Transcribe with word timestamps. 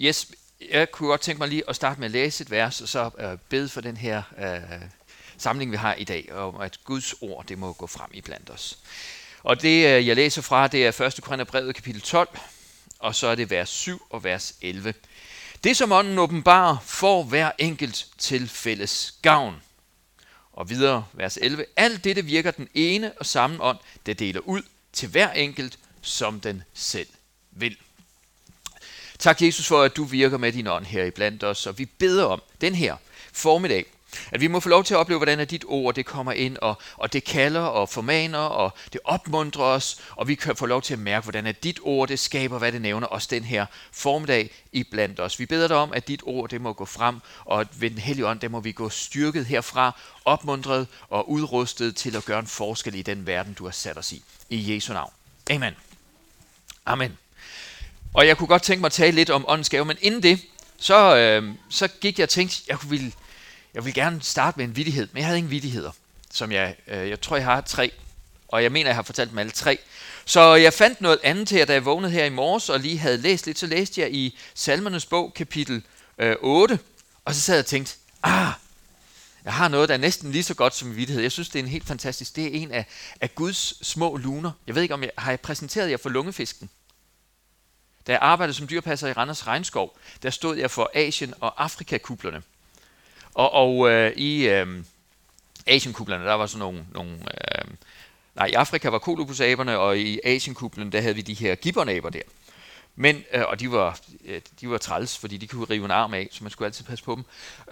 Yes, 0.00 0.26
jeg 0.70 0.90
kunne 0.90 1.08
godt 1.08 1.20
tænke 1.20 1.38
mig 1.38 1.48
lige 1.48 1.62
at 1.68 1.76
starte 1.76 2.00
med 2.00 2.04
at 2.04 2.10
læse 2.10 2.42
et 2.42 2.50
vers, 2.50 2.80
og 2.80 2.88
så 2.88 3.10
øh, 3.18 3.38
bede 3.48 3.68
for 3.68 3.80
den 3.80 3.96
her 3.96 4.22
øh, 4.38 4.88
samling, 5.38 5.72
vi 5.72 5.76
har 5.76 5.94
i 5.94 6.04
dag, 6.04 6.32
om 6.32 6.56
at 6.56 6.84
Guds 6.84 7.14
ord, 7.20 7.46
det 7.46 7.58
må 7.58 7.72
gå 7.72 7.86
frem 7.86 8.10
i 8.12 8.20
blandt 8.20 8.50
os. 8.50 8.78
Og 9.42 9.62
det, 9.62 9.86
øh, 9.86 10.06
jeg 10.06 10.16
læser 10.16 10.42
fra, 10.42 10.68
det 10.68 10.86
er 10.86 11.00
1. 11.00 11.22
Korintherbrevet 11.22 11.74
kapitel 11.74 12.00
12, 12.00 12.28
og 12.98 13.14
så 13.14 13.26
er 13.26 13.34
det 13.34 13.50
vers 13.50 13.68
7 13.68 14.06
og 14.10 14.24
vers 14.24 14.54
11. 14.62 14.94
Det, 15.64 15.76
som 15.76 15.92
ånden 15.92 16.18
åbenbarer, 16.18 16.76
får 16.84 17.22
hver 17.22 17.50
enkelt 17.58 18.06
til 18.18 18.48
fælles 18.48 19.14
gavn. 19.22 19.62
Og 20.52 20.70
videre, 20.70 21.06
vers 21.12 21.38
11. 21.42 21.64
Alt 21.76 22.04
dette 22.04 22.24
virker 22.24 22.50
den 22.50 22.68
ene 22.74 23.12
og 23.12 23.26
samme 23.26 23.62
ånd, 23.62 23.78
der 24.06 24.14
deler 24.14 24.40
ud 24.40 24.62
til 24.92 25.08
hver 25.08 25.32
enkelt, 25.32 25.78
som 26.02 26.40
den 26.40 26.62
selv 26.74 27.08
vil. 27.50 27.76
Tak 29.18 29.42
Jesus 29.42 29.66
for, 29.66 29.82
at 29.82 29.96
du 29.96 30.04
virker 30.04 30.38
med 30.38 30.52
din 30.52 30.66
ånd 30.66 30.84
her 30.84 31.04
i 31.04 31.10
blandt 31.10 31.44
os, 31.44 31.66
og 31.66 31.78
vi 31.78 31.84
beder 31.84 32.24
om 32.24 32.42
den 32.60 32.74
her 32.74 32.96
formiddag, 33.32 33.86
at 34.32 34.40
vi 34.40 34.46
må 34.46 34.60
få 34.60 34.68
lov 34.68 34.84
til 34.84 34.94
at 34.94 34.98
opleve, 34.98 35.18
hvordan 35.18 35.40
at 35.40 35.50
dit 35.50 35.64
ord 35.66 35.94
det 35.94 36.06
kommer 36.06 36.32
ind, 36.32 36.56
og, 36.56 36.78
og 36.96 37.12
det 37.12 37.24
kalder 37.24 37.60
og 37.60 37.88
formaner, 37.88 38.38
og 38.38 38.70
det 38.92 39.00
opmuntrer 39.04 39.64
os, 39.64 40.00
og 40.10 40.28
vi 40.28 40.34
kan 40.34 40.56
få 40.56 40.66
lov 40.66 40.82
til 40.82 40.92
at 40.92 40.98
mærke, 40.98 41.24
hvordan 41.24 41.46
at 41.46 41.64
dit 41.64 41.78
ord 41.82 42.08
det 42.08 42.18
skaber, 42.18 42.58
hvad 42.58 42.72
det 42.72 42.82
nævner 42.82 43.06
os 43.06 43.26
den 43.26 43.44
her 43.44 43.66
formiddag 43.92 44.50
i 44.72 44.82
blandt 44.82 45.20
os. 45.20 45.38
Vi 45.38 45.46
beder 45.46 45.68
dig 45.68 45.76
om, 45.76 45.92
at 45.92 46.08
dit 46.08 46.22
ord 46.24 46.50
det 46.50 46.60
må 46.60 46.72
gå 46.72 46.84
frem, 46.84 47.20
og 47.44 47.60
at 47.60 47.80
ved 47.80 47.90
den 47.90 47.98
hellige 47.98 48.26
ånd, 48.26 48.40
det 48.40 48.50
må 48.50 48.60
vi 48.60 48.72
gå 48.72 48.88
styrket 48.88 49.46
herfra, 49.46 50.00
opmuntret 50.24 50.86
og 51.08 51.30
udrustet 51.30 51.96
til 51.96 52.16
at 52.16 52.24
gøre 52.24 52.38
en 52.38 52.46
forskel 52.46 52.94
i 52.94 53.02
den 53.02 53.26
verden, 53.26 53.54
du 53.54 53.64
har 53.64 53.72
sat 53.72 53.98
os 53.98 54.12
i. 54.12 54.22
I 54.50 54.74
Jesu 54.74 54.92
navn. 54.92 55.10
Amen. 55.50 55.74
Amen. 56.86 57.25
Og 58.16 58.26
jeg 58.26 58.36
kunne 58.36 58.48
godt 58.48 58.62
tænke 58.62 58.80
mig 58.80 58.86
at 58.86 58.92
tale 58.92 59.16
lidt 59.16 59.30
om 59.30 59.44
åndens 59.48 59.68
gave, 59.68 59.84
men 59.84 59.96
inden 60.00 60.22
det, 60.22 60.40
så, 60.78 61.16
øh, 61.16 61.54
så 61.70 61.88
gik 61.88 62.18
jeg 62.18 62.24
og 62.24 62.28
tænkte, 62.28 62.56
jeg 62.68 62.78
ville, 62.88 63.12
jeg 63.74 63.84
ville 63.84 63.94
gerne 63.94 64.22
starte 64.22 64.58
med 64.58 64.64
en 64.64 64.76
vidighed, 64.76 65.08
men 65.12 65.18
jeg 65.18 65.26
havde 65.26 65.38
ingen 65.38 65.50
vidigheder, 65.50 65.90
som 66.30 66.52
jeg, 66.52 66.76
øh, 66.88 67.08
jeg 67.08 67.20
tror, 67.20 67.36
jeg 67.36 67.44
har 67.44 67.60
tre, 67.60 67.92
og 68.48 68.62
jeg 68.62 68.72
mener, 68.72 68.88
jeg 68.88 68.94
har 68.94 69.02
fortalt 69.02 69.30
dem 69.30 69.38
alle 69.38 69.52
tre. 69.52 69.78
Så 70.24 70.54
jeg 70.54 70.72
fandt 70.72 71.00
noget 71.00 71.18
andet 71.22 71.50
her, 71.50 71.64
da 71.64 71.72
jeg 71.72 71.84
vågnede 71.84 72.12
her 72.12 72.24
i 72.24 72.28
morges 72.28 72.68
og 72.68 72.80
lige 72.80 72.98
havde 72.98 73.16
læst 73.16 73.46
lidt, 73.46 73.58
så 73.58 73.66
læste 73.66 74.00
jeg 74.00 74.14
i 74.14 74.38
Salmernes 74.54 75.06
bog, 75.06 75.34
kapitel 75.34 75.82
øh, 76.18 76.36
8, 76.40 76.78
og 77.24 77.34
så 77.34 77.40
sad 77.40 77.54
jeg 77.54 77.62
og 77.62 77.66
tænkte, 77.66 77.94
ah, 78.22 78.52
jeg 79.44 79.52
har 79.52 79.68
noget, 79.68 79.88
der 79.88 79.94
er 79.94 79.98
næsten 79.98 80.32
lige 80.32 80.42
så 80.42 80.54
godt 80.54 80.74
som 80.74 80.88
en 80.88 80.96
vidighed. 80.96 81.22
Jeg 81.22 81.32
synes, 81.32 81.48
det 81.48 81.58
er 81.58 81.62
en 81.62 81.70
helt 81.70 81.86
fantastisk. 81.86 82.36
Det 82.36 82.44
er 82.44 82.50
en 82.50 82.70
af, 82.70 82.86
af 83.20 83.34
Guds 83.34 83.86
små 83.86 84.16
luner. 84.16 84.50
Jeg 84.66 84.74
ved 84.74 84.82
ikke, 84.82 84.94
om 84.94 85.02
jeg 85.02 85.10
har 85.18 85.30
jeg 85.30 85.40
præsenteret 85.40 85.90
jer 85.90 85.96
for 85.96 86.08
lungefisken. 86.08 86.70
Da 88.06 88.12
jeg 88.12 88.20
arbejdede 88.22 88.56
som 88.56 88.68
dyrpasser 88.68 89.08
i 89.08 89.12
Randers 89.12 89.46
Regnskov, 89.46 89.96
der 90.22 90.30
stod 90.30 90.56
jeg 90.56 90.70
for 90.70 90.90
Asien- 90.94 91.34
og 91.40 91.64
Afrikakublerne. 91.64 92.42
Og, 93.34 93.52
og 93.52 93.90
øh, 93.90 94.12
i 94.16 94.48
øh, 94.48 94.84
Asienkublerne, 95.66 96.24
der 96.24 96.34
var 96.34 96.46
sådan 96.46 96.58
nogle... 96.58 96.86
nogle 96.94 97.12
øh, 97.12 97.64
nej, 98.34 98.46
i 98.46 98.52
Afrika 98.52 98.88
var 98.88 98.98
kolobusaberne, 98.98 99.78
og 99.78 99.98
i 99.98 100.20
Asienkublen, 100.24 100.92
der 100.92 101.00
havde 101.00 101.14
vi 101.14 101.20
de 101.20 101.34
her 101.34 101.54
gibbernaber 101.54 102.10
der. 102.10 102.22
Men, 102.96 103.24
øh, 103.32 103.42
og 103.48 103.60
de 103.60 103.72
var, 103.72 104.00
øh, 104.24 104.40
de 104.60 104.70
var 104.70 104.78
træls, 104.78 105.18
fordi 105.18 105.36
de 105.36 105.46
kunne 105.46 105.64
rive 105.64 105.84
en 105.84 105.90
arm 105.90 106.14
af, 106.14 106.28
så 106.30 106.44
man 106.44 106.50
skulle 106.50 106.66
altid 106.66 106.84
passe 106.84 107.04
på 107.04 107.14
dem. 107.14 107.24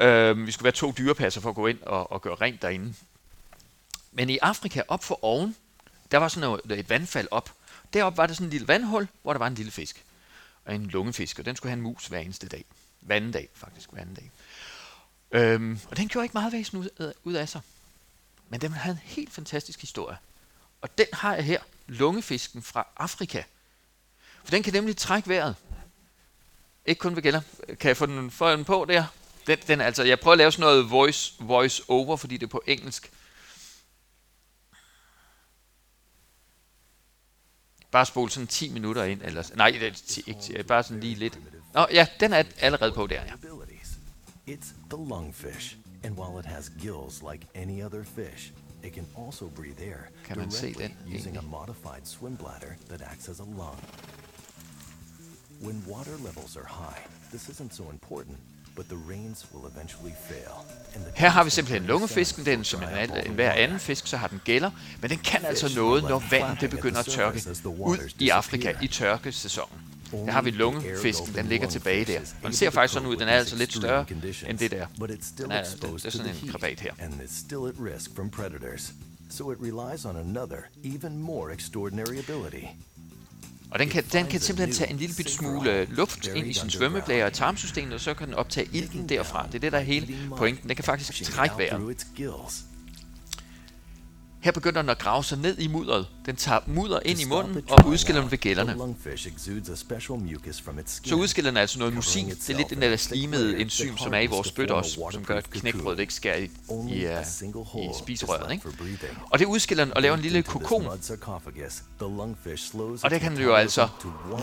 Øh, 0.06 0.46
vi 0.46 0.52
skulle 0.52 0.64
være 0.64 0.72
to 0.72 0.92
dyrepasser 0.98 1.40
for 1.40 1.48
at 1.48 1.54
gå 1.54 1.66
ind 1.66 1.82
og, 1.82 2.12
og 2.12 2.22
gøre 2.22 2.34
rent 2.34 2.62
derinde. 2.62 2.94
Men 4.12 4.30
i 4.30 4.38
Afrika, 4.38 4.82
op 4.88 5.04
for 5.04 5.24
oven, 5.24 5.56
der 6.10 6.18
var 6.18 6.28
sådan 6.28 6.48
noget, 6.48 6.78
et 6.78 6.90
vandfald 6.90 7.28
op. 7.30 7.50
Deroppe 7.92 8.16
var 8.16 8.26
der 8.26 8.34
sådan 8.34 8.46
en 8.46 8.50
lille 8.50 8.68
vandhul, 8.68 9.08
hvor 9.22 9.32
der 9.32 9.38
var 9.38 9.46
en 9.46 9.54
lille 9.54 9.72
fisk 9.72 10.04
og 10.64 10.74
en 10.74 10.86
lungefisk, 10.86 11.38
og 11.38 11.44
den 11.44 11.56
skulle 11.56 11.70
have 11.70 11.78
en 11.78 11.82
mus 11.82 12.06
hver 12.06 12.18
eneste 12.18 12.48
dag. 12.48 12.64
Hver 13.00 13.16
anden 13.16 13.32
dag, 13.32 13.48
faktisk. 13.54 13.90
Hver 13.90 14.00
anden 14.00 14.14
dag. 14.14 14.30
Øhm, 15.30 15.78
og 15.90 15.96
den 15.96 16.08
gjorde 16.08 16.24
ikke 16.24 16.34
meget 16.34 16.52
væsen 16.52 16.78
ud, 16.78 16.88
øh, 17.00 17.12
ud 17.24 17.32
af 17.32 17.48
sig. 17.48 17.60
Men 18.48 18.60
den 18.60 18.72
havde 18.72 18.94
en 18.94 19.00
helt 19.04 19.32
fantastisk 19.32 19.80
historie. 19.80 20.16
Og 20.80 20.98
den 20.98 21.06
har 21.12 21.34
jeg 21.34 21.44
her, 21.44 21.60
lungefisken 21.86 22.62
fra 22.62 22.86
Afrika. 22.96 23.42
For 24.44 24.50
den 24.50 24.62
kan 24.62 24.72
nemlig 24.72 24.96
trække 24.96 25.28
vejret. 25.28 25.56
Ikke 26.86 26.98
kun 26.98 27.16
ved 27.16 27.22
gælder. 27.22 27.40
Kan 27.80 27.88
jeg 27.88 27.96
få 27.96 28.06
den, 28.06 28.30
få 28.30 28.52
den 28.52 28.64
på 28.64 28.86
der? 28.88 29.04
Den, 29.46 29.58
den, 29.66 29.80
altså, 29.80 30.02
jeg 30.02 30.20
prøver 30.20 30.32
at 30.32 30.38
lave 30.38 30.52
sådan 30.52 30.62
noget 30.62 30.90
voice, 30.90 31.34
voice 31.38 31.82
over, 31.88 32.16
fordi 32.16 32.36
det 32.36 32.46
er 32.46 32.50
på 32.50 32.62
engelsk. 32.66 33.10
Bare 37.94 38.06
spole 38.06 38.30
sådan 38.30 38.46
10 38.46 38.72
minutter 38.72 39.04
ind, 39.04 39.20
eller... 39.24 39.42
Nej, 39.54 39.70
det 39.70 39.82
er 39.82 40.22
ikke, 40.26 40.64
bare 40.64 40.82
sådan 40.82 41.00
lige 41.00 41.14
lidt. 41.14 41.38
Nå, 41.74 41.86
ja, 41.92 42.06
den 42.20 42.32
er 42.32 42.42
allerede 42.60 42.92
på 42.92 43.06
der, 43.06 43.22
ja. 43.22 43.32
It's 44.54 44.72
the 44.90 45.08
lungfish, 45.08 45.76
and 46.02 46.18
while 46.18 46.38
it 46.38 46.46
has 46.46 46.70
gills 46.80 47.22
like 47.32 47.46
any 47.54 47.82
other 47.84 48.04
fish, 48.04 48.52
it 48.82 48.94
can 48.94 49.06
also 49.26 49.48
breathe 49.48 49.80
air 49.80 49.98
kan 50.24 50.38
man 50.38 50.50
se 50.50 50.74
den 50.74 50.96
using 51.14 51.36
a 51.36 51.40
modified 51.40 52.04
swim 52.04 52.36
bladder 52.36 52.74
that 52.88 53.02
acts 53.02 53.28
as 53.28 53.40
a 53.40 53.44
lung. 53.44 53.78
When 55.62 55.82
water 55.86 56.16
levels 56.24 56.56
are 56.56 56.68
high, 56.68 57.02
this 57.30 57.48
isn't 57.48 57.74
so 57.74 57.90
important, 57.90 58.36
her 61.14 61.28
har 61.28 61.44
vi 61.44 61.50
simpelthen 61.50 61.86
lungefisken, 61.86 62.46
den 62.46 62.64
som 62.64 62.82
en, 62.82 63.16
en 63.26 63.32
hver 63.34 63.52
anden 63.52 63.80
fisk, 63.80 64.06
så 64.06 64.16
har 64.16 64.26
den 64.26 64.40
gælder, 64.44 64.70
men 65.00 65.10
den 65.10 65.18
kan 65.18 65.44
altså 65.44 65.74
noget, 65.76 66.02
når 66.02 66.22
vandet 66.30 66.60
det 66.60 66.70
begynder 66.70 66.98
at 66.98 67.06
tørke 67.06 67.40
ud 67.66 68.12
i 68.18 68.28
Afrika 68.28 68.72
i 68.82 68.86
tørkesæsonen. 68.86 69.80
Der 70.12 70.32
har 70.32 70.42
vi 70.42 70.50
lungefisken, 70.50 71.34
den 71.34 71.46
ligger 71.46 71.68
tilbage 71.68 72.04
der. 72.04 72.20
Og 72.20 72.26
den 72.42 72.52
ser 72.52 72.70
faktisk 72.70 72.94
sådan 72.94 73.08
ud, 73.08 73.16
den 73.16 73.28
er 73.28 73.32
altså 73.32 73.56
lidt 73.56 73.74
større 73.74 74.06
end 74.48 74.58
det 74.58 74.70
der. 74.70 74.86
Den 75.38 75.50
er, 75.50 75.64
det 75.82 76.04
er 76.04 76.10
sådan 76.10 76.34
en 76.42 76.48
krabat 76.50 76.80
her. 76.80 76.92
So 79.30 79.50
it 79.50 79.58
relies 79.60 80.04
on 80.04 80.16
another, 80.16 80.58
even 80.84 81.18
more 81.18 81.54
extraordinary 81.54 82.18
ability. 82.18 82.66
Og 83.74 83.80
den 83.80 83.88
kan, 83.88 84.04
den 84.12 84.26
kan 84.26 84.40
simpelthen 84.40 84.76
tage 84.76 84.90
en 84.90 84.96
lille 84.96 85.14
bitte 85.16 85.32
smule 85.32 85.84
luft 85.84 86.26
ind 86.26 86.46
i 86.46 86.52
sin 86.52 86.70
svømmeblære 86.70 87.26
og 87.26 87.32
tarmsystemet, 87.32 87.94
og 87.94 88.00
så 88.00 88.14
kan 88.14 88.26
den 88.26 88.34
optage 88.34 88.68
ilten 88.72 89.08
derfra. 89.08 89.46
Det 89.46 89.54
er 89.54 89.58
det, 89.58 89.72
der 89.72 89.78
er 89.78 89.82
hele 89.82 90.16
pointen. 90.36 90.68
Den 90.68 90.76
kan 90.76 90.84
faktisk 90.84 91.24
trække 91.24 91.58
vejret. 91.58 91.96
Her 94.40 94.52
begynder 94.52 94.82
den 94.82 94.90
at 94.90 94.98
grave 94.98 95.24
sig 95.24 95.38
ned 95.38 95.58
i 95.58 95.68
mudderet. 95.68 96.06
Den 96.26 96.36
tager 96.36 96.60
mudder 96.66 97.00
ind 97.04 97.20
i 97.20 97.24
munden 97.24 97.64
og 97.70 97.86
udskiller 97.86 98.22
den 98.22 98.30
ved 98.30 98.38
gælderne. 98.38 98.74
Så 101.04 101.14
udskiller 101.14 101.50
den 101.50 101.56
altså 101.56 101.78
noget 101.78 101.94
musin. 101.94 102.28
Det 102.28 102.50
er 102.50 102.56
lidt 102.56 102.70
den 102.70 102.82
der 102.82 102.96
slimede 102.96 103.58
enzym, 103.60 103.96
som 103.96 104.14
er 104.14 104.18
i 104.18 104.26
vores 104.26 104.48
spyt 104.48 104.70
også, 104.70 105.08
som 105.12 105.24
gør, 105.24 105.36
at 105.36 105.50
knækbrødet 105.50 106.00
ikke 106.00 106.14
skærer 106.14 106.36
i, 106.36 106.50
i, 106.90 107.04
uh, 107.74 107.84
i 107.84 107.88
spiserøret. 107.98 108.52
Ikke? 108.52 108.68
Og 109.30 109.38
det 109.38 109.44
udskiller 109.44 109.84
den 109.84 109.94
og 109.94 110.02
laver 110.02 110.16
en 110.16 110.22
lille 110.22 110.42
kokon. 110.42 110.86
Og 110.86 110.98
der 113.10 113.18
kan 113.18 113.32
den 113.32 113.40
jo 113.42 113.54
altså 113.54 113.88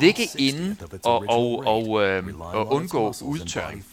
ligge 0.02 0.28
inde 0.38 0.76
og, 1.04 1.26
og, 1.30 1.64
og, 1.66 2.04
øh, 2.04 2.24
og 2.40 2.74
undgå 2.74 3.14
udtørring. 3.22 3.86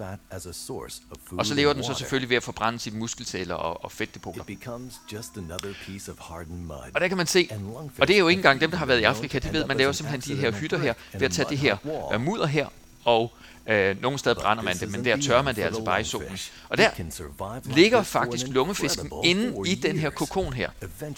Og 1.30 1.46
så 1.46 1.54
lever 1.54 1.72
den 1.72 1.84
så 1.84 1.94
selvfølgelig 1.94 2.30
ved 2.30 2.36
at 2.36 2.42
forbrænde 2.42 2.78
sine 2.78 2.98
muskelceller 2.98 3.54
og, 3.54 3.84
og 3.84 3.92
fedtdepoter. 3.92 4.44
Og 6.94 7.00
der 7.00 7.08
kan 7.08 7.16
man 7.16 7.26
se, 7.26 7.48
og 7.98 8.08
det 8.08 8.14
er 8.14 8.18
jo 8.18 8.28
ikke 8.28 8.38
engang 8.38 8.60
dem, 8.60 8.70
der 8.70 8.76
har 8.76 8.86
været 8.86 9.00
i 9.00 9.04
Afrika, 9.04 9.38
de 9.38 9.52
ved, 9.52 9.64
man 9.64 9.76
laver 9.76 9.92
simpelthen 9.92 10.36
de 10.36 10.40
her 10.40 10.50
hytter 10.50 10.78
her, 10.78 10.94
ved 11.12 11.22
at 11.22 11.32
tage 11.32 11.48
det 11.50 11.58
her 11.58 11.76
uh, 12.14 12.20
mudder 12.20 12.46
her, 12.46 12.66
og 13.04 13.32
øh, 13.68 14.02
nogle 14.02 14.18
steder 14.18 14.34
brænder 14.34 14.62
man 14.62 14.76
det, 14.76 14.90
men 14.90 15.04
der 15.04 15.16
tørrer 15.16 15.42
man 15.42 15.56
det 15.56 15.62
altså 15.62 15.84
bare 15.84 16.00
i 16.00 16.04
solen. 16.04 16.38
Og 16.68 16.78
der 16.78 16.90
ligger 17.64 18.02
faktisk 18.02 18.46
lungefisken 18.48 19.10
inde 19.24 19.54
i 19.66 19.74
den 19.74 19.98
her 19.98 20.10
kokon 20.10 20.52
her. 20.52 20.70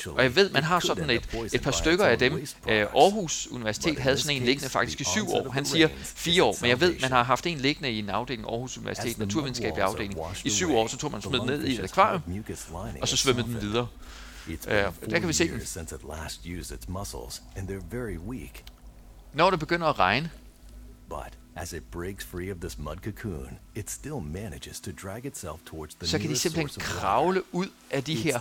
Og 0.07 0.23
jeg 0.23 0.37
ved, 0.37 0.51
man 0.51 0.63
har 0.63 0.81
sådan 0.81 1.11
et, 1.11 1.49
et 1.53 1.63
par 1.63 1.71
stykker 1.71 2.05
af 2.05 2.19
dem. 2.19 2.47
Øh, 2.69 2.81
Aarhus 2.81 3.49
Universitet 3.51 3.99
havde 3.99 4.19
sådan 4.19 4.37
en 4.37 4.43
liggende 4.43 4.69
faktisk 4.69 5.01
i 5.01 5.05
syv 5.05 5.33
år. 5.33 5.51
Han 5.51 5.65
siger 5.65 5.89
fire 6.03 6.45
år, 6.45 6.57
men 6.61 6.71
jeg 6.71 6.81
ved, 6.81 6.95
man 7.01 7.11
har 7.11 7.23
haft 7.23 7.47
en 7.47 7.59
liggende 7.59 7.91
i 7.91 7.99
en 7.99 8.11
afdeling 8.11 8.49
Aarhus 8.49 8.79
Universitet, 8.79 9.19
naturvidenskabelig 9.19 9.85
afdeling. 9.85 10.15
I 10.45 10.51
syv 10.51 10.75
år, 10.75 10.87
så 10.87 10.97
tog 10.97 11.13
man 11.13 11.23
smed 11.23 11.41
ned 11.41 11.65
i 11.65 11.75
et 11.75 11.85
akvarium, 11.85 12.23
og 13.01 13.09
så 13.09 13.17
svømmede 13.17 13.47
den 13.47 13.61
videre. 13.61 13.87
Uh, 14.49 14.55
der 15.11 15.19
kan 15.19 15.29
vi 15.29 15.33
se 15.33 15.49
dem. 15.49 15.61
Når 19.35 19.51
det 19.51 19.59
begynder 19.59 19.87
at 19.87 19.99
regne, 19.99 20.31
But 21.09 21.39
as 21.57 21.73
it 21.73 21.83
breaks 21.91 22.25
free 22.25 22.51
of 22.51 22.57
this 22.61 22.79
mud 22.79 22.97
cocoon, 22.97 23.59
it 23.75 23.91
still 23.91 24.21
manages 24.21 24.81
to 24.81 24.91
drag 25.03 25.25
itself 25.25 25.61
towards 25.67 25.95
the 25.95 26.07
så 26.07 26.19
kan 26.19 26.31
de 26.31 26.39
simpelthen 26.39 26.81
kravle 26.81 27.43
ud 27.55 27.67
af 27.91 28.05
de 28.05 28.15
her 28.15 28.41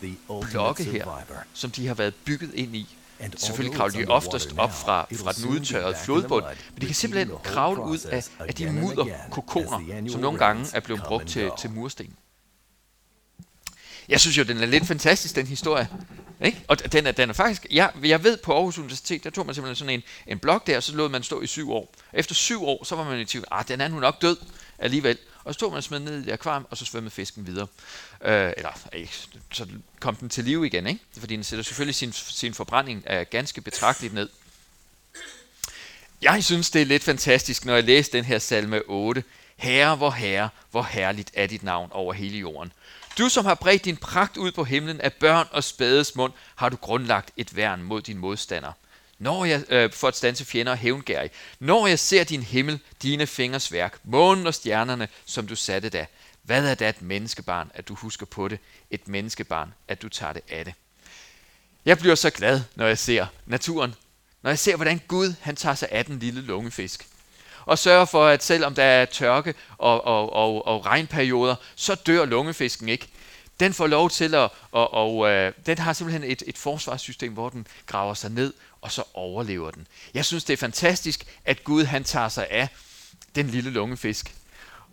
blokke 0.52 0.84
her, 0.84 1.24
som 1.54 1.72
de 1.72 1.88
har 1.88 1.94
været 1.94 2.14
bygget 2.26 2.54
ind 2.54 2.76
i. 2.76 2.98
Selvfølgelig 3.36 3.78
kravler 3.78 4.06
de 4.06 4.12
oftest 4.12 4.54
op 4.58 4.72
fra, 4.72 5.02
fra 5.02 5.32
den 5.32 5.46
udtørrede 5.50 5.96
flodbund, 6.06 6.46
men 6.46 6.82
de 6.82 6.86
kan 6.86 6.96
simpelthen 6.96 7.38
kravle 7.44 7.82
ud 7.82 8.00
af, 8.12 8.30
af 8.40 8.54
de 8.54 8.72
mudderkokoner, 8.72 10.08
som 10.10 10.22
nogle 10.22 10.40
gange 10.40 10.66
er 10.74 10.80
blevet 10.80 11.02
brugt 11.04 11.28
til, 11.28 11.52
til 11.60 11.72
mursten. 11.72 12.14
Jeg 14.10 14.20
synes 14.20 14.38
jo, 14.38 14.44
den 14.44 14.58
er 14.58 14.66
lidt 14.66 14.88
fantastisk, 14.88 15.36
den 15.36 15.48
historie. 15.48 15.88
Ikke? 16.46 16.64
Og 16.68 16.92
den 16.92 17.08
er, 17.08 17.12
den 17.12 17.30
er 17.30 17.34
faktisk, 17.34 17.68
jeg, 17.72 17.92
jeg 18.04 18.24
ved 18.24 18.38
på 18.38 18.54
Aarhus 18.54 18.78
Universitet, 18.78 19.24
der 19.24 19.30
tog 19.30 19.46
man 19.46 19.56
simpelthen 19.56 19.76
sådan 19.76 19.94
en, 19.94 20.04
en 20.28 20.40
blok 20.40 20.68
der, 20.68 20.78
og 20.78 20.84
så 20.84 20.96
lod 20.96 21.10
man 21.10 21.24
stå 21.24 21.42
i 21.42 21.48
syv 21.48 21.72
år. 21.72 21.94
Efter 22.14 22.36
syv 22.36 22.64
år, 22.64 22.84
så 22.84 22.96
var 22.96 23.04
man 23.04 23.20
i 23.20 23.26
tvivl, 23.26 23.46
ah, 23.52 23.68
den 23.68 23.82
er 23.82 23.88
nu 23.88 24.00
nok 24.00 24.22
død 24.22 24.38
alligevel. 24.80 25.18
Og 25.44 25.54
så 25.54 25.58
stod 25.58 25.72
man 25.72 25.82
smed 25.82 26.00
ned 26.00 26.22
i 26.22 26.26
det 26.26 26.32
akvarium, 26.32 26.68
og 26.70 26.78
så 26.78 26.86
svømmede 26.86 27.12
fisken 27.12 27.48
videre. 27.48 27.68
Øh, 28.26 28.54
eller, 28.58 28.88
ikke, 28.94 29.14
så 29.52 29.68
kom 30.00 30.16
den 30.16 30.30
til 30.30 30.44
live 30.44 30.66
igen, 30.66 30.88
ikke? 30.88 31.00
Fordi 31.18 31.36
den 31.36 31.44
sætter 31.44 31.64
selvfølgelig 31.64 31.96
sin, 31.96 32.14
sin 32.14 32.54
forbrænding 32.54 33.04
er 33.06 33.24
ganske 33.24 33.62
betragteligt 33.62 34.14
ned. 34.14 34.30
Jeg 36.22 36.44
synes, 36.44 36.70
det 36.70 36.82
er 36.82 36.86
lidt 36.86 37.04
fantastisk, 37.04 37.66
når 37.66 37.76
jeg 37.76 37.84
læser 37.84 38.12
den 38.12 38.26
her 38.26 38.40
salme 38.40 38.82
8. 38.88 39.24
Herre, 39.58 39.96
hvor 39.96 40.12
herre, 40.12 40.50
hvor 40.72 40.84
herligt 40.84 41.32
er 41.34 41.48
dit 41.48 41.64
navn 41.64 41.90
over 41.92 42.14
hele 42.14 42.38
jorden. 42.38 42.72
Du, 43.20 43.30
som 43.30 43.46
har 43.46 43.56
bredt 43.56 43.86
din 43.86 43.98
pragt 43.98 44.38
ud 44.38 44.52
på 44.52 44.64
himlen 44.64 45.02
af 45.02 45.14
børn 45.14 45.48
og 45.52 45.64
spædes 45.64 46.16
mund, 46.16 46.34
har 46.56 46.70
du 46.70 46.76
grundlagt 46.76 47.32
et 47.38 47.56
værn 47.56 47.84
mod 47.84 48.02
din 48.02 48.18
modstander. 48.18 48.72
Når 49.18 49.46
jeg, 49.46 49.64
øh, 49.70 49.92
for 49.92 50.08
at 50.08 50.16
stanse 50.16 50.46
fjender 50.46 50.72
og 50.72 50.78
hævngærig. 50.78 51.32
Når 51.60 51.88
jeg 51.88 52.00
ser 52.00 52.24
din 52.24 52.44
himmel, 52.44 52.80
dine 53.02 53.28
fingers 53.28 53.72
værk, 53.72 54.00
månen 54.04 54.48
og 54.48 54.54
stjernerne, 54.54 55.08
som 55.26 55.48
du 55.48 55.56
satte 55.56 55.90
da. 55.90 56.06
Hvad 56.44 56.66
er 56.66 56.76
det 56.76 56.90
et 56.90 57.02
menneskebarn, 57.02 57.72
at 57.74 57.88
du 57.88 57.96
husker 57.96 58.26
på 58.26 58.48
det? 58.48 58.60
Et 58.92 59.08
menneskebarn, 59.08 59.74
at 59.88 60.02
du 60.02 60.10
tager 60.10 60.34
det 60.34 60.42
af 60.50 60.66
det. 60.66 60.74
Jeg 61.86 61.98
bliver 61.98 62.16
så 62.16 62.30
glad, 62.30 62.62
når 62.76 62.88
jeg 62.88 62.98
ser 62.98 63.28
naturen. 63.46 63.96
Når 64.42 64.50
jeg 64.50 64.60
ser, 64.60 64.76
hvordan 64.76 65.02
Gud 65.08 65.34
han 65.42 65.56
tager 65.56 65.76
sig 65.76 65.88
af 65.92 66.06
den 66.06 66.20
lille 66.20 66.42
lungefisk 66.42 67.08
og 67.70 67.80
sørger 67.80 68.06
for, 68.06 68.28
at 68.28 68.44
selvom 68.44 68.76
der 68.76 68.84
er 68.84 69.06
tørke 69.06 69.54
og, 69.78 70.06
og, 70.06 70.34
og, 70.34 70.68
og 70.68 70.86
regnperioder, 70.86 71.56
så 71.76 71.96
dør 71.96 72.26
lungefisken 72.26 72.90
ikke. 72.90 73.08
Den 73.60 73.74
får 73.74 73.88
lov 73.88 74.10
til 74.10 74.36
at, 74.36 74.50
og, 74.72 74.94
og 74.94 75.30
øh, 75.30 75.54
den 75.66 75.78
har 75.78 75.94
simpelthen 75.94 76.32
et, 76.32 76.44
et 76.48 76.58
forsvarssystem, 76.58 77.34
hvor 77.34 77.50
den 77.50 77.68
graver 77.86 78.14
sig 78.14 78.32
ned, 78.32 78.54
og 78.82 78.92
så 78.92 79.04
overlever 79.14 79.72
den. 79.72 79.88
Jeg 80.14 80.26
synes, 80.26 80.44
det 80.44 80.54
er 80.54 80.58
fantastisk, 80.58 81.26
at 81.46 81.64
Gud 81.64 81.84
han 81.84 82.04
tager 82.04 82.30
sig 82.30 82.48
af 82.50 82.68
den 83.36 83.48
lille 83.48 83.70
lungefisk. 83.70 84.36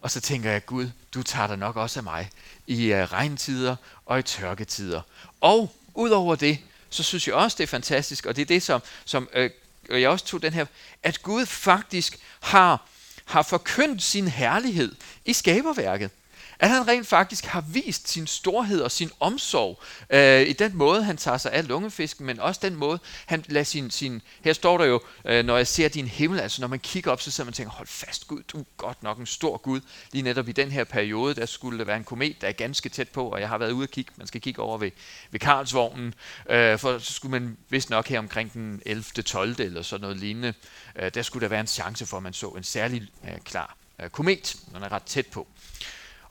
Og 0.03 0.11
så 0.11 0.21
tænker 0.21 0.51
jeg, 0.51 0.67
Gud, 0.67 0.91
du 1.15 1.23
tager 1.23 1.47
dig 1.47 1.57
nok 1.57 1.77
også 1.77 2.01
af 2.01 2.05
mig 2.05 2.31
i 2.67 2.93
øh, 2.93 3.05
regntider 3.05 3.77
og 4.07 4.19
i 4.19 4.23
tørketider. 4.23 5.01
Og 5.41 5.73
udover 5.95 6.35
det, 6.35 6.59
så 6.91 7.03
synes 7.03 7.27
jeg 7.27 7.35
også, 7.35 7.55
det 7.59 7.63
er 7.63 7.69
fantastisk, 7.69 8.27
og 8.27 8.37
det 8.37 8.43
er 8.43 8.47
det, 8.47 8.63
som, 8.63 8.83
som 9.05 9.29
øh, 9.33 9.51
og 9.91 10.01
jeg 10.01 10.11
også 10.11 10.25
tog 10.25 10.43
den 10.43 10.53
her, 10.53 10.67
at 11.03 11.23
Gud 11.23 11.47
faktisk 11.47 12.19
har, 12.41 12.89
har 13.25 13.43
forkyndt 13.43 14.03
sin 14.03 14.29
herlighed 14.29 14.95
i 15.25 15.33
skaberværket. 15.33 16.11
At 16.59 16.69
han 16.69 16.89
rent 16.89 17.07
faktisk 17.07 17.45
har 17.45 17.61
vist 17.61 18.09
sin 18.09 18.27
storhed 18.27 18.81
og 18.81 18.91
sin 18.91 19.11
omsorg 19.21 19.83
øh, 20.11 20.49
i 20.49 20.53
den 20.53 20.77
måde, 20.77 21.03
han 21.03 21.17
tager 21.17 21.39
sig 21.39 21.53
af 21.53 21.69
lungefisken, 21.69 22.27
men 22.27 22.41
også 22.41 22.61
den 22.63 22.77
måde, 22.77 22.99
han 23.27 23.45
lader 23.49 23.65
sin... 23.65 23.91
sin 23.91 24.23
her 24.41 24.53
står 24.53 24.79
der 24.79 24.85
jo, 24.85 25.01
øh, 25.25 25.45
når 25.45 25.57
jeg 25.57 25.67
ser 25.67 25.89
din 25.89 26.07
himmel, 26.07 26.41
altså 26.41 26.61
når 26.61 26.69
man 26.69 26.79
kigger 26.79 27.11
op, 27.11 27.21
så 27.21 27.31
sidder 27.31 27.47
man 27.47 27.51
og 27.51 27.55
tænker, 27.55 27.73
hold 27.73 27.89
fast 27.89 28.27
Gud, 28.29 28.43
du 28.43 28.59
er 28.59 28.65
godt 28.77 29.03
nok 29.03 29.19
en 29.19 29.27
stor 29.27 29.57
Gud. 29.57 29.81
Lige 30.13 30.23
netop 30.23 30.49
i 30.49 30.53
den 30.53 30.71
her 30.71 30.85
periode, 30.85 31.35
der 31.35 31.47
skulle 31.47 31.79
der 31.79 31.85
være 31.85 31.97
en 31.97 32.05
komet, 32.05 32.41
der 32.41 32.49
er 32.49 32.53
ganske 32.53 32.89
tæt 32.89 33.09
på, 33.09 33.29
og 33.29 33.41
jeg 33.41 33.49
har 33.49 33.59
været 33.59 33.73
ude 33.73 33.85
og 33.85 33.91
kigge, 33.91 34.13
man 34.17 34.27
skal 34.27 34.41
kigge 34.41 34.63
over 34.63 34.79
ved, 34.79 34.91
ved 35.31 35.41
Karlsvognen, 35.41 36.15
øh, 36.51 36.79
for 36.79 36.99
så 36.99 37.13
skulle 37.13 37.41
man 37.41 37.57
vist 37.69 37.91
nok 37.91 38.09
her 38.09 38.19
omkring 38.19 38.53
den 38.53 38.83
11. 38.87 39.03
12. 39.03 39.55
eller 39.59 39.83
sådan 39.83 40.01
noget 40.01 40.17
lignende, 40.17 40.55
øh, 40.97 41.11
der 41.15 41.23
skulle 41.23 41.43
der 41.43 41.49
være 41.49 41.61
en 41.61 41.67
chance 41.67 42.07
for, 42.07 42.17
at 42.17 42.23
man 42.23 42.33
så 42.33 42.49
en 42.49 42.65
særlig 42.65 43.09
øh, 43.25 43.39
klar 43.45 43.77
øh, 44.03 44.11
komet, 44.11 44.57
når 44.73 44.79
den 44.79 44.85
er 44.85 44.93
ret 44.93 45.03
tæt 45.03 45.27
på. 45.27 45.47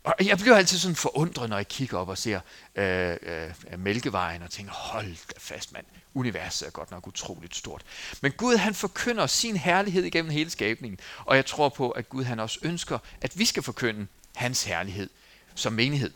Og 0.05 0.15
jeg 0.25 0.37
bliver 0.37 0.55
altid 0.55 0.77
sådan 0.77 0.95
forundret, 0.95 1.49
når 1.49 1.57
jeg 1.57 1.67
kigger 1.67 1.97
op 1.97 2.09
og 2.09 2.17
ser 2.17 2.39
øh, 2.75 3.17
øh, 3.21 3.79
Mælkevejen 3.79 4.41
og 4.41 4.51
tænker, 4.51 4.73
hold 4.73 5.07
da 5.07 5.33
fast 5.37 5.73
mand, 5.73 5.85
universet 6.13 6.67
er 6.67 6.71
godt 6.71 6.91
nok 6.91 7.07
utroligt 7.07 7.55
stort. 7.55 7.81
Men 8.21 8.31
Gud 8.31 8.55
han 8.55 8.73
forkynder 8.73 9.27
sin 9.27 9.57
herlighed 9.57 10.03
igennem 10.03 10.31
hele 10.31 10.49
skabningen, 10.49 10.99
og 11.25 11.35
jeg 11.35 11.45
tror 11.45 11.69
på, 11.69 11.89
at 11.89 12.09
Gud 12.09 12.23
han 12.23 12.39
også 12.39 12.59
ønsker, 12.61 12.99
at 13.21 13.39
vi 13.39 13.45
skal 13.45 13.63
forkynde 13.63 14.07
hans 14.35 14.63
herlighed 14.63 15.09
som 15.55 15.73
menighed. 15.73 16.11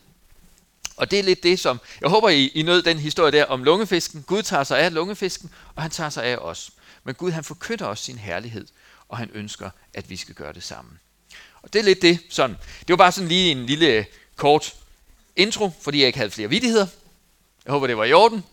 Og 0.96 1.10
det 1.10 1.18
er 1.18 1.22
lidt 1.22 1.42
det, 1.42 1.60
som, 1.60 1.80
jeg 2.00 2.10
håber 2.10 2.28
I, 2.28 2.46
I 2.46 2.62
nød 2.62 2.82
den 2.82 2.98
historie 2.98 3.32
der 3.32 3.44
om 3.44 3.64
lungefisken. 3.64 4.22
Gud 4.22 4.42
tager 4.42 4.64
sig 4.64 4.78
af 4.78 4.94
lungefisken, 4.94 5.50
og 5.74 5.82
han 5.82 5.90
tager 5.90 6.10
sig 6.10 6.24
af 6.24 6.36
os. 6.36 6.70
Men 7.04 7.14
Gud 7.14 7.30
han 7.30 7.44
forkynder 7.44 7.86
os 7.86 8.00
sin 8.00 8.18
herlighed, 8.18 8.66
og 9.08 9.18
han 9.18 9.30
ønsker, 9.32 9.70
at 9.94 10.10
vi 10.10 10.16
skal 10.16 10.34
gøre 10.34 10.52
det 10.52 10.62
sammen. 10.62 10.98
Og 11.62 11.72
det 11.72 11.78
er 11.78 11.82
lidt 11.82 12.02
det 12.02 12.18
sådan. 12.28 12.56
Det 12.80 12.88
var 12.88 12.96
bare 12.96 13.12
sådan 13.12 13.28
lige 13.28 13.50
en 13.50 13.66
lille 13.66 13.86
øh, 13.86 14.04
kort 14.36 14.74
intro, 15.36 15.70
fordi 15.80 15.98
jeg 15.98 16.06
ikke 16.06 16.18
havde 16.18 16.30
flere 16.30 16.48
vidigheder. 16.48 16.86
Jeg 17.64 17.72
håber, 17.72 17.86
det 17.86 17.96
var 17.96 18.04
i 18.04 18.12
orden. 18.12 18.44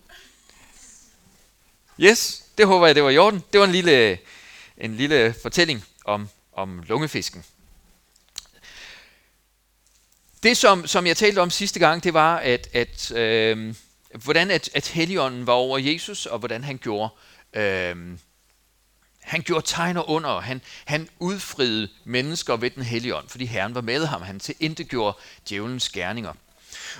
Yes, 1.99 2.43
det 2.57 2.67
håber 2.67 2.85
jeg, 2.85 2.95
det 2.95 3.03
var 3.03 3.09
i 3.09 3.17
orden. 3.17 3.43
Det 3.53 3.59
var 3.59 3.65
en 3.65 3.71
lille, 3.71 3.91
øh, 3.91 4.17
en 4.77 4.95
lille 4.95 5.35
fortælling 5.41 5.85
om, 6.05 6.29
om 6.53 6.83
lungefisken. 6.87 7.43
Det, 10.43 10.57
som, 10.57 10.87
som 10.87 11.07
jeg 11.07 11.17
talte 11.17 11.39
om 11.39 11.49
sidste 11.49 11.79
gang, 11.79 12.03
det 12.03 12.13
var, 12.13 12.37
at, 12.37 12.69
at 12.73 13.11
øh, 13.11 13.75
hvordan 14.23 14.51
at, 14.51 14.69
at 14.73 14.87
Helligånden 14.87 15.47
var 15.47 15.53
over 15.53 15.77
Jesus, 15.77 16.25
og 16.25 16.39
hvordan 16.39 16.63
han 16.63 16.77
gjorde 16.77 17.09
øh, 17.53 18.17
han 19.27 19.41
gjorde 19.41 19.65
tegner 19.67 20.09
under, 20.09 20.29
og 20.29 20.43
han, 20.43 20.61
han 20.85 21.09
udfriede 21.19 21.89
mennesker 22.05 22.57
ved 22.57 22.69
den 22.69 22.83
hellige 22.83 23.15
ånd, 23.15 23.29
fordi 23.29 23.45
Herren 23.45 23.75
var 23.75 23.81
med 23.81 24.05
ham. 24.05 24.21
Han 24.21 24.39
til 24.39 24.55
gjorde 24.87 25.17
djævelens 25.49 25.89
gerninger. 25.89 26.33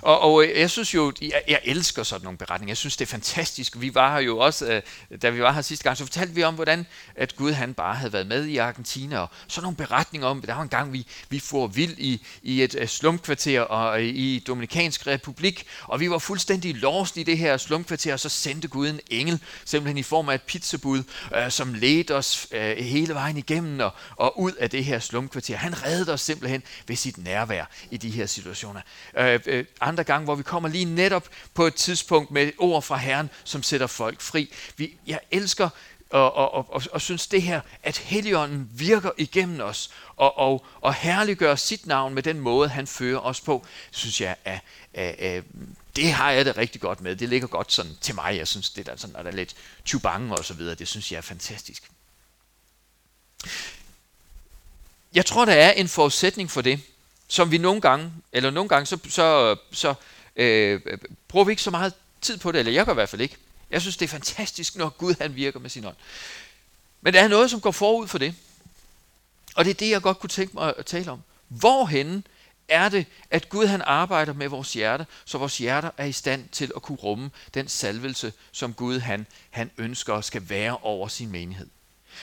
Og, 0.02 0.20
og 0.20 0.44
øh, 0.44 0.60
jeg 0.60 0.70
synes 0.70 0.94
jo, 0.94 1.12
jeg, 1.22 1.42
jeg 1.48 1.60
elsker 1.64 2.02
sådan 2.02 2.24
nogle 2.24 2.38
beretninger. 2.38 2.70
Jeg 2.70 2.76
synes, 2.76 2.96
det 2.96 3.04
er 3.04 3.10
fantastisk. 3.10 3.80
Vi 3.80 3.94
var 3.94 4.12
her 4.12 4.20
jo 4.20 4.38
også, 4.38 4.66
øh, 4.66 4.82
da 5.22 5.30
vi 5.30 5.42
var 5.42 5.52
her 5.52 5.62
sidste 5.62 5.84
gang, 5.84 5.96
så 5.96 6.04
fortalte 6.04 6.34
vi 6.34 6.42
om, 6.42 6.54
hvordan 6.54 6.86
at 7.14 7.36
Gud 7.36 7.52
han 7.52 7.74
bare 7.74 7.94
havde 7.94 8.12
været 8.12 8.26
med 8.26 8.44
i 8.44 8.56
Argentina. 8.56 9.18
Og 9.18 9.28
sådan 9.48 9.62
nogle 9.62 9.76
beretninger 9.76 10.28
om, 10.28 10.42
der 10.42 10.54
var 10.54 10.62
en 10.62 10.68
gang, 10.68 10.92
vi, 10.92 11.06
vi 11.28 11.38
får 11.40 11.66
vild 11.66 11.94
i, 11.98 12.26
i 12.42 12.62
et 12.62 12.74
øh, 12.74 12.88
slumkvarter 12.88 13.60
og 13.60 14.02
i 14.02 14.44
Dominikansk 14.46 15.06
Republik, 15.06 15.66
og 15.82 16.00
vi 16.00 16.10
var 16.10 16.18
fuldstændig 16.18 16.74
lost 16.74 17.16
i 17.16 17.22
det 17.22 17.38
her 17.38 17.56
slumkvarter, 17.56 18.12
og 18.12 18.20
så 18.20 18.28
sendte 18.28 18.68
Gud 18.68 18.88
en 18.88 19.00
engel, 19.10 19.40
simpelthen 19.64 19.98
i 19.98 20.02
form 20.02 20.28
af 20.28 20.34
et 20.34 20.42
pizzabud, 20.42 21.02
øh, 21.36 21.50
som 21.50 21.74
ledte 21.74 22.14
os 22.14 22.46
øh, 22.52 22.76
hele 22.76 23.14
vejen 23.14 23.36
igennem 23.36 23.80
og, 23.80 23.90
og 24.16 24.40
ud 24.40 24.52
af 24.52 24.70
det 24.70 24.84
her 24.84 24.98
slumkvarter. 24.98 25.56
Han 25.56 25.84
reddede 25.84 26.12
os 26.12 26.20
simpelthen 26.20 26.62
ved 26.86 26.96
sit 26.96 27.18
nærvær 27.18 27.64
i 27.90 27.96
de 27.96 28.10
her 28.10 28.26
situationer. 28.26 28.80
Øh, 29.16 29.40
øh, 29.46 29.64
andre 29.88 30.04
gange, 30.04 30.24
hvor 30.24 30.34
vi 30.34 30.42
kommer 30.42 30.68
lige 30.68 30.84
netop 30.84 31.28
på 31.54 31.66
et 31.66 31.74
tidspunkt 31.74 32.30
med 32.30 32.52
ord 32.58 32.82
fra 32.82 32.96
Herren, 32.96 33.30
som 33.44 33.62
sætter 33.62 33.86
folk 33.86 34.20
fri. 34.20 34.52
Vi, 34.76 34.96
jeg 35.06 35.20
elsker 35.30 35.68
og, 36.10 36.34
og, 36.34 36.54
og, 36.54 36.74
og, 36.74 36.82
og 36.92 37.00
synes 37.00 37.26
det 37.26 37.42
her, 37.42 37.60
at 37.82 37.98
Helligånden 37.98 38.68
virker 38.72 39.10
igennem 39.16 39.60
os 39.60 39.90
og, 40.16 40.38
og, 40.38 40.66
og 40.80 40.94
herliggør 40.94 41.54
sit 41.54 41.86
navn 41.86 42.14
med 42.14 42.22
den 42.22 42.40
måde, 42.40 42.68
han 42.68 42.86
fører 42.86 43.18
os 43.18 43.40
på, 43.40 43.66
synes 43.90 44.20
jeg, 44.20 44.36
at, 44.44 44.60
at, 44.94 45.14
at 45.14 45.44
det 45.96 46.12
har 46.12 46.30
jeg 46.30 46.44
det 46.44 46.56
rigtig 46.56 46.80
godt 46.80 47.00
med. 47.00 47.16
Det 47.16 47.28
ligger 47.28 47.48
godt 47.48 47.72
sådan 47.72 47.92
til 48.00 48.14
mig. 48.14 48.36
Jeg 48.36 48.48
synes, 48.48 48.70
det 48.70 48.86
der 48.86 48.96
sådan, 48.96 49.12
når 49.12 49.22
der 49.22 49.30
er 49.30 49.34
lidt 49.34 49.56
tubange 49.84 50.36
og 50.36 50.44
så 50.44 50.54
videre, 50.54 50.74
det 50.74 50.88
synes 50.88 51.12
jeg 51.12 51.18
er 51.18 51.22
fantastisk. 51.22 51.90
Jeg 55.14 55.26
tror, 55.26 55.44
der 55.44 55.52
er 55.52 55.72
en 55.72 55.88
forudsætning 55.88 56.50
for 56.50 56.60
det, 56.60 56.80
som 57.28 57.50
vi 57.50 57.58
nogle 57.58 57.80
gange, 57.80 58.12
eller 58.32 58.50
nogle 58.50 58.68
gange, 58.68 58.86
så, 58.86 58.98
så, 59.08 59.56
så 59.72 59.94
øh, 60.36 60.80
bruger 61.28 61.44
vi 61.44 61.52
ikke 61.52 61.62
så 61.62 61.70
meget 61.70 61.92
tid 62.20 62.38
på 62.38 62.52
det, 62.52 62.58
eller 62.58 62.72
jeg 62.72 62.84
gør 62.84 62.92
i 62.92 62.94
hvert 62.94 63.08
fald 63.08 63.22
ikke. 63.22 63.36
Jeg 63.70 63.80
synes, 63.80 63.96
det 63.96 64.04
er 64.04 64.10
fantastisk, 64.10 64.76
når 64.76 64.88
Gud 64.88 65.14
han 65.20 65.34
virker 65.34 65.60
med 65.60 65.70
sin 65.70 65.84
ånd. 65.84 65.96
Men 67.00 67.14
der 67.14 67.20
er 67.20 67.28
noget, 67.28 67.50
som 67.50 67.60
går 67.60 67.70
forud 67.70 68.08
for 68.08 68.18
det. 68.18 68.34
Og 69.54 69.64
det 69.64 69.70
er 69.70 69.74
det, 69.74 69.90
jeg 69.90 70.02
godt 70.02 70.18
kunne 70.18 70.30
tænke 70.30 70.54
mig 70.54 70.74
at 70.78 70.86
tale 70.86 71.10
om. 71.10 71.22
Hvorhen 71.48 72.26
er 72.68 72.88
det, 72.88 73.06
at 73.30 73.48
Gud 73.48 73.66
han 73.66 73.82
arbejder 73.82 74.32
med 74.32 74.48
vores 74.48 74.72
hjerte, 74.72 75.06
så 75.24 75.38
vores 75.38 75.58
hjerter 75.58 75.90
er 75.96 76.04
i 76.04 76.12
stand 76.12 76.48
til 76.48 76.72
at 76.76 76.82
kunne 76.82 76.98
rumme 76.98 77.30
den 77.54 77.68
salvelse, 77.68 78.32
som 78.52 78.74
Gud 78.74 78.98
han, 78.98 79.26
han 79.50 79.70
ønsker 79.78 80.20
skal 80.20 80.48
være 80.48 80.76
over 80.76 81.08
sin 81.08 81.30
menighed. 81.30 81.66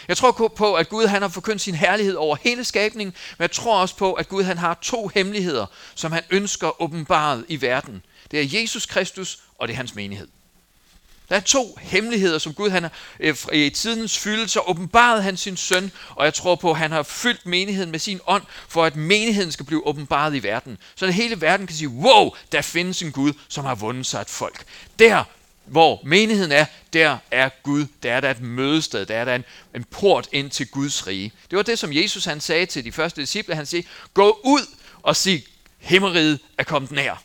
Jeg 0.08 0.18
tror 0.18 0.32
på, 0.56 0.76
at 0.76 0.90
Gud 0.90 1.06
han 1.06 1.22
har 1.22 1.30
forkyndt 1.30 1.62
sin 1.62 1.76
herlighed 1.76 2.16
over 2.16 2.38
hele 2.42 2.64
skabningen, 2.64 3.16
men 3.38 3.42
jeg 3.42 3.52
tror 3.52 3.82
også 3.82 3.96
på, 3.96 4.14
at 4.14 4.30
Gud 4.30 4.44
han 4.44 4.58
har 4.58 4.80
to 4.82 5.12
hemmeligheder, 5.14 5.66
som 5.96 6.12
han 6.12 6.24
ønsker 6.30 6.82
åbenbaret 6.82 7.46
i 7.48 7.62
verden. 7.62 8.04
Det 8.32 8.40
er 8.40 8.62
Jesus 8.62 8.86
Kristus, 8.86 9.40
og 9.60 9.68
det 9.68 9.74
er 9.74 9.78
hans 9.78 9.96
menighed. 9.96 10.28
Der 11.30 11.36
er 11.36 11.40
to 11.40 11.78
hemmeligheder, 11.82 12.38
som 12.38 12.54
Gud 12.54 12.70
han 12.70 12.84
har, 12.84 12.92
øh, 13.20 13.36
i 13.54 13.70
tidens 13.70 14.18
fylde, 14.18 14.48
så 14.48 14.60
åbenbaret 14.60 15.24
han 15.24 15.38
sin 15.38 15.58
søn, 15.58 15.92
og 16.10 16.26
jeg 16.26 16.34
tror 16.34 16.56
på, 16.56 16.72
at 16.72 16.78
han 16.78 16.92
har 16.92 17.04
fyldt 17.04 17.46
menigheden 17.46 17.92
med 17.92 18.00
sin 18.00 18.20
ånd, 18.28 18.44
for 18.68 18.86
at 18.86 18.96
menigheden 18.96 19.52
skal 19.52 19.66
blive 19.66 19.88
åbenbaret 19.88 20.36
i 20.36 20.44
verden. 20.44 20.78
Så 20.96 21.06
at 21.06 21.14
hele 21.14 21.42
verden 21.42 21.68
kan 21.68 21.76
sige, 21.76 21.90
wow, 21.90 22.30
der 22.52 22.62
findes 22.62 23.02
en 23.02 23.12
Gud, 23.12 23.34
som 23.48 23.66
har 23.66 23.76
vundet 23.76 24.06
sig 24.06 24.22
et 24.22 24.30
folk. 24.30 24.64
Der 25.00 25.24
hvor 25.66 26.02
menigheden 26.06 26.52
er, 26.52 26.66
der 26.94 27.18
er 27.32 27.50
Gud. 27.64 27.86
Der 28.04 28.14
er 28.14 28.20
der 28.20 28.32
et 28.32 28.42
mødested. 28.42 29.06
Der 29.06 29.16
er 29.16 29.26
der 29.26 29.36
en, 29.36 29.44
en 29.76 29.84
port 29.84 30.30
ind 30.32 30.50
til 30.50 30.68
Guds 30.68 31.08
rige. 31.08 31.32
Det 31.50 31.58
var 31.58 31.64
det, 31.64 31.80
som 31.80 31.94
Jesus 31.94 32.26
han 32.26 32.42
sagde 32.42 32.66
til 32.66 32.86
de 32.86 32.92
første 32.92 33.22
disciple. 33.22 33.56
Han 33.56 33.66
siger, 33.66 33.84
gå 34.14 34.40
ud 34.44 34.62
og 35.02 35.16
sig, 35.16 35.44
himmeriget 35.80 36.40
er 36.58 36.64
kommet 36.64 36.92
nær. 36.92 37.24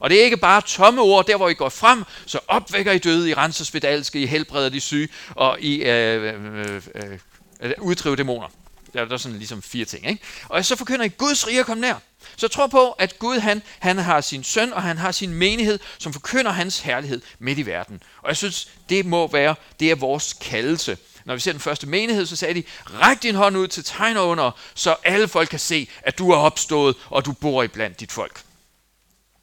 Og 0.00 0.10
det 0.10 0.20
er 0.20 0.24
ikke 0.24 0.36
bare 0.36 0.62
tomme 0.66 1.00
ord, 1.00 1.26
der 1.26 1.36
hvor 1.36 1.48
I 1.48 1.54
går 1.54 1.68
frem, 1.68 2.04
så 2.26 2.40
opvækker 2.48 2.92
I 2.92 2.98
døde, 2.98 3.30
I 3.30 3.34
renser 3.34 3.64
spedalske, 3.64 4.20
I 4.20 4.26
helbreder 4.26 4.68
de 4.68 4.80
syge, 4.80 5.08
og 5.30 5.60
I 5.60 5.82
øh, 5.82 6.24
øh, 6.24 6.82
øh, 6.94 7.18
øh, 7.60 7.72
uddriver 7.78 8.16
dæmoner. 8.16 8.48
Der, 8.92 9.04
der 9.04 9.14
er 9.14 9.16
sådan 9.16 9.38
ligesom 9.38 9.62
fire 9.62 9.84
ting. 9.84 10.06
Ikke? 10.06 10.22
Og 10.48 10.64
så 10.64 10.76
forkynder 10.76 11.04
I, 11.04 11.08
Guds 11.08 11.46
rige 11.46 11.60
er 11.60 11.64
kommet 11.64 11.80
nær. 11.80 11.94
Så 12.36 12.46
jeg 12.46 12.50
tror 12.50 12.66
på, 12.66 12.90
at 12.90 13.18
Gud 13.18 13.38
han, 13.38 13.62
han 13.78 13.98
har 13.98 14.20
sin 14.20 14.44
søn, 14.44 14.72
og 14.72 14.82
han 14.82 14.98
har 14.98 15.12
sin 15.12 15.34
menighed, 15.34 15.78
som 15.98 16.12
forkynder 16.12 16.50
hans 16.50 16.80
herlighed 16.80 17.20
midt 17.38 17.58
i 17.58 17.66
verden. 17.66 18.02
Og 18.22 18.28
jeg 18.28 18.36
synes, 18.36 18.68
det 18.88 19.06
må 19.06 19.26
være, 19.26 19.54
det 19.80 19.90
er 19.90 19.94
vores 19.94 20.32
kaldelse. 20.32 20.98
Når 21.24 21.34
vi 21.34 21.40
ser 21.40 21.52
den 21.52 21.60
første 21.60 21.86
menighed, 21.86 22.26
så 22.26 22.36
sagde 22.36 22.54
de, 22.54 22.62
ræk 22.84 23.22
din 23.22 23.34
hånd 23.34 23.56
ud 23.56 23.68
til 23.68 23.84
tegner 23.84 24.20
under, 24.20 24.50
så 24.74 24.96
alle 25.04 25.28
folk 25.28 25.48
kan 25.48 25.58
se, 25.58 25.88
at 26.02 26.18
du 26.18 26.30
er 26.30 26.36
opstået, 26.36 26.96
og 27.06 27.24
du 27.24 27.32
bor 27.32 27.62
i 27.62 27.68
blandt 27.68 28.00
dit 28.00 28.12
folk. 28.12 28.42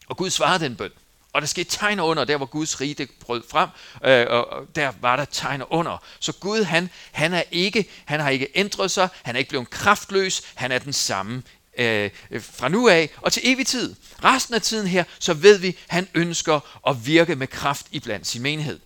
Og 0.07 0.17
Gud 0.17 0.29
svarede 0.29 0.63
den 0.63 0.75
bøn. 0.75 0.91
Og 1.35 1.41
der 1.41 1.47
skete 1.47 1.69
tegn 1.69 1.99
under, 1.99 2.25
der 2.25 2.37
hvor 2.37 2.45
Guds 2.45 2.81
rige 2.81 2.93
det 2.93 3.09
brød 3.19 3.43
frem, 3.49 3.69
øh, 4.05 4.25
og 4.29 4.67
der 4.75 4.91
var 5.01 5.15
der 5.15 5.25
tegn 5.25 5.63
under. 5.69 6.03
Så 6.19 6.33
Gud, 6.33 6.63
han, 6.63 6.89
han, 7.11 7.33
er 7.33 7.43
ikke, 7.51 7.89
han 8.05 8.19
har 8.19 8.29
ikke 8.29 8.47
ændret 8.55 8.91
sig, 8.91 9.09
han 9.23 9.35
er 9.35 9.39
ikke 9.39 9.49
blevet 9.49 9.69
kraftløs, 9.69 10.41
han 10.55 10.71
er 10.71 10.79
den 10.79 10.93
samme 10.93 11.43
øh, 11.77 12.11
fra 12.41 12.69
nu 12.69 12.87
af 12.87 13.09
og 13.21 13.33
til 13.33 13.41
evig 13.45 13.67
tid. 13.67 13.95
Resten 14.23 14.55
af 14.55 14.61
tiden 14.61 14.87
her, 14.87 15.03
så 15.19 15.33
ved 15.33 15.57
vi, 15.57 15.77
han 15.87 16.07
ønsker 16.13 16.59
at 16.87 17.05
virke 17.05 17.35
med 17.35 17.47
kraft 17.47 17.85
i 17.91 17.99
blandt 17.99 18.27
sin 18.27 18.41
menighed. 18.41 18.79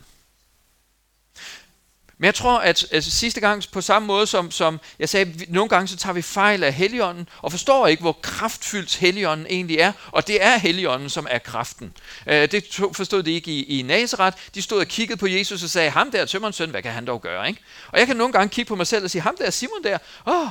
Men 2.20 2.26
jeg 2.26 2.36
tror, 2.36 2.58
at 2.60 2.86
altså, 2.92 3.12
sidste 3.12 3.42
gang 3.42 3.64
på 3.72 3.82
samme 3.82 4.06
måde 4.06 4.28
som, 4.28 4.52
som 4.52 4.80
jeg 5.00 5.10
sagde, 5.10 5.46
nogle 5.48 5.70
gange 5.70 5.88
så 5.88 5.98
tager 5.98 6.14
vi 6.14 6.22
fejl 6.22 6.64
af 6.64 6.74
Helligånden, 6.74 7.30
og 7.42 7.52
forstår 7.52 7.88
ikke, 7.88 8.02
hvor 8.02 8.18
kraftfyldt 8.22 8.96
Helligånden 8.96 9.48
egentlig 9.50 9.78
er. 9.78 9.92
Og 10.12 10.28
det 10.28 10.44
er 10.44 10.58
Helligånden, 10.58 11.10
som 11.10 11.28
er 11.30 11.38
kraften. 11.38 11.94
Øh, 12.28 12.52
det 12.52 12.66
forstod 12.94 13.24
de 13.24 13.32
ikke 13.32 13.52
i, 13.52 13.80
i 13.80 13.82
Nazareth. 13.82 14.38
De 14.56 14.62
stod 14.62 14.80
og 14.80 14.88
kiggede 14.88 15.20
på 15.20 15.28
Jesus 15.28 15.64
og 15.64 15.70
sagde, 15.70 15.90
ham 15.90 16.12
der 16.12 16.26
tømmerens 16.26 16.56
søn, 16.56 16.70
hvad 16.70 16.82
kan 16.82 16.92
han 16.92 17.08
dog 17.08 17.22
gøre? 17.22 17.48
Ikke? 17.48 17.62
Og 17.88 18.00
jeg 18.00 18.08
kan 18.08 18.16
nogle 18.16 18.34
gange 18.34 18.50
kigge 18.50 18.70
på 18.70 18.76
mig 18.76 18.88
selv 18.88 19.04
og 19.04 19.10
sige, 19.10 19.22
ham 19.22 19.38
der 19.38 19.50
Simon 19.50 19.84
der, 19.84 19.98
åh, 20.28 20.48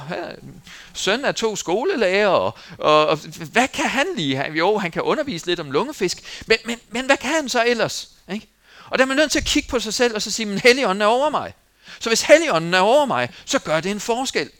søn 0.94 1.24
af 1.24 1.34
to 1.34 1.56
skolelærer, 1.56 2.28
og, 2.28 2.58
og, 2.78 3.06
og 3.06 3.18
hvad 3.52 3.68
kan 3.68 3.88
han 3.88 4.06
lige? 4.16 4.52
Jo, 4.52 4.78
han 4.78 4.90
kan 4.90 5.02
undervise 5.02 5.46
lidt 5.46 5.60
om 5.60 5.70
lungefisk, 5.70 6.42
men, 6.46 6.58
men, 6.64 6.78
men 6.90 7.06
hvad 7.06 7.16
kan 7.16 7.30
han 7.30 7.48
så 7.48 7.64
ellers? 7.66 8.08
Ikke? 8.32 8.46
Og 8.90 8.98
der 8.98 9.04
er 9.04 9.06
man 9.06 9.16
nødt 9.16 9.30
til 9.30 9.38
at 9.38 9.44
kigge 9.44 9.68
på 9.68 9.80
sig 9.80 9.94
selv 9.94 10.14
og 10.14 10.22
så 10.22 10.30
sige, 10.30 10.46
men 10.46 10.58
Helligånden 10.58 11.02
er 11.02 11.06
over 11.06 11.30
mig. 11.30 11.54
Så 12.00 12.10
hvis 12.10 12.22
Helligånden 12.22 12.74
er 12.74 12.80
over 12.80 13.06
mig, 13.06 13.28
så 13.44 13.58
gør 13.58 13.80
det 13.80 13.90
en 13.90 14.00
forskel. 14.00 14.50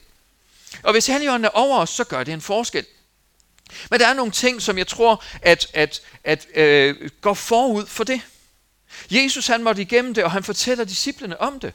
Og 0.83 0.91
hvis 0.91 1.07
Helligånden 1.07 1.45
er 1.45 1.49
over 1.49 1.79
os, 1.79 1.89
så 1.89 2.03
gør 2.03 2.23
det 2.23 2.33
en 2.33 2.41
forskel. 2.41 2.85
Men 3.91 3.99
der 3.99 4.07
er 4.07 4.13
nogle 4.13 4.31
ting, 4.31 4.61
som 4.61 4.77
jeg 4.77 4.87
tror, 4.87 5.23
at, 5.41 5.67
at, 5.73 6.01
at 6.23 6.47
øh, 6.55 7.09
går 7.21 7.33
forud 7.33 7.85
for 7.85 8.03
det. 8.03 8.21
Jesus 9.11 9.47
han 9.47 9.63
måtte 9.63 9.81
igennem 9.81 10.13
det, 10.13 10.23
og 10.23 10.31
han 10.31 10.43
fortæller 10.43 10.83
disciplene 10.83 11.41
om 11.41 11.59
det. 11.59 11.73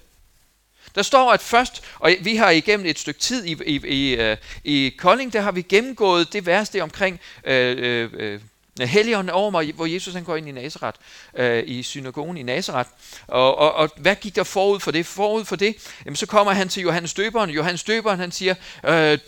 Der 0.94 1.02
står, 1.02 1.32
at 1.32 1.42
først, 1.42 1.82
og 1.98 2.14
vi 2.20 2.36
har 2.36 2.50
igennem 2.50 2.86
et 2.86 2.98
stykke 2.98 3.20
tid 3.20 3.44
i, 3.44 3.56
i, 3.66 3.80
i, 3.86 4.14
øh, 4.14 4.36
i 4.64 4.94
Kolding, 4.98 5.32
der 5.32 5.40
har 5.40 5.52
vi 5.52 5.62
gennemgået 5.62 6.32
det 6.32 6.46
værste 6.46 6.82
omkring 6.82 7.20
øh, 7.44 7.76
øh, 7.78 8.10
øh 8.12 8.40
Helligånden 8.80 9.30
over 9.30 9.50
mig, 9.50 9.72
hvor 9.72 9.86
Jesus 9.86 10.14
han 10.14 10.24
går 10.24 10.36
ind 10.36 10.48
i 10.48 10.52
Nazareth, 10.52 10.98
øh, 11.36 11.62
i 11.66 11.82
synagogen 11.82 12.36
i 12.36 12.42
Nazareth. 12.42 12.90
Og, 13.26 13.58
og, 13.58 13.74
og 13.74 13.90
hvad 13.96 14.16
gik 14.16 14.36
der 14.36 14.44
forud 14.44 14.80
for 14.80 14.90
det? 14.90 15.06
Forud 15.06 15.44
for 15.44 15.56
det, 15.56 15.76
jamen, 16.04 16.16
så 16.16 16.26
kommer 16.26 16.52
han 16.52 16.68
til 16.68 16.82
Johannes 16.82 17.14
Døberen. 17.14 17.50
Johannes 17.50 17.84
Døberen 17.84 18.18
han 18.18 18.32
siger, 18.32 18.54
øh, 18.84 19.18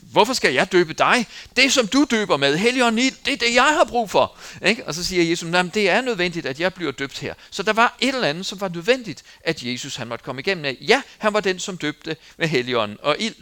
hvorfor 0.00 0.32
skal 0.32 0.54
jeg 0.54 0.72
døbe 0.72 0.92
dig? 0.92 1.26
Det 1.56 1.72
som 1.72 1.86
du 1.86 2.06
døber 2.10 2.36
med, 2.36 2.56
Helligånden 2.56 3.12
det 3.24 3.32
er 3.32 3.36
det 3.36 3.54
jeg 3.54 3.64
har 3.64 3.84
brug 3.84 4.10
for. 4.10 4.36
Ikke? 4.66 4.86
Og 4.86 4.94
så 4.94 5.04
siger 5.04 5.24
Jesus, 5.24 5.50
jamen 5.52 5.70
det 5.74 5.90
er 5.90 6.00
nødvendigt, 6.00 6.46
at 6.46 6.60
jeg 6.60 6.74
bliver 6.74 6.92
døbt 6.92 7.18
her. 7.18 7.34
Så 7.50 7.62
der 7.62 7.72
var 7.72 7.96
et 8.00 8.14
eller 8.14 8.28
andet, 8.28 8.46
som 8.46 8.60
var 8.60 8.68
nødvendigt, 8.68 9.22
at 9.44 9.62
Jesus 9.62 9.96
han 9.96 10.08
måtte 10.08 10.24
komme 10.24 10.40
igennem. 10.40 10.76
Ja, 10.80 11.02
han 11.18 11.32
var 11.32 11.40
den, 11.40 11.58
som 11.58 11.76
døbte 11.76 12.16
med 12.36 12.48
Helligånden 12.48 12.98
og 13.02 13.16
ild. 13.18 13.34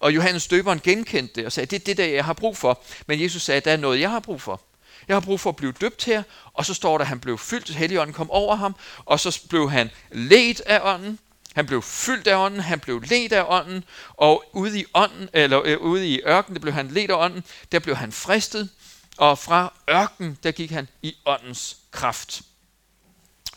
Og 0.00 0.14
Johannes 0.14 0.46
døberen 0.46 0.80
genkendte 0.84 1.34
det 1.34 1.46
og 1.46 1.52
sagde, 1.52 1.66
det 1.66 1.80
er 1.80 1.84
det, 1.84 1.96
der 1.96 2.04
jeg 2.04 2.24
har 2.24 2.32
brug 2.32 2.56
for. 2.56 2.82
Men 3.06 3.22
Jesus 3.22 3.42
sagde, 3.42 3.60
der 3.60 3.72
er 3.72 3.76
noget, 3.76 4.00
jeg 4.00 4.10
har 4.10 4.20
brug 4.20 4.42
for. 4.42 4.60
Jeg 5.08 5.16
har 5.16 5.20
brug 5.20 5.40
for 5.40 5.50
at 5.50 5.56
blive 5.56 5.72
døbt 5.72 6.04
her, 6.04 6.22
og 6.54 6.66
så 6.66 6.74
står 6.74 6.98
der, 6.98 7.04
at 7.04 7.08
han 7.08 7.20
blev 7.20 7.38
fyldt, 7.38 7.70
Helligånden 7.70 8.14
kom 8.14 8.30
over 8.30 8.56
ham, 8.56 8.76
og 9.04 9.20
så 9.20 9.40
blev 9.48 9.70
han 9.70 9.90
ledt 10.12 10.60
af 10.60 10.80
ånden, 10.82 11.18
han 11.54 11.66
blev 11.66 11.82
fyldt 11.82 12.26
af 12.26 12.36
ånden, 12.36 12.60
han 12.60 12.80
blev 12.80 13.00
ledt 13.00 13.32
af 13.32 13.44
ånden, 13.48 13.84
og 14.14 14.44
ude 14.52 14.80
i, 14.80 14.84
ånden, 14.94 15.28
eller, 15.32 15.62
øh, 15.64 15.78
ude 15.78 16.08
i 16.08 16.20
ørkenen, 16.26 16.56
der 16.56 16.60
blev 16.60 16.72
han 16.72 16.88
ledt 16.88 17.10
af 17.10 17.24
ånden, 17.24 17.44
der 17.72 17.78
blev 17.78 17.96
han 17.96 18.12
fristet, 18.12 18.68
og 19.16 19.38
fra 19.38 19.72
ørken, 19.90 20.38
der 20.42 20.50
gik 20.50 20.70
han 20.70 20.88
i 21.02 21.14
åndens 21.26 21.76
kraft. 21.90 22.42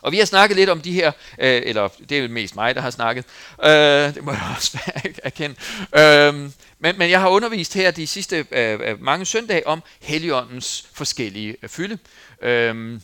Og 0.03 0.12
vi 0.12 0.17
har 0.17 0.25
snakket 0.25 0.57
lidt 0.57 0.69
om 0.69 0.81
de 0.81 0.91
her, 0.91 1.12
øh, 1.39 1.62
eller 1.65 1.88
det 2.10 2.17
er 2.19 2.27
mest 2.27 2.55
mig, 2.55 2.75
der 2.75 2.81
har 2.81 2.89
snakket, 2.89 3.25
øh, 3.63 3.69
det 4.15 4.24
må 4.24 4.31
jeg 4.31 4.41
også 4.55 4.77
erkende. 5.24 5.55
Øh, 5.95 6.33
men, 6.79 6.98
men 6.98 7.10
jeg 7.10 7.22
har 7.22 7.29
undervist 7.29 7.74
her 7.74 7.91
de 7.91 8.07
sidste 8.07 8.45
øh, 8.51 8.79
øh 8.83 9.03
mange 9.03 9.25
søndage 9.25 9.67
om 9.67 9.83
Helligåndens 10.01 10.86
forskellige 10.93 11.55
øh, 11.63 11.69
fylde. 11.69 11.98
Øh, 12.41 13.00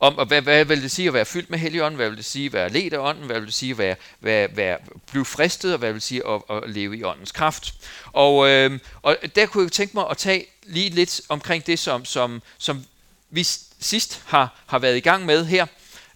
om, 0.00 0.18
og 0.18 0.26
hvad, 0.26 0.42
hvad 0.42 0.64
vil 0.64 0.82
det 0.82 0.90
sige 0.90 1.08
at 1.08 1.14
være 1.14 1.24
fyldt 1.24 1.50
med 1.50 1.58
Helligånden, 1.58 1.96
hvad 1.96 2.08
vil 2.08 2.16
det 2.16 2.24
sige 2.24 2.46
at 2.46 2.52
være 2.52 2.68
ledt 2.68 2.94
af 2.94 2.98
ånden, 2.98 3.24
hvad 3.24 3.36
vil 3.36 3.46
det 3.46 3.54
sige 3.54 3.70
at 3.70 3.78
være, 3.78 3.96
være, 4.20 4.48
være, 4.56 4.78
blive 5.10 5.24
fristet, 5.24 5.72
og 5.72 5.78
hvad 5.78 5.88
vil 5.88 5.94
det 5.94 6.02
sige 6.02 6.22
at, 6.28 6.42
at 6.50 6.70
leve 6.70 6.98
i 6.98 7.04
åndens 7.04 7.32
kraft. 7.32 7.74
Og, 8.12 8.48
øh, 8.48 8.78
og 9.02 9.16
der 9.34 9.46
kunne 9.46 9.64
jeg 9.64 9.72
tænke 9.72 9.94
mig 9.94 10.04
at 10.10 10.16
tage 10.16 10.46
lige 10.62 10.90
lidt 10.90 11.20
omkring 11.28 11.66
det, 11.66 11.78
som, 11.78 12.04
som, 12.04 12.42
som 12.58 12.84
vi 13.30 13.42
sidst 13.80 14.22
har, 14.26 14.62
har 14.66 14.78
været 14.78 14.96
i 14.96 15.00
gang 15.00 15.26
med 15.26 15.44
her. 15.44 15.66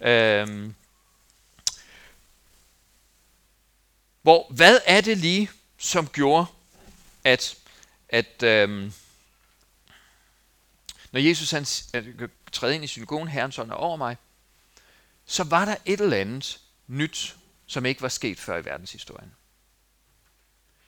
Øhm, 0.03 0.75
hvor, 4.21 4.47
hvad 4.49 4.79
er 4.85 5.01
det 5.01 5.17
lige, 5.17 5.49
som 5.77 6.07
gjorde, 6.07 6.45
at, 7.23 7.57
at 8.09 8.43
øhm, 8.43 8.93
når 11.11 11.19
Jesus 11.19 11.51
han 11.51 11.65
øh, 11.93 12.29
træder 12.51 12.73
ind 12.73 12.83
i 12.83 12.87
synagogen, 12.87 13.27
Herren 13.27 13.51
sådan 13.51 13.71
er 13.71 13.75
over 13.75 13.97
mig, 13.97 14.17
så 15.25 15.43
var 15.43 15.65
der 15.65 15.75
et 15.85 16.01
eller 16.01 16.17
andet 16.17 16.59
nyt, 16.87 17.35
som 17.65 17.85
ikke 17.85 18.01
var 18.01 18.09
sket 18.09 18.39
før 18.39 18.57
i 18.57 18.65
verdenshistorien. 18.65 19.31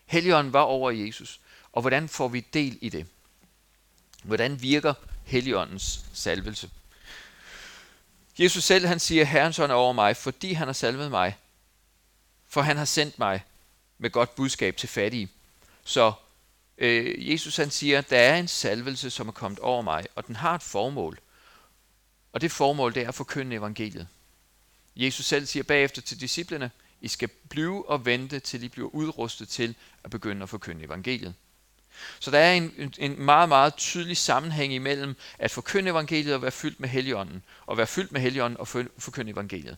Helligånden 0.05 0.53
var 0.53 0.62
over 0.62 0.91
Jesus, 0.91 1.41
og 1.72 1.81
hvordan 1.81 2.10
får 2.10 2.27
vi 2.27 2.39
del 2.39 2.77
i 2.81 2.89
det? 2.89 3.07
Hvordan 4.24 4.62
virker 4.62 4.93
Helligåndens 5.25 6.05
salvelse? 6.13 6.69
Jesus 8.39 8.63
selv 8.63 8.86
han 8.86 9.00
siger, 9.00 9.24
Herrens 9.24 9.60
ånd 9.60 9.72
er 9.72 9.75
over 9.75 9.94
mig, 9.94 10.18
fordi 10.18 10.54
han 10.54 10.68
har 10.68 10.74
salvet 10.74 11.12
mig. 11.12 11.38
For 12.48 12.62
han 12.62 12.77
har 12.77 12.86
sendt 12.86 13.20
mig 13.20 13.44
med 13.98 14.10
godt 14.10 14.36
budskab 14.36 14.77
til 14.77 14.89
fattige. 14.89 15.30
Så 15.84 16.13
øh, 16.77 17.32
Jesus 17.32 17.58
han 17.58 17.72
siger, 17.72 18.01
der 18.01 18.18
er 18.18 18.38
en 18.38 18.48
salvelse, 18.48 19.10
som 19.10 19.27
er 19.27 19.32
kommet 19.32 19.60
over 19.60 19.82
mig, 19.82 20.06
og 20.15 20.27
den 20.27 20.36
har 20.36 20.56
et 20.56 20.63
formål. 20.63 21.20
Og 22.34 22.42
det 22.42 22.51
formål, 22.51 22.96
det 22.96 23.04
er 23.04 23.08
at 23.08 23.15
forkynde 23.15 23.56
evangeliet. 23.56 24.08
Jesus 24.96 25.25
selv 25.25 25.46
siger 25.46 25.63
bagefter 25.63 26.01
til 26.01 26.22
disciplene, 26.22 26.72
I 27.01 27.08
skal 27.08 27.30
blive 27.50 27.89
og 27.89 28.06
vente, 28.06 28.39
til 28.39 28.63
I 28.63 28.68
bliver 28.68 28.89
udrustet 28.89 29.50
til 29.50 29.75
at 30.04 30.10
begynde 30.10 30.44
at 30.44 30.50
forkynde 30.50 30.86
evangeliet. 30.86 31.34
Så 32.20 32.32
der 32.32 32.40
er 32.40 32.54
en, 32.54 32.94
en 32.98 33.22
meget, 33.22 33.50
meget 33.50 33.75
tydelig 33.75 34.18
sammenhæng 34.18 34.74
imellem 34.74 35.16
at 35.40 35.52
forkynde 35.52 35.92
evangeliet 35.92 36.36
og 36.36 36.42
være 36.42 36.52
fyldt 36.52 36.80
med 36.80 36.90
helligånden, 36.90 37.44
og 37.66 37.78
være 37.78 37.88
fyldt 37.88 38.12
med 38.12 38.22
helligånden 38.22 38.60
og 38.60 38.68
forkynde 38.98 39.32
evangeliet. 39.32 39.78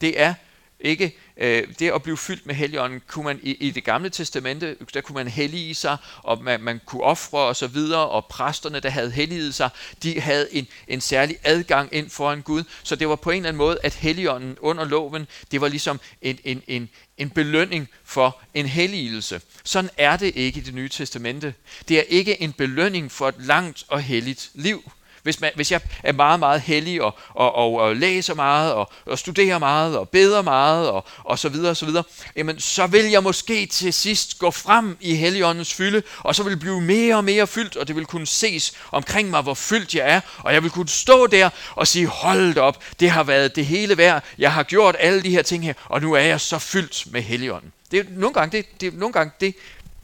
Det 0.00 0.20
er 0.20 0.34
ikke 0.80 1.16
øh, 1.36 1.68
det 1.78 1.90
at 1.90 2.02
blive 2.02 2.16
fyldt 2.16 2.46
med 2.46 2.54
helligånden, 2.54 3.02
kunne 3.06 3.24
man 3.24 3.40
i, 3.42 3.50
i 3.50 3.70
det 3.70 3.84
gamle 3.84 4.10
testamente, 4.10 4.76
der 4.94 5.00
kunne 5.00 5.14
man 5.14 5.28
hellige 5.28 5.74
sig, 5.74 5.96
og 6.22 6.42
man, 6.42 6.60
man 6.60 6.80
kunne 6.86 7.02
ofre 7.02 7.38
og 7.38 7.56
så 7.56 7.66
videre, 7.66 8.08
og 8.08 8.26
præsterne, 8.26 8.80
der 8.80 8.90
havde 8.90 9.10
helliget 9.10 9.54
sig, 9.54 9.70
de 10.02 10.20
havde 10.20 10.54
en, 10.54 10.66
en 10.88 11.00
særlig 11.00 11.36
adgang 11.44 11.94
ind 11.94 12.10
foran 12.10 12.42
Gud, 12.42 12.64
så 12.82 12.96
det 12.96 13.08
var 13.08 13.16
på 13.16 13.30
en 13.30 13.36
eller 13.36 13.48
anden 13.48 13.58
måde, 13.58 13.78
at 13.82 13.94
helligånden 13.94 14.56
under 14.60 14.84
loven, 14.84 15.26
det 15.50 15.60
var 15.60 15.68
ligesom 15.68 16.00
en, 16.22 16.38
en, 16.44 16.62
en, 16.66 16.88
en 17.18 17.30
belønning 17.30 17.88
for 18.04 18.40
en 18.54 18.66
helligelse. 18.66 19.40
Sådan 19.64 19.90
er 19.96 20.16
det 20.16 20.36
ikke 20.36 20.60
i 20.60 20.62
det 20.62 20.74
nye 20.74 20.88
testamente. 20.88 21.54
Det 21.88 21.98
er 21.98 22.02
ikke 22.08 22.42
en 22.42 22.52
belønning 22.52 23.12
for 23.12 23.28
et 23.28 23.34
langt 23.38 23.84
og 23.88 24.02
helligt 24.02 24.50
liv. 24.54 24.90
Hvis, 25.24 25.40
man, 25.40 25.50
hvis 25.54 25.72
jeg 25.72 25.80
er 26.02 26.12
meget, 26.12 26.40
meget 26.40 26.60
heldig 26.60 27.02
og, 27.02 27.14
og, 27.28 27.54
og, 27.54 27.74
og 27.74 27.96
læser 27.96 28.34
meget 28.34 28.72
og, 28.72 28.90
og 29.06 29.18
studerer 29.18 29.58
meget 29.58 29.98
og 29.98 30.08
beder 30.08 30.42
meget 30.42 30.90
og, 30.90 31.04
og 31.24 31.38
så 31.38 31.48
videre 31.48 31.70
og 31.70 31.76
så 31.76 31.86
videre, 31.86 32.04
jamen 32.36 32.60
så 32.60 32.86
vil 32.86 33.04
jeg 33.04 33.22
måske 33.22 33.66
til 33.66 33.92
sidst 33.92 34.38
gå 34.38 34.50
frem 34.50 34.96
i 35.00 35.14
Helligåndens 35.14 35.74
fylde, 35.74 36.02
og 36.18 36.34
så 36.34 36.42
vil 36.42 36.50
det 36.50 36.60
blive 36.60 36.80
mere 36.80 37.16
og 37.16 37.24
mere 37.24 37.46
fyldt, 37.46 37.76
og 37.76 37.88
det 37.88 37.96
vil 37.96 38.06
kunne 38.06 38.26
ses 38.26 38.72
omkring 38.92 39.30
mig, 39.30 39.42
hvor 39.42 39.54
fyldt 39.54 39.94
jeg 39.94 40.10
er, 40.10 40.20
og 40.38 40.54
jeg 40.54 40.62
vil 40.62 40.70
kunne 40.70 40.88
stå 40.88 41.26
der 41.26 41.50
og 41.74 41.86
sige, 41.86 42.06
hold 42.06 42.56
op, 42.56 42.84
det 43.00 43.10
har 43.10 43.22
været 43.22 43.56
det 43.56 43.66
hele 43.66 43.96
værd, 43.96 44.24
jeg 44.38 44.52
har 44.52 44.62
gjort 44.62 44.96
alle 44.98 45.22
de 45.22 45.30
her 45.30 45.42
ting 45.42 45.64
her, 45.64 45.74
og 45.84 46.00
nu 46.00 46.12
er 46.12 46.20
jeg 46.20 46.40
så 46.40 46.58
fyldt 46.58 47.12
med 47.12 47.22
Helligånden. 47.22 47.72
Det 47.90 47.98
er 47.98 48.04
nogle 48.10 48.34
gange 48.34 48.56
det, 48.56 48.80
det, 48.80 48.94
er 48.94 48.98
nogle 48.98 49.12
gange 49.12 49.32
det, 49.40 49.54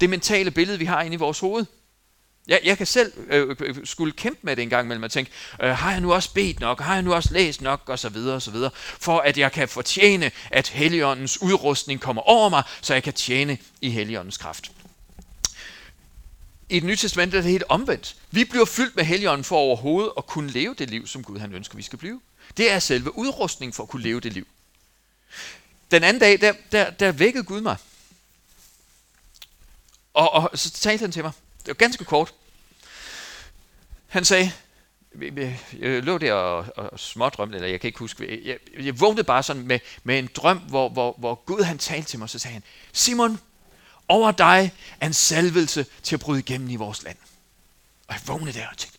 det 0.00 0.10
mentale 0.10 0.50
billede, 0.50 0.78
vi 0.78 0.84
har 0.84 1.02
inde 1.02 1.14
i 1.14 1.18
vores 1.18 1.38
hoved. 1.38 1.66
Jeg, 2.48 2.60
jeg 2.64 2.76
kan 2.76 2.86
selv 2.86 3.12
øh, 3.28 3.48
øh, 3.48 3.56
øh, 3.60 3.86
skulle 3.86 4.12
kæmpe 4.12 4.40
med 4.42 4.56
det 4.56 4.62
en 4.62 4.70
gang 4.70 4.86
imellem 4.86 5.02
og 5.02 5.10
tænke, 5.10 5.30
øh, 5.62 5.70
har 5.70 5.92
jeg 5.92 6.00
nu 6.00 6.12
også 6.12 6.32
bedt 6.32 6.60
nok, 6.60 6.80
har 6.80 6.94
jeg 6.94 7.02
nu 7.02 7.14
også 7.14 7.32
læst 7.32 7.60
nok, 7.60 7.88
og 7.88 7.98
så 7.98 8.08
videre, 8.08 8.34
og 8.34 8.42
så 8.42 8.50
videre, 8.50 8.70
for 8.76 9.18
at 9.18 9.38
jeg 9.38 9.52
kan 9.52 9.68
fortjene, 9.68 10.30
at 10.50 10.68
Helligåndens 10.68 11.42
udrustning 11.42 12.00
kommer 12.00 12.22
over 12.22 12.48
mig, 12.48 12.62
så 12.80 12.94
jeg 12.94 13.02
kan 13.02 13.12
tjene 13.12 13.58
i 13.80 13.90
Helligåndens 13.90 14.36
kraft. 14.36 14.72
I 16.68 16.74
det 16.74 16.84
nye 16.84 16.96
testament 16.96 17.34
er 17.34 17.40
det 17.40 17.50
helt 17.50 17.64
omvendt. 17.68 18.16
Vi 18.30 18.44
bliver 18.44 18.64
fyldt 18.64 18.96
med 18.96 19.04
Helligånden 19.04 19.44
for 19.44 19.56
overhovedet 19.56 20.12
at 20.16 20.26
kunne 20.26 20.50
leve 20.50 20.74
det 20.78 20.90
liv, 20.90 21.06
som 21.06 21.24
Gud 21.24 21.38
han 21.38 21.52
ønsker, 21.52 21.76
vi 21.76 21.82
skal 21.82 21.98
blive. 21.98 22.20
Det 22.56 22.70
er 22.70 22.78
selve 22.78 23.18
udrustningen 23.18 23.72
for 23.72 23.82
at 23.82 23.88
kunne 23.88 24.02
leve 24.02 24.20
det 24.20 24.32
liv. 24.32 24.46
Den 25.90 26.04
anden 26.04 26.20
dag, 26.20 26.40
der, 26.40 26.52
der, 26.72 26.90
der 26.90 27.12
vækkede 27.12 27.44
Gud 27.44 27.60
mig. 27.60 27.76
Og, 30.14 30.32
og 30.32 30.50
så 30.54 30.70
talte 30.70 31.02
han 31.02 31.12
til 31.12 31.22
mig. 31.22 31.32
Det 31.60 31.68
var 31.68 31.74
ganske 31.74 32.04
kort. 32.04 32.34
Han 34.08 34.24
sagde, 34.24 34.52
jeg 35.78 36.02
lå 36.02 36.18
der 36.18 36.32
og, 36.32 36.66
og 36.76 37.00
smådrømte, 37.00 37.56
eller 37.56 37.68
jeg 37.68 37.80
kan 37.80 37.88
ikke 37.88 37.98
huske, 37.98 38.48
jeg, 38.48 38.58
jeg 38.84 39.00
vågnede 39.00 39.24
bare 39.24 39.42
sådan 39.42 39.62
med, 39.62 39.78
med 40.02 40.18
en 40.18 40.28
drøm, 40.34 40.58
hvor, 40.58 40.88
hvor, 40.88 41.14
hvor 41.18 41.34
Gud 41.34 41.62
han 41.62 41.78
talte 41.78 42.08
til 42.08 42.18
mig, 42.18 42.24
og 42.24 42.30
så 42.30 42.38
sagde 42.38 42.52
han, 42.52 42.62
Simon, 42.92 43.40
over 44.08 44.30
dig 44.30 44.72
er 45.00 45.06
en 45.06 45.12
salvelse 45.12 45.86
til 46.02 46.16
at 46.16 46.20
bryde 46.20 46.38
igennem 46.38 46.70
i 46.70 46.76
vores 46.76 47.02
land. 47.02 47.16
Og 48.08 48.14
jeg 48.14 48.22
vågnede 48.26 48.58
der 48.58 48.68
og 48.68 48.76
tænkte, 48.76 48.98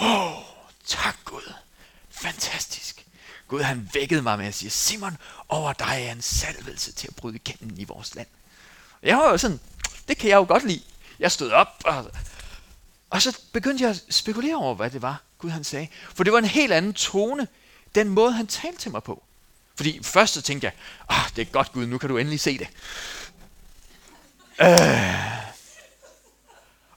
wow, 0.00 0.32
tak 0.86 1.16
Gud, 1.24 1.52
fantastisk. 2.10 3.06
Gud 3.48 3.60
han 3.60 3.90
vækkede 3.94 4.22
mig 4.22 4.38
med 4.38 4.46
at 4.46 4.54
sige, 4.54 4.70
Simon, 4.70 5.16
over 5.48 5.72
dig 5.72 6.04
er 6.06 6.12
en 6.12 6.22
salvelse 6.22 6.92
til 6.92 7.08
at 7.08 7.16
bryde 7.16 7.36
igennem 7.36 7.78
i 7.78 7.84
vores 7.84 8.14
land. 8.14 8.28
Og 9.02 9.08
jeg 9.08 9.16
var 9.16 9.30
jo 9.30 9.38
sådan, 9.38 9.60
det 10.08 10.18
kan 10.18 10.30
jeg 10.30 10.36
jo 10.36 10.44
godt 10.48 10.66
lide. 10.66 10.82
Jeg 11.22 11.32
stod 11.32 11.50
op, 11.50 11.82
og, 11.84 12.10
og 13.10 13.22
så 13.22 13.38
begyndte 13.52 13.84
jeg 13.84 13.90
at 13.90 14.04
spekulere 14.10 14.56
over, 14.56 14.74
hvad 14.74 14.90
det 14.90 15.02
var, 15.02 15.22
Gud 15.38 15.50
han 15.50 15.64
sagde. 15.64 15.88
For 16.14 16.24
det 16.24 16.32
var 16.32 16.38
en 16.38 16.44
helt 16.44 16.72
anden 16.72 16.92
tone, 16.92 17.48
den 17.94 18.08
måde 18.08 18.32
han 18.32 18.46
talte 18.46 18.78
til 18.78 18.90
mig 18.90 19.02
på. 19.02 19.22
Fordi 19.76 20.02
først 20.02 20.34
så 20.34 20.42
tænkte 20.42 20.64
jeg, 20.64 20.72
ah, 21.08 21.30
det 21.36 21.42
er 21.42 21.52
godt 21.52 21.72
Gud, 21.72 21.86
nu 21.86 21.98
kan 21.98 22.08
du 22.08 22.18
endelig 22.18 22.40
se 22.40 22.58
det. 22.58 22.68
Øh. 24.60 25.42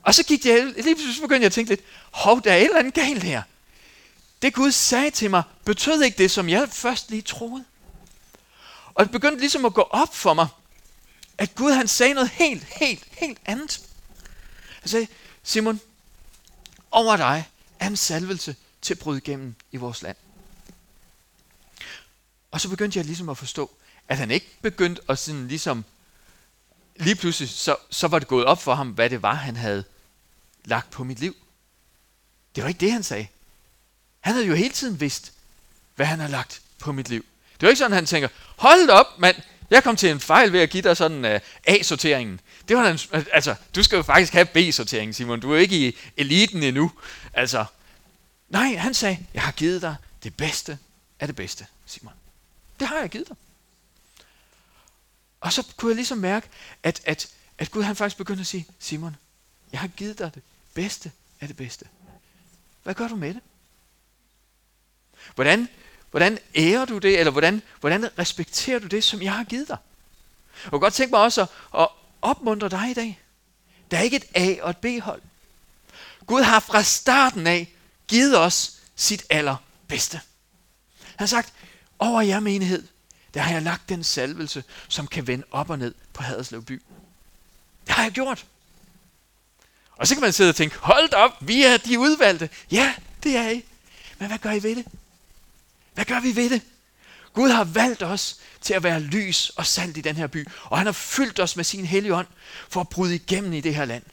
Og 0.04 0.16
så 0.16 0.24
gik 0.24 0.44
det, 0.44 0.74
lige 0.76 0.96
pludselig 0.96 1.22
begyndte 1.22 1.42
jeg 1.42 1.46
at 1.46 1.54
tænke 1.54 1.72
lidt, 1.72 1.82
hov, 2.12 2.44
der 2.44 2.52
er 2.52 2.58
et 2.58 2.64
eller 2.64 2.80
andet 2.80 2.94
galt 2.94 3.24
her. 3.24 3.42
Det 4.42 4.54
Gud 4.54 4.72
sagde 4.72 5.12
til 5.12 5.30
mig, 5.30 5.44
betød 5.66 6.02
ikke 6.02 6.18
det, 6.18 6.32
som 6.32 6.50
jeg 6.50 6.70
først 6.70 7.10
lige 7.10 7.22
troede. 7.22 7.66
Og 8.96 9.06
det 9.06 9.12
begyndte 9.12 9.40
ligesom 9.40 9.66
at 9.66 9.74
gå 9.74 9.82
op 9.82 10.16
for 10.16 10.34
mig, 10.34 10.48
at 11.38 11.56
Gud 11.56 11.72
han 11.72 11.88
sagde 11.88 12.14
noget 12.14 12.30
helt, 12.30 12.64
helt, 12.64 13.04
helt 13.12 13.38
andet. 13.46 13.82
Han 14.86 14.90
sagde, 14.90 15.08
Simon, 15.44 15.82
over 16.92 17.18
dig 17.18 17.50
er 17.80 17.88
en 17.88 17.98
salvelse 17.98 18.56
til 18.82 18.94
at 18.94 19.00
bryde 19.00 19.18
igennem 19.18 19.56
i 19.72 19.78
vores 19.78 20.02
land. 20.02 20.18
Og 22.52 22.62
så 22.62 22.70
begyndte 22.70 22.98
jeg 23.00 23.06
ligesom 23.06 23.30
at 23.30 23.38
forstå, 23.38 23.72
at 24.08 24.18
han 24.18 24.32
ikke 24.32 24.48
begyndte 24.62 25.02
at 25.10 25.20
sådan 25.20 25.48
ligesom, 25.48 25.86
lige 26.96 27.16
pludselig, 27.16 27.50
så, 27.50 27.76
så 27.90 28.08
var 28.08 28.20
det 28.20 28.28
gået 28.28 28.46
op 28.46 28.62
for 28.62 28.76
ham, 28.76 28.90
hvad 28.90 29.10
det 29.10 29.22
var, 29.22 29.34
han 29.34 29.56
havde 29.56 29.84
lagt 30.66 30.90
på 30.92 31.04
mit 31.04 31.20
liv. 31.20 31.36
Det 32.56 32.64
var 32.64 32.68
ikke 32.68 32.80
det, 32.80 32.92
han 32.92 33.04
sagde. 33.04 33.28
Han 34.20 34.34
havde 34.34 34.48
jo 34.48 34.54
hele 34.54 34.74
tiden 34.74 35.00
vidst, 35.00 35.34
hvad 35.96 36.06
han 36.06 36.20
har 36.20 36.28
lagt 36.28 36.62
på 36.80 36.92
mit 36.92 37.10
liv. 37.10 37.26
Det 37.54 37.62
var 37.62 37.68
ikke 37.68 37.80
sådan, 37.80 37.92
han 37.92 38.06
tænker, 38.06 38.30
hold 38.56 38.90
op, 38.90 39.20
mand, 39.20 39.36
jeg 39.70 39.84
kom 39.84 39.96
til 39.96 40.10
en 40.10 40.20
fejl 40.20 40.54
ved 40.54 40.60
at 40.60 40.70
give 40.70 40.84
dig 40.84 40.98
sådan 40.98 41.26
uh, 41.26 41.42
A-sorteringen. 41.64 42.40
Det 42.68 42.78
var 42.78 42.90
en, 42.90 43.26
altså, 43.34 43.56
du 43.76 43.84
skal 43.84 43.96
jo 43.96 44.04
faktisk 44.04 44.34
have 44.34 44.46
B-sortering, 44.46 45.16
Simon. 45.16 45.40
Du 45.40 45.54
er 45.54 45.58
ikke 45.58 45.88
i 45.88 45.98
eliten 46.18 46.64
endnu. 46.64 46.92
Altså, 47.34 47.66
nej, 48.50 48.76
han 48.76 48.94
sagde, 48.94 49.26
jeg 49.34 49.42
har 49.42 49.52
givet 49.52 49.82
dig 49.82 49.96
det 50.24 50.38
bedste 50.38 50.78
af 51.20 51.28
det 51.28 51.36
bedste, 51.36 51.68
Simon. 51.86 52.14
Det 52.80 52.88
har 52.88 53.00
jeg 53.00 53.10
givet 53.10 53.28
dig. 53.28 53.36
Og 55.42 55.54
så 55.54 55.64
kunne 55.78 55.90
jeg 55.90 55.96
ligesom 55.96 56.18
mærke, 56.18 56.48
at, 56.84 57.02
at, 57.06 57.28
at 57.58 57.72
Gud 57.72 57.84
han 57.84 57.96
faktisk 57.96 58.18
begyndte 58.18 58.42
at 58.42 58.48
sige, 58.48 58.68
Simon, 58.80 59.16
jeg 59.72 59.80
har 59.80 59.88
givet 59.88 60.20
dig 60.20 60.36
det 60.36 60.44
bedste 60.74 61.12
af 61.42 61.48
det 61.48 61.58
bedste. 61.58 61.86
Hvad 62.84 62.94
gør 62.94 63.08
du 63.08 63.16
med 63.16 63.34
det? 63.34 63.42
Hvordan, 65.36 65.70
hvordan 66.12 66.40
ærer 66.56 66.86
du 66.86 66.98
det, 66.98 67.20
eller 67.20 67.32
hvordan, 67.32 67.62
hvordan 67.80 68.20
respekterer 68.20 68.80
du 68.80 68.88
det, 68.88 69.04
som 69.04 69.22
jeg 69.22 69.34
har 69.34 69.44
givet 69.44 69.68
dig? 69.68 69.78
Jeg 70.64 70.70
kunne 70.70 70.80
godt 70.80 70.94
tænke 70.94 71.12
mig 71.12 71.22
også 71.22 71.42
at, 71.42 71.50
at 71.80 71.88
opmuntre 72.26 72.70
dig 72.70 72.92
i 72.92 72.94
dag. 72.94 73.20
Der 73.92 73.98
er 73.98 74.02
ikke 74.02 74.18
et 74.18 74.26
A 74.36 74.56
og 74.62 74.70
et 74.70 74.78
B-hold. 74.78 75.22
Gud 76.26 76.42
har 76.42 76.60
fra 76.60 76.84
starten 76.84 77.48
af 77.48 77.74
givet 78.08 78.40
os 78.40 78.82
sit 78.96 79.26
allerbedste. 79.30 80.22
Han 81.00 81.16
har 81.20 81.26
sagt, 81.26 81.54
over 82.00 82.22
jer 82.22 82.40
menighed, 82.40 82.88
der 83.34 83.42
har 83.42 83.54
jeg 83.54 83.62
lagt 83.62 83.90
den 83.90 84.04
salvelse, 84.04 84.64
som 84.88 85.08
kan 85.08 85.28
vende 85.28 85.46
op 85.52 85.70
og 85.70 85.80
ned 85.80 85.94
på 86.14 86.24
Haderslev 86.24 86.64
by. 86.64 86.82
Det 87.88 87.96
har 87.96 88.04
jeg 88.04 88.12
gjort. 88.12 88.46
Og 89.92 90.08
så 90.08 90.16
kan 90.16 90.22
man 90.22 90.34
sidde 90.34 90.50
og 90.50 90.56
tænke, 90.56 90.78
hold 90.80 91.14
op, 91.14 91.32
vi 91.48 91.64
er 91.64 91.78
de 91.78 92.00
udvalgte. 92.00 92.50
Ja, 92.72 92.96
det 93.24 93.38
er 93.38 93.50
I. 93.50 93.64
Men 94.20 94.28
hvad 94.28 94.38
gør 94.38 94.52
I 94.52 94.64
ved 94.64 94.76
det? 94.76 94.86
Hvad 95.94 96.06
gør 96.06 96.20
vi 96.20 96.36
ved 96.36 96.50
det? 96.50 96.62
Gud 97.36 97.50
har 97.50 97.64
valgt 97.64 98.04
os 98.04 98.38
til 98.62 98.74
at 98.74 98.84
være 98.84 99.00
lys 99.00 99.50
og 99.50 99.66
salt 99.66 99.98
i 99.98 100.02
den 100.02 100.16
her 100.16 100.28
by, 100.28 100.48
og 100.64 100.78
han 100.78 100.88
har 100.88 100.94
fyldt 100.94 101.40
os 101.40 101.56
med 101.56 101.64
sin 101.64 101.86
hellige 101.86 102.16
ånd 102.16 102.28
for 102.70 102.82
at 102.82 102.90
bryde 102.90 103.16
igennem 103.16 103.54
i 103.54 103.62
det 103.62 103.76
her 103.76 103.86
land. 103.86 104.04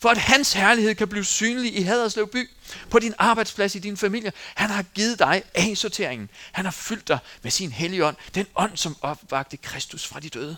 For 0.00 0.08
at 0.08 0.18
hans 0.18 0.52
herlighed 0.52 0.94
kan 0.94 1.08
blive 1.08 1.24
synlig 1.24 1.76
i 1.76 1.82
Haderslev 1.82 2.28
by, 2.28 2.50
på 2.90 2.98
din 2.98 3.14
arbejdsplads, 3.18 3.74
i 3.74 3.78
din 3.78 3.96
familie. 3.96 4.32
Han 4.54 4.70
har 4.70 4.82
givet 4.82 5.18
dig 5.18 5.42
A-sorteringen. 5.54 6.30
Han 6.52 6.64
har 6.64 6.72
fyldt 6.72 7.08
dig 7.08 7.18
med 7.42 7.50
sin 7.50 7.72
hellige 7.72 8.06
ånd, 8.06 8.16
den 8.34 8.46
ånd, 8.54 8.76
som 8.76 8.96
opvagte 9.00 9.56
Kristus 9.56 10.06
fra 10.06 10.20
de 10.20 10.28
døde. 10.28 10.56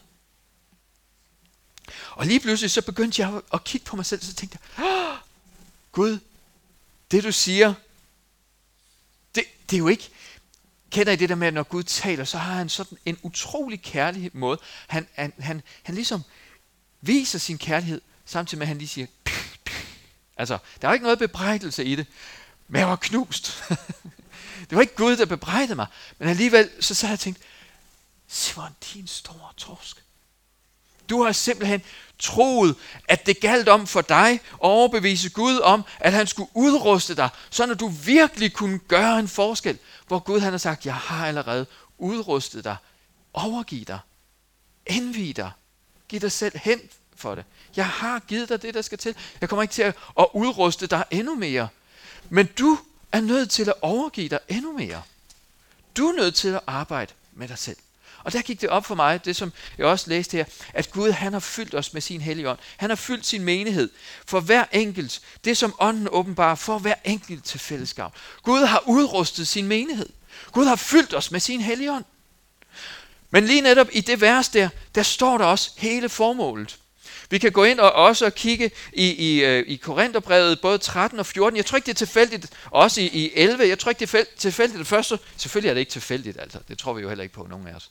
Og 2.11 2.27
lige 2.27 2.41
pludselig 2.41 2.71
så 2.71 2.83
begyndte 2.83 3.23
jeg 3.23 3.41
at 3.53 3.65
kigge 3.65 3.85
på 3.85 3.97
mig 3.97 4.07
selv, 4.07 4.23
så 4.23 4.35
tænkte 4.35 4.59
jeg, 4.79 5.17
Gud, 5.93 6.19
det 7.11 7.25
du 7.25 7.33
siger, 7.33 7.75
det, 9.35 9.45
det 9.71 9.77
er 9.77 9.79
jo 9.79 9.89
ikke, 9.89 10.11
kender 10.91 11.13
I 11.13 11.17
det 11.17 11.29
der 11.29 11.35
med, 11.35 11.47
at 11.47 11.55
når 11.55 11.63
Gud 11.63 11.83
taler, 11.83 12.25
så 12.25 12.39
har 12.39 12.55
han 12.55 12.69
sådan 12.69 12.99
en 13.07 13.19
utrolig 13.23 13.83
kærlig 13.83 14.31
måde. 14.33 14.59
Han, 14.87 15.09
han, 15.15 15.33
han, 15.39 15.63
han 15.83 15.95
ligesom 15.95 16.23
viser 17.01 17.39
sin 17.39 17.59
kærlighed, 17.59 18.01
samtidig 18.25 18.59
med 18.59 18.65
at 18.65 18.69
han 18.69 18.79
lige 18.79 18.89
siger, 18.89 19.07
altså, 20.37 20.59
der 20.83 20.89
er 20.89 20.93
ikke 20.93 21.03
noget 21.03 21.19
bebrejdelse 21.19 21.85
i 21.85 21.97
det, 21.97 22.07
men 22.69 22.81
jeg 22.81 22.89
var 22.89 22.97
knust. 22.97 23.65
det 24.71 24.77
var 24.77 24.81
ikke 24.81 24.95
Gud, 24.95 25.17
der 25.17 25.27
bebrejdede 25.27 25.75
mig, 25.75 25.87
men 26.19 26.29
alligevel, 26.29 26.71
så 26.81 26.95
sad 26.95 27.09
jeg 27.09 27.15
og 27.15 27.21
tænkte, 27.21 27.43
Simon, 28.29 28.77
din 28.95 29.07
store 29.07 29.53
torsk. 29.57 30.05
Du 31.09 31.23
har 31.23 31.33
simpelthen 31.33 31.83
troet, 32.21 32.77
at 33.09 33.27
det 33.27 33.41
galt 33.41 33.69
om 33.69 33.87
for 33.87 34.01
dig 34.01 34.31
at 34.31 34.41
overbevise 34.59 35.31
Gud 35.31 35.59
om, 35.59 35.85
at 36.01 36.13
han 36.13 36.27
skulle 36.27 36.51
udruste 36.55 37.17
dig, 37.17 37.29
så 37.51 37.67
når 37.67 37.75
du 37.75 37.89
virkelig 37.89 38.53
kunne 38.53 38.79
gøre 38.79 39.19
en 39.19 39.29
forskel, 39.29 39.79
hvor 40.07 40.19
Gud 40.19 40.41
han 40.41 40.53
har 40.53 40.59
sagt, 40.59 40.87
jeg 40.87 40.95
har 40.95 41.27
allerede 41.27 41.67
udrustet 41.99 42.65
dig, 42.65 42.77
overgiv 43.33 43.85
dig, 43.85 43.99
indvig 44.87 45.37
dig, 45.37 45.51
giv 46.09 46.21
dig 46.21 46.33
selv 46.33 46.59
hen 46.59 46.81
for 47.17 47.35
det. 47.35 47.45
Jeg 47.77 47.87
har 47.87 48.19
givet 48.19 48.49
dig 48.49 48.63
det, 48.63 48.75
der 48.75 48.83
skal 48.83 48.99
til. 48.99 49.15
Jeg 49.41 49.49
kommer 49.49 49.63
ikke 49.63 49.75
til 49.75 49.83
at, 49.83 49.97
at 50.19 50.27
udruste 50.35 50.87
dig 50.87 51.05
endnu 51.11 51.35
mere. 51.35 51.69
Men 52.29 52.47
du 52.47 52.79
er 53.13 53.21
nødt 53.21 53.51
til 53.51 53.69
at 53.69 53.75
overgive 53.83 54.29
dig 54.29 54.39
endnu 54.49 54.73
mere. 54.73 55.03
Du 55.97 56.09
er 56.09 56.13
nødt 56.13 56.35
til 56.35 56.49
at 56.49 56.61
arbejde 56.67 57.13
med 57.33 57.49
dig 57.49 57.59
selv. 57.59 57.77
Og 58.25 58.33
der 58.33 58.43
gik 58.43 58.61
det 58.61 58.69
op 58.69 58.87
for 58.87 58.95
mig, 58.95 59.25
det 59.25 59.37
som 59.37 59.53
jeg 59.79 59.87
også 59.87 60.11
læste 60.11 60.37
her, 60.37 60.45
at 60.75 60.91
Gud 60.91 61.11
han 61.11 61.33
har 61.33 61.41
fyldt 61.41 61.75
os 61.75 61.93
med 61.93 62.03
sin 62.03 62.21
hellige 62.21 62.51
ånd. 62.51 62.59
Han 62.77 62.91
har 62.91 62.97
fyldt 62.97 63.27
sin 63.27 63.45
menighed 63.45 63.91
for 64.27 64.41
hver 64.41 64.65
enkelt. 64.73 65.21
Det 65.45 65.57
som 65.57 65.75
ånden 65.79 66.09
åbenbarer 66.11 66.55
for 66.55 66.79
hver 66.79 66.95
enkelt 67.05 67.45
til 67.45 67.61
fællesskab. 67.61 68.11
Gud 68.43 68.61
har 68.61 68.83
udrustet 68.87 69.49
sin 69.49 69.67
menighed. 69.67 70.09
Gud 70.53 70.65
har 70.65 70.77
fyldt 70.77 71.15
os 71.15 71.31
med 71.31 71.41
sin 71.41 71.61
hellige 71.61 71.93
ånd. 71.93 72.05
Men 73.31 73.47
lige 73.47 73.61
netop 73.61 73.89
i 73.93 74.01
det 74.01 74.21
vers 74.21 74.49
der, 74.49 74.69
der 74.95 75.03
står 75.03 75.39
der 75.39 75.45
også 75.45 75.71
hele 75.77 76.09
formålet. 76.09 76.79
Vi 77.31 77.39
kan 77.39 77.53
gå 77.53 77.65
ind 77.65 77.81
og 77.81 77.93
også 77.93 78.31
kigge 78.31 78.71
i, 78.93 79.11
i, 79.11 79.45
øh, 79.45 79.65
i 79.67 79.77
Korintherbrevet, 79.77 80.61
både 80.61 80.79
13 80.79 81.19
og 81.19 81.27
14. 81.27 81.57
Jeg 81.57 81.67
tror 81.67 81.77
ikke, 81.77 81.87
det 81.87 81.93
er 81.93 82.07
tilfældigt, 82.07 82.47
også 82.71 83.01
i, 83.01 83.07
i 83.07 83.33
11. 83.35 83.69
Jeg 83.69 83.79
tror 83.79 83.91
ikke, 83.91 84.07
det 84.07 84.15
er 84.15 84.25
tilfældigt. 84.39 84.79
Det 84.79 84.87
første, 84.87 85.19
selvfølgelig 85.37 85.71
er 85.71 85.75
det 85.75 85.81
ikke 85.81 85.93
tilfældigt, 85.93 86.41
altså. 86.41 86.59
Det 86.69 86.79
tror 86.79 86.93
vi 86.93 87.03
jo 87.03 87.09
heller 87.09 87.23
ikke 87.23 87.35
på, 87.35 87.47
nogen 87.51 87.67
af 87.67 87.75
os. 87.75 87.91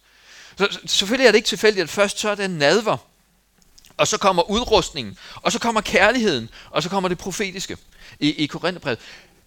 Så, 0.59 0.79
selvfølgelig 0.85 1.27
er 1.27 1.31
det 1.31 1.37
ikke 1.37 1.47
tilfældigt, 1.47 1.83
at 1.83 1.89
først 1.89 2.19
så 2.19 2.29
er 2.29 2.35
det 2.35 2.49
nadver, 2.49 2.97
og 3.97 4.07
så 4.07 4.17
kommer 4.17 4.49
udrustningen, 4.49 5.17
og 5.35 5.51
så 5.51 5.59
kommer 5.59 5.81
kærligheden, 5.81 6.49
og 6.69 6.83
så 6.83 6.89
kommer 6.89 7.09
det 7.09 7.17
profetiske 7.17 7.77
i, 8.19 8.29
i 8.29 8.45
Korintherbrevet. 8.45 8.99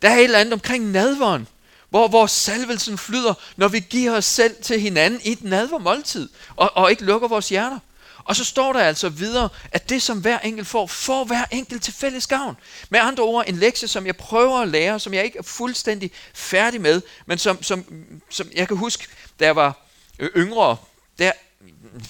Der 0.02 0.08
er 0.08 0.16
et 0.16 0.24
eller 0.24 0.38
andet 0.38 0.52
omkring 0.52 0.90
nadveren, 0.90 1.48
hvor, 1.90 2.08
hvor 2.08 2.26
salvelsen 2.26 2.98
flyder, 2.98 3.34
når 3.56 3.68
vi 3.68 3.80
giver 3.80 4.16
os 4.16 4.24
selv 4.24 4.62
til 4.62 4.80
hinanden 4.80 5.20
i 5.24 5.32
et 5.32 5.44
nadvermåltid, 5.44 6.28
og, 6.56 6.76
og 6.76 6.90
ikke 6.90 7.04
lukker 7.04 7.28
vores 7.28 7.48
hjerter. 7.48 7.78
Og 8.24 8.36
så 8.36 8.44
står 8.44 8.72
der 8.72 8.80
altså 8.80 9.08
videre, 9.08 9.48
at 9.72 9.88
det 9.88 10.02
som 10.02 10.20
hver 10.20 10.38
enkelt 10.38 10.68
får, 10.68 10.86
får 10.86 11.24
hver 11.24 11.44
enkelt 11.50 11.82
til 11.82 11.94
fælles 11.94 12.26
gavn. 12.26 12.56
Med 12.90 13.00
andre 13.00 13.22
ord, 13.22 13.44
en 13.48 13.56
lektie, 13.56 13.88
som 13.88 14.06
jeg 14.06 14.16
prøver 14.16 14.60
at 14.60 14.68
lære, 14.68 15.00
som 15.00 15.14
jeg 15.14 15.24
ikke 15.24 15.38
er 15.38 15.42
fuldstændig 15.42 16.10
færdig 16.34 16.80
med, 16.80 17.02
men 17.26 17.38
som, 17.38 17.62
som, 17.62 17.84
som 18.30 18.48
jeg 18.54 18.68
kan 18.68 18.76
huske, 18.76 19.06
da 19.40 19.44
jeg 19.44 19.56
var 19.56 19.86
øh, 20.18 20.30
yngre, 20.36 20.76
der, 21.22 21.32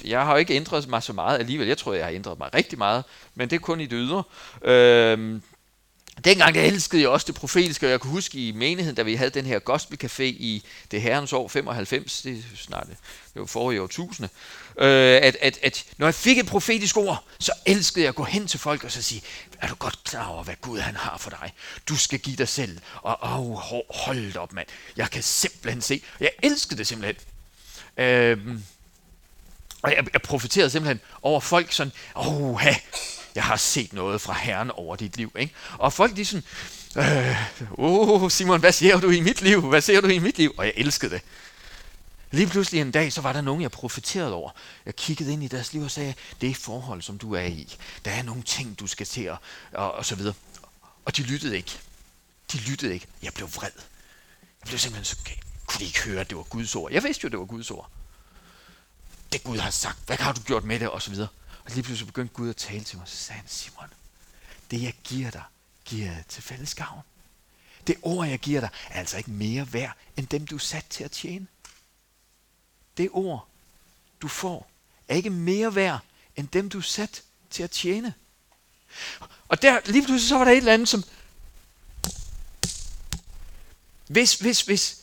jeg 0.05 0.25
har 0.25 0.33
jo 0.33 0.39
ikke 0.39 0.55
ændret 0.55 0.89
mig 0.89 1.03
så 1.03 1.13
meget 1.13 1.39
alligevel. 1.39 1.69
Jeg 1.69 1.79
tror, 1.79 1.93
jeg 1.93 2.05
har 2.05 2.13
ændret 2.13 2.39
mig 2.39 2.55
rigtig 2.55 2.79
meget, 2.79 3.05
men 3.35 3.51
det 3.51 3.57
er 3.57 3.61
kun 3.61 3.81
i 3.81 3.87
det 3.87 3.99
ydre. 3.99 4.23
Øhm, 4.63 5.43
Dengang 6.25 6.55
der 6.55 6.63
elskede 6.63 7.03
jeg 7.03 7.09
også 7.09 7.27
det 7.27 7.35
profetiske, 7.35 7.87
og 7.87 7.91
jeg 7.91 8.01
kan 8.01 8.11
huske 8.11 8.49
i 8.49 8.53
menigheden, 8.53 8.97
da 8.97 9.03
vi 9.03 9.15
havde 9.15 9.31
den 9.31 9.47
her 9.47 9.59
gospelcafé 9.71 10.23
i 10.23 10.65
det 10.91 11.03
herrens 11.03 11.33
år 11.33 11.49
95, 11.49 12.23
det 12.23 12.33
er 12.39 12.57
snart 12.57 12.87
det 12.87 13.41
var 13.41 13.47
forrige 13.47 13.83
årtusinde, 13.83 14.29
øh, 14.79 15.21
at, 15.23 15.37
at, 15.41 15.59
at 15.63 15.85
når 15.99 16.07
jeg 16.07 16.15
fik 16.15 16.39
et 16.39 16.47
profetisk 16.47 16.97
ord, 16.97 17.25
så 17.39 17.53
elskede 17.67 18.03
jeg 18.03 18.09
at 18.09 18.15
gå 18.15 18.25
hen 18.25 18.47
til 18.47 18.61
folk 18.61 18.85
og 18.85 18.93
så 18.93 19.03
sige, 19.03 19.23
er 19.61 19.69
du 19.69 19.75
godt 19.75 20.05
klar 20.05 20.27
over, 20.27 20.45
hvad 20.45 20.55
Gud 20.61 20.79
han 20.79 20.97
har 20.97 21.19
for 21.19 21.31
dig? 21.31 21.53
Du 21.89 21.97
skal 21.97 22.19
give 22.19 22.37
dig 22.37 22.49
selv, 22.49 22.79
og 23.03 23.19
oh, 23.21 23.59
hold 23.91 24.37
op 24.37 24.53
mand, 24.53 24.69
jeg 24.97 25.11
kan 25.11 25.23
simpelthen 25.23 25.83
se, 25.83 26.03
jeg 26.21 26.31
elskede 26.43 26.79
det 26.79 26.87
simpelthen. 26.87 27.17
Øh, 27.97 28.39
og 29.83 29.91
jeg, 29.91 30.07
jeg 30.13 30.23
profiterede 30.23 30.71
simpelthen 30.71 31.01
over 31.23 31.41
folk 31.41 31.73
sådan, 31.73 31.93
åh, 32.17 32.63
jeg 33.35 33.45
har 33.45 33.57
set 33.57 33.93
noget 33.93 34.21
fra 34.21 34.33
Herren 34.33 34.71
over 34.71 34.97
dit 34.97 35.17
liv. 35.17 35.33
Ikke? 35.39 35.55
Og 35.79 35.93
folk 35.93 36.17
de 36.17 36.25
sådan, 36.25 36.45
åh 37.79 38.23
oh, 38.23 38.31
Simon, 38.31 38.61
hvad 38.61 38.73
ser 38.73 39.01
du 39.01 39.11
i 39.11 39.21
mit 39.21 39.43
liv? 39.43 39.61
Hvad 39.61 39.81
ser 39.81 40.01
du 40.01 40.07
i 40.07 40.19
mit 40.19 40.39
liv? 40.39 40.55
Og 40.59 40.65
jeg 40.65 40.73
elskede 40.77 41.15
det. 41.15 41.23
Lige 42.31 42.47
pludselig 42.47 42.81
en 42.81 42.91
dag, 42.91 43.13
så 43.13 43.21
var 43.21 43.33
der 43.33 43.41
nogen, 43.41 43.63
jeg 43.63 43.71
profiterede 43.71 44.35
over. 44.35 44.51
Jeg 44.87 44.97
kiggede 44.97 45.33
ind 45.33 45.45
i 45.45 45.49
deres 45.49 45.73
liv 45.73 45.83
og 45.83 45.91
sagde, 45.91 46.15
det 46.41 46.51
er 46.51 46.55
forhold, 46.55 47.03
som 47.03 47.19
du 47.19 47.35
er 47.35 47.43
i. 47.43 47.77
Der 48.05 48.11
er 48.11 48.23
nogle 48.23 48.43
ting, 48.43 48.81
du 48.81 48.87
skal 48.87 49.07
til, 49.07 49.31
og, 49.31 49.39
og, 49.73 49.93
og 49.93 50.07
så 50.07 50.15
videre. 50.15 50.35
Og 51.05 51.17
de 51.17 51.23
lyttede 51.23 51.57
ikke. 51.57 51.79
De 52.53 52.59
lyttede 52.59 52.95
ikke. 52.95 53.07
Jeg 53.23 53.33
blev 53.35 53.49
vred. 53.55 53.71
Jeg 54.41 54.67
blev 54.67 54.79
simpelthen 54.79 55.05
så, 55.05 55.17
kunne 55.67 55.79
de 55.79 55.85
ikke 55.85 56.03
høre, 56.03 56.21
at 56.21 56.29
det 56.29 56.37
var 56.37 56.43
Guds 56.43 56.77
ord? 56.77 56.93
Jeg 56.93 57.03
vidste 57.03 57.25
jo, 57.25 57.29
det 57.29 57.39
var 57.39 57.45
Guds 57.45 57.71
ord. 57.71 57.91
Det 59.33 59.43
Gud 59.43 59.59
har 59.59 59.71
sagt. 59.71 59.99
Hvad 60.07 60.17
har 60.17 60.33
du 60.33 60.41
gjort 60.41 60.65
med 60.65 60.81
det? 60.81 60.89
Og 60.89 61.03
så 61.03 61.11
videre. 61.11 61.29
Og 61.65 61.71
lige 61.71 61.83
pludselig 61.83 62.07
begyndte 62.07 62.35
Gud 62.35 62.51
at 62.51 62.57
tale 62.57 62.85
til 62.85 62.99
mig, 62.99 63.09
så 63.09 63.17
sagde 63.17 63.41
han, 63.41 63.49
Simon, 63.49 63.89
det 64.71 64.83
jeg 64.83 64.95
giver 65.05 65.31
dig, 65.31 65.43
giver 65.85 66.07
jeg 66.07 66.25
til 66.29 66.43
fælles 66.43 66.75
gavn. 66.75 67.01
Det 67.87 67.97
ord, 68.03 68.29
jeg 68.29 68.39
giver 68.39 68.61
dig, 68.61 68.69
er 68.91 68.99
altså 68.99 69.17
ikke 69.17 69.31
mere 69.31 69.73
værd, 69.73 69.97
end 70.17 70.27
dem, 70.27 70.47
du 70.47 70.55
er 70.55 70.59
sat 70.59 70.85
til 70.91 71.05
at 71.05 71.11
tjene. 71.11 71.47
Det 72.97 73.09
ord, 73.13 73.49
du 74.23 74.29
får, 74.29 74.71
er 75.09 75.15
ikke 75.15 75.31
mere 75.31 75.75
værd, 75.75 76.01
end 76.37 76.49
dem, 76.49 76.69
du 76.69 76.79
er 76.79 76.83
sat 76.83 77.23
til 77.51 77.63
at 77.63 77.71
tjene. 77.71 78.15
Og 79.49 79.63
der, 79.63 79.81
lige 79.85 80.05
pludselig 80.05 80.29
så 80.29 80.39
var 80.39 80.45
der 80.45 80.53
et 80.53 80.57
eller 80.57 80.75
andet, 80.75 80.89
som... 80.89 81.05
Hvis, 84.07 84.35
hvis, 84.35 84.63
hvis, 84.63 85.02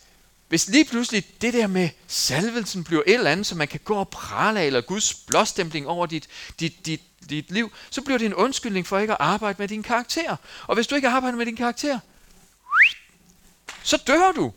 hvis 0.50 0.68
lige 0.68 0.86
pludselig 0.86 1.42
det 1.42 1.54
der 1.54 1.68
med 1.68 1.90
salvelsen 2.08 2.84
bliver 2.84 3.04
et 3.08 3.14
eller 3.14 3.32
andet, 3.32 3.46
som 3.46 3.58
man 3.58 3.68
kan 3.68 3.80
gå 3.84 3.96
og 3.96 4.10
prale 4.10 4.60
af, 4.60 4.66
eller 4.66 4.82
Guds 4.82 5.14
blåstempling 5.14 5.88
over 5.88 6.06
dit, 6.06 6.28
dit, 6.60 6.86
dit, 6.86 7.02
dit 7.30 7.52
liv, 7.52 7.72
så 7.90 8.02
bliver 8.02 8.18
det 8.18 8.26
en 8.26 8.34
undskyldning 8.34 8.88
for 8.88 9.00
ikke 9.00 9.14
at 9.14 9.20
arbejde 9.20 9.56
med 9.60 9.68
din 9.68 9.84
karakter. 9.84 10.36
Og 10.68 10.76
hvis 10.76 10.88
du 10.88 10.96
ikke 10.96 11.08
arbejder 11.08 11.38
med 11.38 11.46
din 11.46 11.56
karakter, 11.56 12.00
så 13.84 13.98
dør 14.08 14.32
du. 14.32 14.54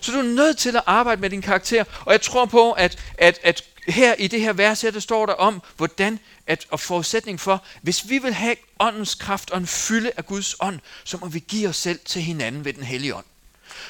Så 0.00 0.12
du 0.12 0.18
er 0.18 0.22
nødt 0.22 0.58
til 0.58 0.76
at 0.76 0.82
arbejde 0.86 1.20
med 1.20 1.30
din 1.30 1.42
karakter. 1.42 1.84
Og 2.00 2.12
jeg 2.12 2.20
tror 2.20 2.44
på, 2.44 2.72
at, 2.72 2.98
at, 3.18 3.38
at 3.42 3.64
her 3.88 4.14
i 4.14 4.26
det 4.26 4.40
her 4.40 4.52
vers 4.52 4.80
her, 4.80 4.90
der 4.90 5.00
står 5.00 5.26
der 5.26 5.32
om, 5.32 5.62
hvordan 5.76 6.18
at, 6.46 6.66
og 6.70 6.80
forudsætning 6.80 7.40
for, 7.40 7.64
hvis 7.82 8.08
vi 8.08 8.18
vil 8.18 8.34
have 8.34 8.56
åndens 8.80 9.14
kraft 9.14 9.50
og 9.50 9.58
en 9.58 9.66
fylde 9.66 10.10
af 10.16 10.26
Guds 10.26 10.56
ånd, 10.60 10.80
så 11.04 11.16
må 11.16 11.28
vi 11.28 11.38
give 11.38 11.68
os 11.68 11.76
selv 11.76 12.00
til 12.04 12.22
hinanden 12.22 12.64
ved 12.64 12.72
den 12.72 12.82
hellige 12.82 13.14
ånd 13.14 13.24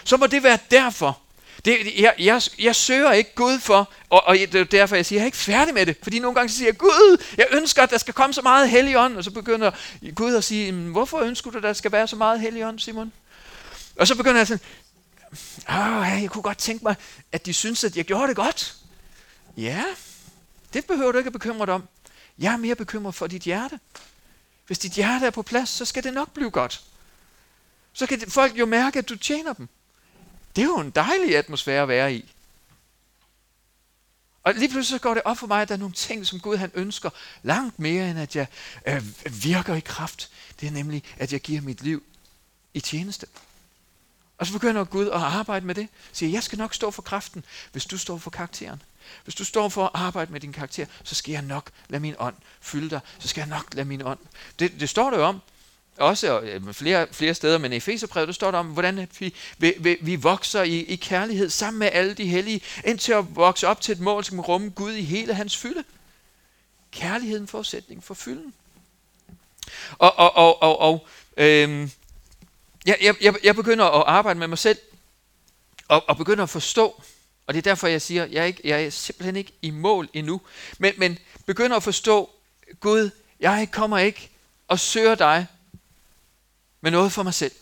så 0.04 0.16
må 0.16 0.26
det 0.26 0.42
være 0.42 0.58
derfor. 0.70 1.18
Det, 1.64 1.76
jeg, 1.98 2.14
jeg, 2.18 2.42
jeg 2.58 2.76
søger 2.76 3.12
ikke 3.12 3.34
Gud 3.34 3.58
for, 3.58 3.92
og, 4.10 4.26
og 4.26 4.34
det 4.34 4.54
er 4.54 4.64
derfor, 4.64 4.96
jeg 4.96 5.06
siger, 5.06 5.18
jeg 5.18 5.22
er 5.22 5.26
ikke 5.26 5.38
færdig 5.38 5.74
med 5.74 5.86
det. 5.86 5.96
Fordi 6.02 6.18
nogle 6.18 6.34
gange 6.34 6.52
siger 6.52 6.68
jeg, 6.68 6.78
Gud, 6.78 7.22
jeg 7.36 7.46
ønsker, 7.50 7.82
at 7.82 7.90
der 7.90 7.98
skal 7.98 8.14
komme 8.14 8.34
så 8.34 8.42
meget 8.42 8.70
hellig 8.70 8.98
ånd. 8.98 9.16
Og 9.16 9.24
så 9.24 9.30
begynder 9.30 9.70
Gud 10.14 10.34
at 10.34 10.44
sige, 10.44 10.72
hvorfor 10.72 11.18
ønsker 11.18 11.50
du, 11.50 11.56
at 11.56 11.62
der 11.62 11.72
skal 11.72 11.92
være 11.92 12.08
så 12.08 12.16
meget 12.16 12.40
hellig 12.40 12.66
ånd, 12.66 12.78
Simon? 12.78 13.12
Og 13.96 14.06
så 14.06 14.14
begynder 14.14 14.36
jeg 14.36 14.46
sådan, 14.46 14.60
Åh, 15.68 16.22
jeg 16.22 16.28
kunne 16.30 16.42
godt 16.42 16.58
tænke 16.58 16.84
mig, 16.84 16.94
at 17.32 17.46
de 17.46 17.54
synes, 17.54 17.84
at 17.84 17.96
jeg 17.96 18.04
gjorde 18.04 18.28
det 18.28 18.36
godt. 18.36 18.76
Ja, 19.56 19.84
det 20.72 20.84
behøver 20.84 21.12
du 21.12 21.18
ikke 21.18 21.28
at 21.28 21.32
bekymre 21.32 21.66
dig 21.66 21.74
om. 21.74 21.88
Jeg 22.38 22.52
er 22.52 22.56
mere 22.56 22.74
bekymret 22.74 23.14
for 23.14 23.26
dit 23.26 23.42
hjerte. 23.42 23.80
Hvis 24.66 24.78
dit 24.78 24.92
hjerte 24.92 25.26
er 25.26 25.30
på 25.30 25.42
plads, 25.42 25.68
så 25.68 25.84
skal 25.84 26.04
det 26.04 26.14
nok 26.14 26.32
blive 26.34 26.50
godt. 26.50 26.80
Så 27.92 28.06
kan 28.06 28.20
folk 28.28 28.58
jo 28.58 28.66
mærke, 28.66 28.98
at 28.98 29.08
du 29.08 29.16
tjener 29.16 29.52
dem. 29.52 29.68
Det 30.56 30.62
er 30.62 30.66
jo 30.66 30.80
en 30.80 30.90
dejlig 30.90 31.36
atmosfære 31.36 31.82
at 31.82 31.88
være 31.88 32.14
i. 32.14 32.34
Og 34.42 34.54
lige 34.54 34.68
pludselig 34.68 34.98
så 34.98 35.02
går 35.02 35.14
det 35.14 35.22
op 35.24 35.38
for 35.38 35.46
mig, 35.46 35.62
at 35.62 35.68
der 35.68 35.74
er 35.74 35.78
nogle 35.78 35.94
ting, 35.94 36.26
som 36.26 36.40
Gud 36.40 36.56
han 36.56 36.70
ønsker 36.74 37.10
langt 37.42 37.78
mere, 37.78 38.10
end 38.10 38.18
at 38.18 38.36
jeg 38.36 38.46
øh, 38.86 39.04
virker 39.44 39.74
i 39.74 39.80
kraft. 39.80 40.30
Det 40.60 40.66
er 40.66 40.72
nemlig, 40.72 41.04
at 41.18 41.32
jeg 41.32 41.40
giver 41.40 41.60
mit 41.60 41.82
liv 41.82 42.02
i 42.74 42.80
tjeneste. 42.80 43.26
Og 44.38 44.46
så 44.46 44.52
begynder 44.52 44.84
Gud 44.84 45.06
at 45.06 45.12
arbejde 45.12 45.66
med 45.66 45.74
det. 45.74 45.88
Siger, 46.12 46.30
jeg 46.30 46.42
skal 46.42 46.58
nok 46.58 46.74
stå 46.74 46.90
for 46.90 47.02
kraften, 47.02 47.44
hvis 47.72 47.84
du 47.84 47.98
står 47.98 48.18
for 48.18 48.30
karakteren. 48.30 48.82
Hvis 49.24 49.34
du 49.34 49.44
står 49.44 49.68
for 49.68 49.84
at 49.84 49.90
arbejde 49.94 50.32
med 50.32 50.40
din 50.40 50.52
karakter, 50.52 50.86
så 51.04 51.14
skal 51.14 51.32
jeg 51.32 51.42
nok 51.42 51.70
lade 51.88 52.00
min 52.00 52.14
ånd 52.18 52.34
fylde 52.60 52.90
dig. 52.90 53.00
Så 53.18 53.28
skal 53.28 53.40
jeg 53.40 53.48
nok 53.48 53.74
lade 53.74 53.88
min 53.88 54.02
ånd. 54.02 54.18
Det, 54.58 54.80
det 54.80 54.88
står 54.88 55.10
der 55.10 55.18
jo 55.18 55.24
om 55.24 55.40
også 56.00 56.40
øh, 56.40 56.74
flere, 56.74 57.06
flere 57.12 57.34
steder, 57.34 57.58
men 57.58 57.72
i 57.72 57.76
Efeserbrevet, 57.76 58.26
der 58.26 58.32
står 58.32 58.50
der 58.50 58.58
om, 58.58 58.66
hvordan 58.66 59.08
vi, 59.18 59.34
vi, 59.58 59.74
vi, 59.78 59.96
vi 60.00 60.16
vokser 60.16 60.62
i, 60.62 60.78
i 60.78 60.96
kærlighed 60.96 61.50
sammen 61.50 61.78
med 61.78 61.88
alle 61.92 62.14
de 62.14 62.26
hellige, 62.26 62.60
indtil 62.84 63.12
at 63.12 63.36
vokse 63.36 63.66
op 63.66 63.80
til 63.80 63.92
et 63.92 64.00
mål, 64.00 64.24
som 64.24 64.40
rumme 64.40 64.70
Gud 64.70 64.92
i 64.92 65.02
hele 65.02 65.34
hans 65.34 65.56
fylde. 65.56 65.84
Kærligheden 66.92 67.46
forudsætning 67.46 68.04
for 68.04 68.14
fylden. 68.14 68.54
Og, 69.98 70.18
og, 70.18 70.36
og, 70.36 70.62
og, 70.62 70.80
og 70.80 71.06
øhm, 71.36 71.90
jeg, 72.86 73.16
jeg, 73.20 73.34
jeg 73.44 73.54
begynder 73.54 73.84
at 73.84 74.04
arbejde 74.06 74.38
med 74.38 74.48
mig 74.48 74.58
selv, 74.58 74.78
og, 75.88 76.04
og 76.08 76.16
begynder 76.16 76.42
at 76.42 76.50
forstå, 76.50 77.02
og 77.46 77.54
det 77.54 77.58
er 77.58 77.70
derfor, 77.70 77.86
jeg 77.86 78.02
siger, 78.02 78.26
jeg 78.26 78.40
er, 78.40 78.44
ikke, 78.44 78.60
jeg 78.64 78.84
er 78.84 78.90
simpelthen 78.90 79.36
ikke 79.36 79.52
i 79.62 79.70
mål 79.70 80.08
endnu, 80.12 80.40
men, 80.78 80.94
men 80.96 81.18
begynder 81.46 81.76
at 81.76 81.82
forstå, 81.82 82.30
Gud, 82.80 83.10
jeg 83.40 83.68
kommer 83.72 83.98
ikke 83.98 84.30
og 84.68 84.80
søger 84.80 85.14
dig 85.14 85.46
med 86.80 86.90
noget 86.90 87.12
for 87.12 87.22
mig 87.22 87.34
selv. 87.34 87.52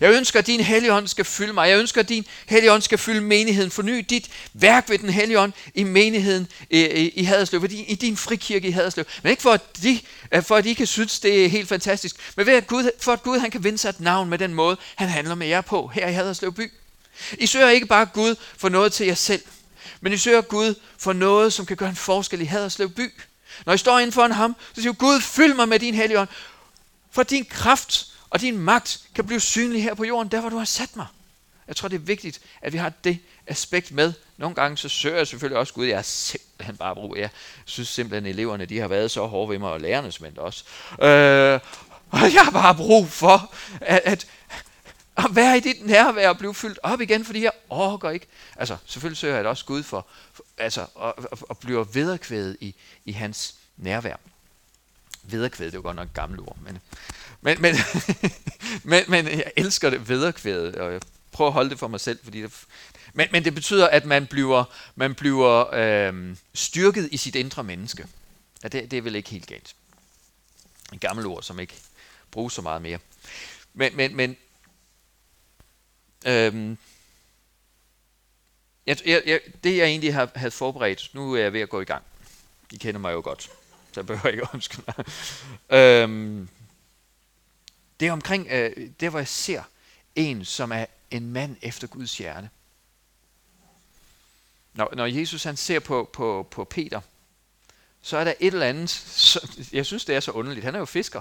Jeg 0.00 0.14
ønsker, 0.14 0.38
at 0.38 0.46
din 0.46 0.60
helligånd 0.60 1.08
skal 1.08 1.24
fylde 1.24 1.52
mig. 1.52 1.68
Jeg 1.68 1.78
ønsker, 1.78 2.00
at 2.00 2.08
din 2.08 2.26
helligånd 2.46 2.82
skal 2.82 2.98
fylde 2.98 3.20
menigheden. 3.20 3.70
Forny 3.70 4.04
dit 4.10 4.30
værk 4.52 4.88
ved 4.88 4.98
den 4.98 5.10
helligånd 5.10 5.52
i 5.74 5.84
menigheden 5.84 6.48
i, 6.70 6.80
i, 7.14 7.24
Haderslev, 7.24 7.64
i, 7.64 7.84
i 7.84 7.94
din 7.94 8.16
frikirke 8.16 8.68
i 8.68 8.70
Haderslev. 8.70 9.04
Men 9.22 9.30
ikke 9.30 9.42
for 9.42 9.52
at, 9.52 9.82
de, 9.82 10.00
øh, 10.32 10.42
for 10.42 10.56
at 10.56 10.66
I 10.66 10.74
kan 10.74 10.86
synes, 10.86 11.20
det 11.20 11.44
er 11.44 11.48
helt 11.48 11.68
fantastisk, 11.68 12.16
men 12.36 12.46
ved 12.46 12.54
at 12.54 12.66
Gud, 12.66 12.90
for 13.00 13.12
at 13.12 13.22
Gud 13.22 13.38
han 13.38 13.50
kan 13.50 13.64
vinde 13.64 13.78
sig 13.78 13.88
et 13.88 14.00
navn 14.00 14.30
med 14.30 14.38
den 14.38 14.54
måde, 14.54 14.76
han 14.96 15.08
handler 15.08 15.34
med 15.34 15.46
jer 15.46 15.60
på 15.60 15.86
her 15.86 16.08
i 16.08 16.12
Haderslev 16.12 16.52
by. 16.52 16.72
I 17.38 17.46
søger 17.46 17.68
ikke 17.68 17.86
bare 17.86 18.06
Gud 18.06 18.34
for 18.56 18.68
noget 18.68 18.92
til 18.92 19.06
jer 19.06 19.14
selv, 19.14 19.42
men 20.00 20.12
I 20.12 20.16
søger 20.16 20.40
Gud 20.40 20.74
for 20.98 21.12
noget, 21.12 21.52
som 21.52 21.66
kan 21.66 21.76
gøre 21.76 21.88
en 21.88 21.96
forskel 21.96 22.40
i 22.40 22.44
Haderslev 22.44 22.90
by. 22.90 23.12
Når 23.66 23.72
I 23.72 23.78
står 23.78 23.98
inden 23.98 24.12
for 24.12 24.28
ham, 24.28 24.56
så 24.74 24.82
siger 24.82 24.92
Gud, 24.92 25.20
fyld 25.20 25.54
mig 25.54 25.68
med 25.68 25.78
din 25.78 25.94
helligånd, 25.94 26.28
for 27.12 27.22
din 27.22 27.44
kraft 27.44 28.06
og 28.36 28.40
din 28.40 28.58
magt 28.58 29.00
kan 29.14 29.26
blive 29.26 29.40
synlig 29.40 29.82
her 29.82 29.94
på 29.94 30.04
jorden, 30.04 30.30
der 30.30 30.40
hvor 30.40 30.50
du 30.50 30.56
har 30.56 30.64
sat 30.64 30.96
mig. 30.96 31.06
Jeg 31.68 31.76
tror, 31.76 31.88
det 31.88 31.96
er 31.96 32.00
vigtigt, 32.00 32.40
at 32.62 32.72
vi 32.72 32.78
har 32.78 32.92
det 33.04 33.18
aspekt 33.46 33.92
med. 33.92 34.12
Nogle 34.36 34.54
gange 34.54 34.76
så 34.76 34.88
søger 34.88 35.16
jeg 35.16 35.26
selvfølgelig 35.26 35.58
også 35.58 35.74
Gud. 35.74 35.86
Jeg 35.86 35.98
er 35.98 36.02
simpelthen 36.02 36.76
bare 36.76 36.94
brug. 36.94 37.16
Jeg 37.16 37.30
synes 37.64 37.88
simpelthen, 37.88 38.26
at 38.26 38.30
eleverne 38.30 38.66
de 38.66 38.78
har 38.78 38.88
været 38.88 39.10
så 39.10 39.26
hårde 39.26 39.50
ved 39.50 39.58
mig, 39.58 39.70
og 39.70 39.80
lærerne 39.80 40.12
simpelthen 40.12 40.38
også. 40.44 40.64
Øh, 41.02 41.60
og 42.10 42.34
jeg 42.34 42.44
har 42.44 42.50
bare 42.50 42.74
brug 42.74 43.08
for, 43.08 43.54
at, 43.80 44.00
at, 44.04 44.26
at 45.16 45.24
være 45.30 45.56
i 45.56 45.60
dit 45.60 45.86
nærvær 45.86 46.28
og 46.28 46.38
blive 46.38 46.54
fyldt 46.54 46.78
op 46.82 47.00
igen, 47.00 47.24
fordi 47.24 47.42
jeg 47.42 47.52
orker 47.70 48.10
ikke. 48.10 48.26
Altså, 48.56 48.76
selvfølgelig 48.86 49.18
søger 49.18 49.34
jeg 49.34 49.44
det 49.44 49.50
også 49.50 49.64
Gud 49.64 49.82
for, 49.82 50.06
for 50.32 50.44
altså, 50.58 50.86
at, 51.02 51.12
at, 51.32 51.38
at 51.50 51.58
blive 51.58 51.86
vederkvædet 51.92 52.56
i, 52.60 52.74
i 53.04 53.12
hans 53.12 53.54
nærvær. 53.76 54.16
Vederkvædet, 55.28 55.72
det 55.72 55.78
er 55.78 55.82
jo 55.82 55.86
godt 55.86 55.96
nok 55.96 56.08
et 56.08 56.14
gammelt 56.14 56.40
ord, 56.40 56.56
men 56.64 56.78
men, 57.40 57.62
men, 57.62 57.74
men, 58.90 59.04
men 59.08 59.26
jeg 59.26 59.52
elsker 59.56 59.90
det 59.90 60.08
vederkvædet, 60.08 60.76
og 60.76 60.92
jeg 60.92 61.00
prøver 61.32 61.48
at 61.48 61.54
holde 61.54 61.70
det 61.70 61.78
for 61.78 61.88
mig 61.88 62.00
selv, 62.00 62.18
fordi 62.24 62.42
det, 62.42 62.66
men, 63.14 63.28
men 63.32 63.44
det 63.44 63.54
betyder, 63.54 63.88
at 63.88 64.04
man 64.04 64.26
bliver, 64.26 64.64
man 64.94 65.14
bliver 65.14 65.74
øh, 65.74 66.36
styrket 66.54 67.08
i 67.12 67.16
sit 67.16 67.34
indre 67.34 67.64
menneske. 67.64 68.06
Ja, 68.62 68.68
det, 68.68 68.90
det 68.90 68.96
er 68.96 69.02
vel 69.02 69.14
ikke 69.14 69.30
helt 69.30 69.46
galt. 69.46 69.76
En 70.92 70.98
gammel 70.98 71.26
ord, 71.26 71.42
som 71.42 71.60
ikke 71.60 71.74
bruges 72.30 72.54
så 72.54 72.62
meget 72.62 72.82
mere. 72.82 72.98
Men, 73.74 73.96
men, 73.96 74.16
men 74.16 74.36
øh, 76.26 76.76
jeg, 78.86 78.96
jeg, 79.06 79.22
jeg, 79.26 79.40
det 79.64 79.76
jeg 79.76 79.86
egentlig 79.86 80.14
har, 80.14 80.30
havde 80.34 80.50
forberedt, 80.50 81.10
nu 81.12 81.34
er 81.34 81.40
jeg 81.40 81.52
ved 81.52 81.60
at 81.60 81.68
gå 81.68 81.80
i 81.80 81.84
gang. 81.84 82.04
I 82.72 82.76
kender 82.76 83.00
mig 83.00 83.12
jo 83.12 83.20
godt, 83.24 83.50
så 83.96 84.00
jeg 84.00 84.06
behøver 84.06 84.28
ikke 84.28 84.48
omskynde 84.54 84.92
mig. 84.96 85.06
øhm, 85.78 86.48
det 88.00 88.08
er 88.08 88.12
omkring, 88.12 88.46
øh, 88.50 88.90
det 89.00 89.10
hvor 89.10 89.18
jeg 89.18 89.28
ser 89.28 89.62
en, 90.14 90.44
som 90.44 90.72
er 90.72 90.86
en 91.10 91.32
mand 91.32 91.56
efter 91.62 91.86
Guds 91.86 92.18
hjerte. 92.18 92.50
Når, 94.74 94.94
når 94.94 95.06
Jesus 95.06 95.44
han 95.44 95.56
ser 95.56 95.80
på, 95.80 96.10
på, 96.12 96.48
på 96.50 96.64
Peter, 96.64 97.00
så 98.02 98.16
er 98.16 98.24
der 98.24 98.34
et 98.40 98.54
eller 98.54 98.66
andet, 98.66 98.90
så, 98.90 99.66
jeg 99.72 99.86
synes 99.86 100.04
det 100.04 100.16
er 100.16 100.20
så 100.20 100.30
underligt, 100.30 100.64
han 100.64 100.74
er 100.74 100.78
jo 100.78 100.84
fisker. 100.84 101.20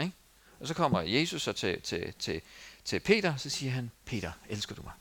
Ikke? 0.00 0.12
Og 0.60 0.66
så 0.66 0.74
kommer 0.74 1.00
Jesus 1.00 1.42
så 1.42 1.52
til, 1.52 1.80
til, 1.80 2.14
til, 2.18 2.40
til 2.84 3.00
Peter, 3.00 3.36
så 3.36 3.50
siger 3.50 3.72
han, 3.72 3.90
Peter, 4.04 4.32
elsker 4.48 4.74
du 4.74 4.82
mig? 4.82 4.92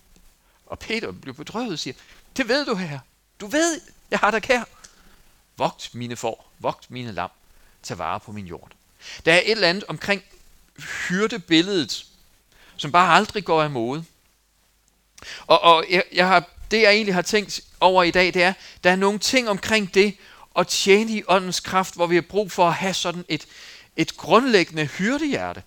Og 0.66 0.80
Peter 0.80 1.12
bliver 1.12 1.36
bedrøvet 1.36 1.72
og 1.72 1.80
siger, 1.80 1.94
det 2.38 2.48
ved 2.48 2.66
du 2.66 2.76
her. 2.76 3.00
Du 3.40 3.48
ved, 3.48 3.82
jeg 4.12 4.20
har 4.20 4.32
dig 4.32 4.42
kær. 4.42 4.64
Vogt 5.58 5.96
mine 5.96 6.16
får, 6.16 6.52
vogt 6.60 6.92
mine 6.92 7.12
lam, 7.12 7.30
tag 7.84 7.98
vare 7.98 8.20
på 8.20 8.32
min 8.32 8.48
jord. 8.48 8.72
Der 9.26 9.34
er 9.34 9.38
et 9.38 9.52
eller 9.52 9.68
andet 9.68 9.84
omkring 9.88 10.24
hyrdebilledet, 11.08 12.06
som 12.78 12.92
bare 12.92 13.16
aldrig 13.16 13.46
går 13.46 13.64
af 13.64 13.70
mode. 13.70 14.06
Og, 15.48 15.62
og 15.62 15.86
jeg, 15.90 16.04
jeg 16.14 16.28
har, 16.28 16.50
det 16.72 16.82
jeg 16.82 16.92
egentlig 16.92 17.14
har 17.14 17.22
tænkt 17.22 17.62
over 17.80 18.04
i 18.04 18.12
dag, 18.12 18.34
det 18.34 18.44
er, 18.44 18.54
der 18.84 18.92
er 18.92 18.96
nogle 18.96 19.20
ting 19.20 19.50
omkring 19.50 19.94
det, 19.94 20.18
at 20.56 20.68
tjene 20.68 21.12
i 21.12 21.24
åndens 21.28 21.60
kraft, 21.60 21.96
hvor 21.96 22.08
vi 22.08 22.16
har 22.16 22.22
brug 22.22 22.52
for 22.52 22.68
at 22.68 22.74
have 22.74 22.94
sådan 22.94 23.26
et, 23.30 23.48
et 23.96 24.18
grundlæggende 24.18 24.86
hyrdehjerte. 24.86 25.64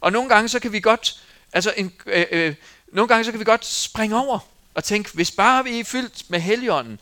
Og 0.00 0.12
nogle 0.12 0.28
gange 0.28 0.48
så 0.48 0.60
kan 0.60 0.72
vi 0.72 0.80
godt, 0.80 1.22
altså 1.52 1.74
en, 1.76 1.92
øh, 2.06 2.26
øh, 2.30 2.54
nogle 2.92 3.08
gange 3.08 3.24
så 3.24 3.30
kan 3.30 3.40
vi 3.40 3.44
godt 3.44 3.64
springe 3.64 4.16
over 4.16 4.38
og 4.74 4.84
tænke, 4.84 5.10
hvis 5.14 5.30
bare 5.30 5.64
vi 5.64 5.80
er 5.80 5.84
fyldt 5.84 6.30
med 6.30 6.40
helligånden, 6.40 7.00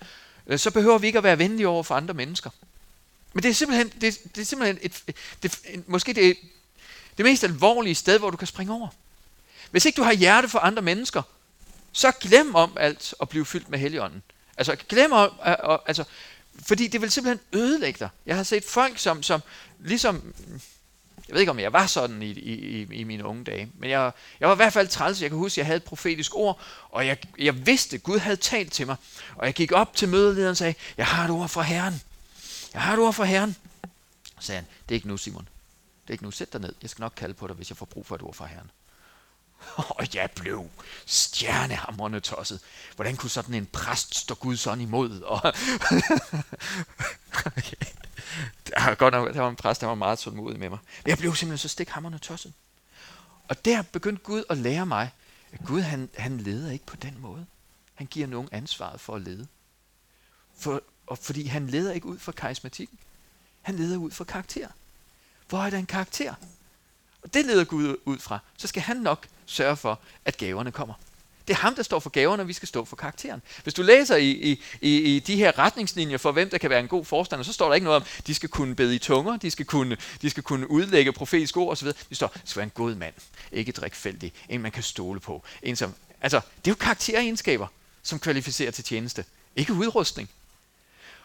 Øh, 0.51 0.59
så 0.59 0.71
behøver 0.71 0.99
vi 0.99 1.07
ikke 1.07 1.19
at 1.19 1.25
være 1.25 1.39
venlige 1.39 1.69
over 1.69 1.83
for 1.83 1.95
andre 1.95 2.15
mennesker. 2.15 2.51
Men 3.33 3.43
det 3.43 3.49
er 3.49 3.55
simpelthen, 3.55 3.89
det, 4.01 4.35
det 4.35 4.41
er 4.41 4.45
simpelthen 4.45 4.79
et, 4.83 5.15
det, 5.43 5.59
måske 5.87 6.13
det, 6.13 6.37
det 7.17 7.25
mest 7.25 7.45
alvorlige 7.45 7.95
sted, 7.95 8.19
hvor 8.19 8.31
du 8.31 8.37
kan 8.37 8.47
springe 8.47 8.75
over. 8.75 8.89
Hvis 9.71 9.85
ikke 9.85 9.97
du 9.97 10.03
har 10.03 10.13
hjerte 10.13 10.49
for 10.49 10.59
andre 10.59 10.83
mennesker, 10.83 11.23
så 11.93 12.13
glem 12.21 12.55
om 12.55 12.77
alt 12.81 13.15
at 13.21 13.29
blive 13.29 13.47
fyldt 13.47 13.69
med 13.69 13.79
helligånden. 13.79 14.23
Altså 14.57 14.77
glem 14.89 15.13
om, 15.13 15.33
øh, 15.47 15.53
øh, 15.71 15.79
altså, 15.87 16.05
fordi 16.67 16.87
det 16.87 17.01
vil 17.01 17.11
simpelthen 17.11 17.61
ødelægge 17.61 17.99
dig. 17.99 18.09
Jeg 18.27 18.37
har 18.37 18.43
set 18.43 18.65
folk, 18.65 18.99
som, 18.99 19.23
som 19.23 19.41
ligesom, 19.79 20.35
jeg 21.31 21.35
ved 21.35 21.41
ikke 21.41 21.51
om 21.51 21.59
jeg 21.59 21.73
var 21.73 21.87
sådan 21.87 22.23
i, 22.23 22.31
i, 22.31 22.87
i 22.93 23.05
mine 23.05 23.25
unge 23.25 23.45
dage, 23.45 23.73
men 23.79 23.91
jeg, 23.91 24.13
jeg 24.41 24.49
var 24.49 24.55
i 24.55 24.57
hvert 24.57 24.73
fald 24.73 24.89
træls. 24.89 25.23
Jeg 25.23 25.31
kan 25.31 25.39
huske, 25.39 25.55
at 25.55 25.59
jeg 25.59 25.67
havde 25.67 25.77
et 25.77 25.85
profetisk 25.85 26.35
ord, 26.35 26.61
og 26.89 27.07
jeg, 27.07 27.19
jeg 27.39 27.67
vidste, 27.67 27.97
at 27.97 28.03
Gud 28.03 28.19
havde 28.19 28.37
talt 28.37 28.73
til 28.73 28.87
mig. 28.87 28.97
Og 29.37 29.47
jeg 29.47 29.55
gik 29.55 29.73
op 29.73 29.97
til 29.97 30.09
mødelederen 30.09 30.51
og 30.51 30.57
sagde, 30.57 30.75
jeg 30.97 31.07
har 31.07 31.25
et 31.25 31.31
ord 31.31 31.49
fra 31.49 31.63
Herren. 31.63 32.03
Jeg 32.73 32.83
har 32.83 32.93
et 32.93 32.99
ord 32.99 33.13
fra 33.13 33.25
Herren. 33.25 33.57
Så 34.41 34.47
sagde 34.47 34.57
han, 34.61 34.67
det 34.89 34.95
er 34.95 34.97
ikke 34.97 35.09
nu, 35.09 35.17
Simon. 35.17 35.49
Det 36.03 36.09
er 36.09 36.13
ikke 36.13 36.25
nu. 36.25 36.31
Sæt 36.31 36.53
dig 36.53 36.61
ned. 36.61 36.75
Jeg 36.83 36.91
skal 36.91 37.03
nok 37.03 37.13
kalde 37.17 37.35
på 37.35 37.47
dig, 37.47 37.57
hvis 37.57 37.71
jeg 37.71 37.77
får 37.77 37.87
brug 37.87 38.07
for 38.07 38.15
et 38.15 38.23
ord 38.23 38.35
fra 38.35 38.47
Herren. 38.47 38.71
Og 39.99 40.15
jeg 40.15 40.31
blev 40.31 40.69
stjernehamrende 41.07 42.21
tosset. 42.21 42.61
Hvordan 42.97 43.17
kunne 43.17 43.31
sådan 43.31 43.55
en 43.55 43.67
præst 43.67 44.19
stå 44.19 44.35
Gud 44.35 44.57
sådan 44.57 44.81
imod? 44.81 45.21
Og 45.21 45.41
okay 47.57 47.87
der, 48.67 48.85
var 48.85 48.95
godt 48.95 49.15
nok, 49.15 49.35
der 49.35 49.41
var 49.41 49.49
en 49.49 49.57
præst, 49.57 49.81
der 49.81 49.87
var 49.87 49.95
meget 49.95 50.19
tålmodig 50.19 50.59
med 50.59 50.69
mig. 50.69 50.79
Men 51.05 51.11
jeg 51.11 51.19
blev 51.19 51.35
simpelthen 51.35 51.59
så 51.59 51.69
stikhamrende 51.69 52.19
tosset. 52.19 52.53
Og 53.49 53.65
der 53.65 53.83
begyndte 53.83 54.23
Gud 54.23 54.45
at 54.51 54.59
lære 54.59 54.87
mig, 54.87 55.11
at 55.53 55.61
Gud 55.67 55.81
han, 55.81 56.09
han 56.19 56.39
leder 56.39 56.71
ikke 56.71 56.87
på 56.87 56.97
den 56.97 57.17
måde. 57.19 57.47
Han 57.95 58.07
giver 58.07 58.27
nogen 58.27 58.49
ansvaret 58.53 59.01
for 59.01 59.15
at 59.15 59.23
lede. 59.23 59.47
For, 60.57 60.83
og 61.07 61.19
fordi 61.19 61.47
han 61.47 61.67
leder 61.67 61.93
ikke 61.93 62.07
ud 62.07 62.19
fra 62.19 62.33
karismatikken. 62.33 62.99
Han 63.63 63.77
leder 63.77 63.97
ud 63.97 64.11
fra 64.11 64.25
karakter. 64.25 64.69
Hvor 65.49 65.59
er 65.59 65.71
der 65.71 65.79
en 65.79 65.87
karakter? 65.87 66.35
Og 67.23 67.35
det 67.35 67.47
leder 67.47 67.65
Gud 67.65 67.97
ud 68.05 68.19
fra. 68.19 68.39
Så 68.57 68.67
skal 68.67 68.83
han 68.83 68.97
nok 68.97 69.29
sørge 69.47 69.77
for, 69.77 70.01
at 70.25 70.37
gaverne 70.37 70.73
kommer. 70.73 70.95
Det 71.49 71.55
er 71.55 71.59
ham, 71.59 71.75
der 71.75 71.83
står 71.83 71.99
for 71.99 72.11
gaverne, 72.11 72.43
og 72.43 72.49
vi 72.49 72.53
skal 72.53 72.69
stå 72.69 72.85
for 72.85 72.97
karakteren. 72.97 73.43
Hvis 73.63 73.75
du 73.75 73.83
læser 73.83 74.17
i, 74.17 74.31
i, 74.31 74.63
i, 74.81 75.17
i 75.17 75.19
de 75.19 75.37
her 75.37 75.59
retningslinjer 75.59 76.19
for, 76.19 76.33
hvem 76.33 76.51
der 76.51 76.59
kan 76.59 76.71
være 76.71 76.81
en 76.81 76.89
god 76.89 77.05
forstander, 77.05 77.45
så 77.45 77.53
står 77.53 77.69
der 77.69 77.75
ikke 77.75 77.85
noget 77.85 77.97
om, 77.97 78.05
de 78.27 78.35
skal 78.35 78.49
kunne 78.49 78.75
bede 78.75 78.95
i 78.95 78.99
tunger, 78.99 79.37
de 79.37 79.51
skal 79.51 79.67
kunne, 79.67 79.97
de 80.23 80.31
skal 80.31 80.43
kunne 80.43 80.71
udlægge 80.71 81.13
profetisk 81.13 81.57
ord 81.57 81.73
osv. 81.73 81.89
Det 81.89 82.17
står, 82.17 82.27
det 82.27 82.43
skal 82.45 82.61
være 82.61 82.65
en 82.65 82.73
god 82.75 82.95
mand, 82.95 83.15
ikke 83.53 83.73
drikfældig, 83.73 84.33
en 84.49 84.63
man 84.63 84.73
kan 84.73 84.83
stole 84.83 85.21
på. 85.21 85.45
En 85.63 85.77
som, 85.77 85.95
altså, 86.21 86.41
det 86.65 86.71
er 86.71 86.73
jo 86.73 86.75
karakteregenskaber, 86.75 87.67
som 88.03 88.19
kvalificerer 88.19 88.71
til 88.71 88.85
tjeneste, 88.85 89.25
ikke 89.57 89.73
udrustning. 89.73 90.31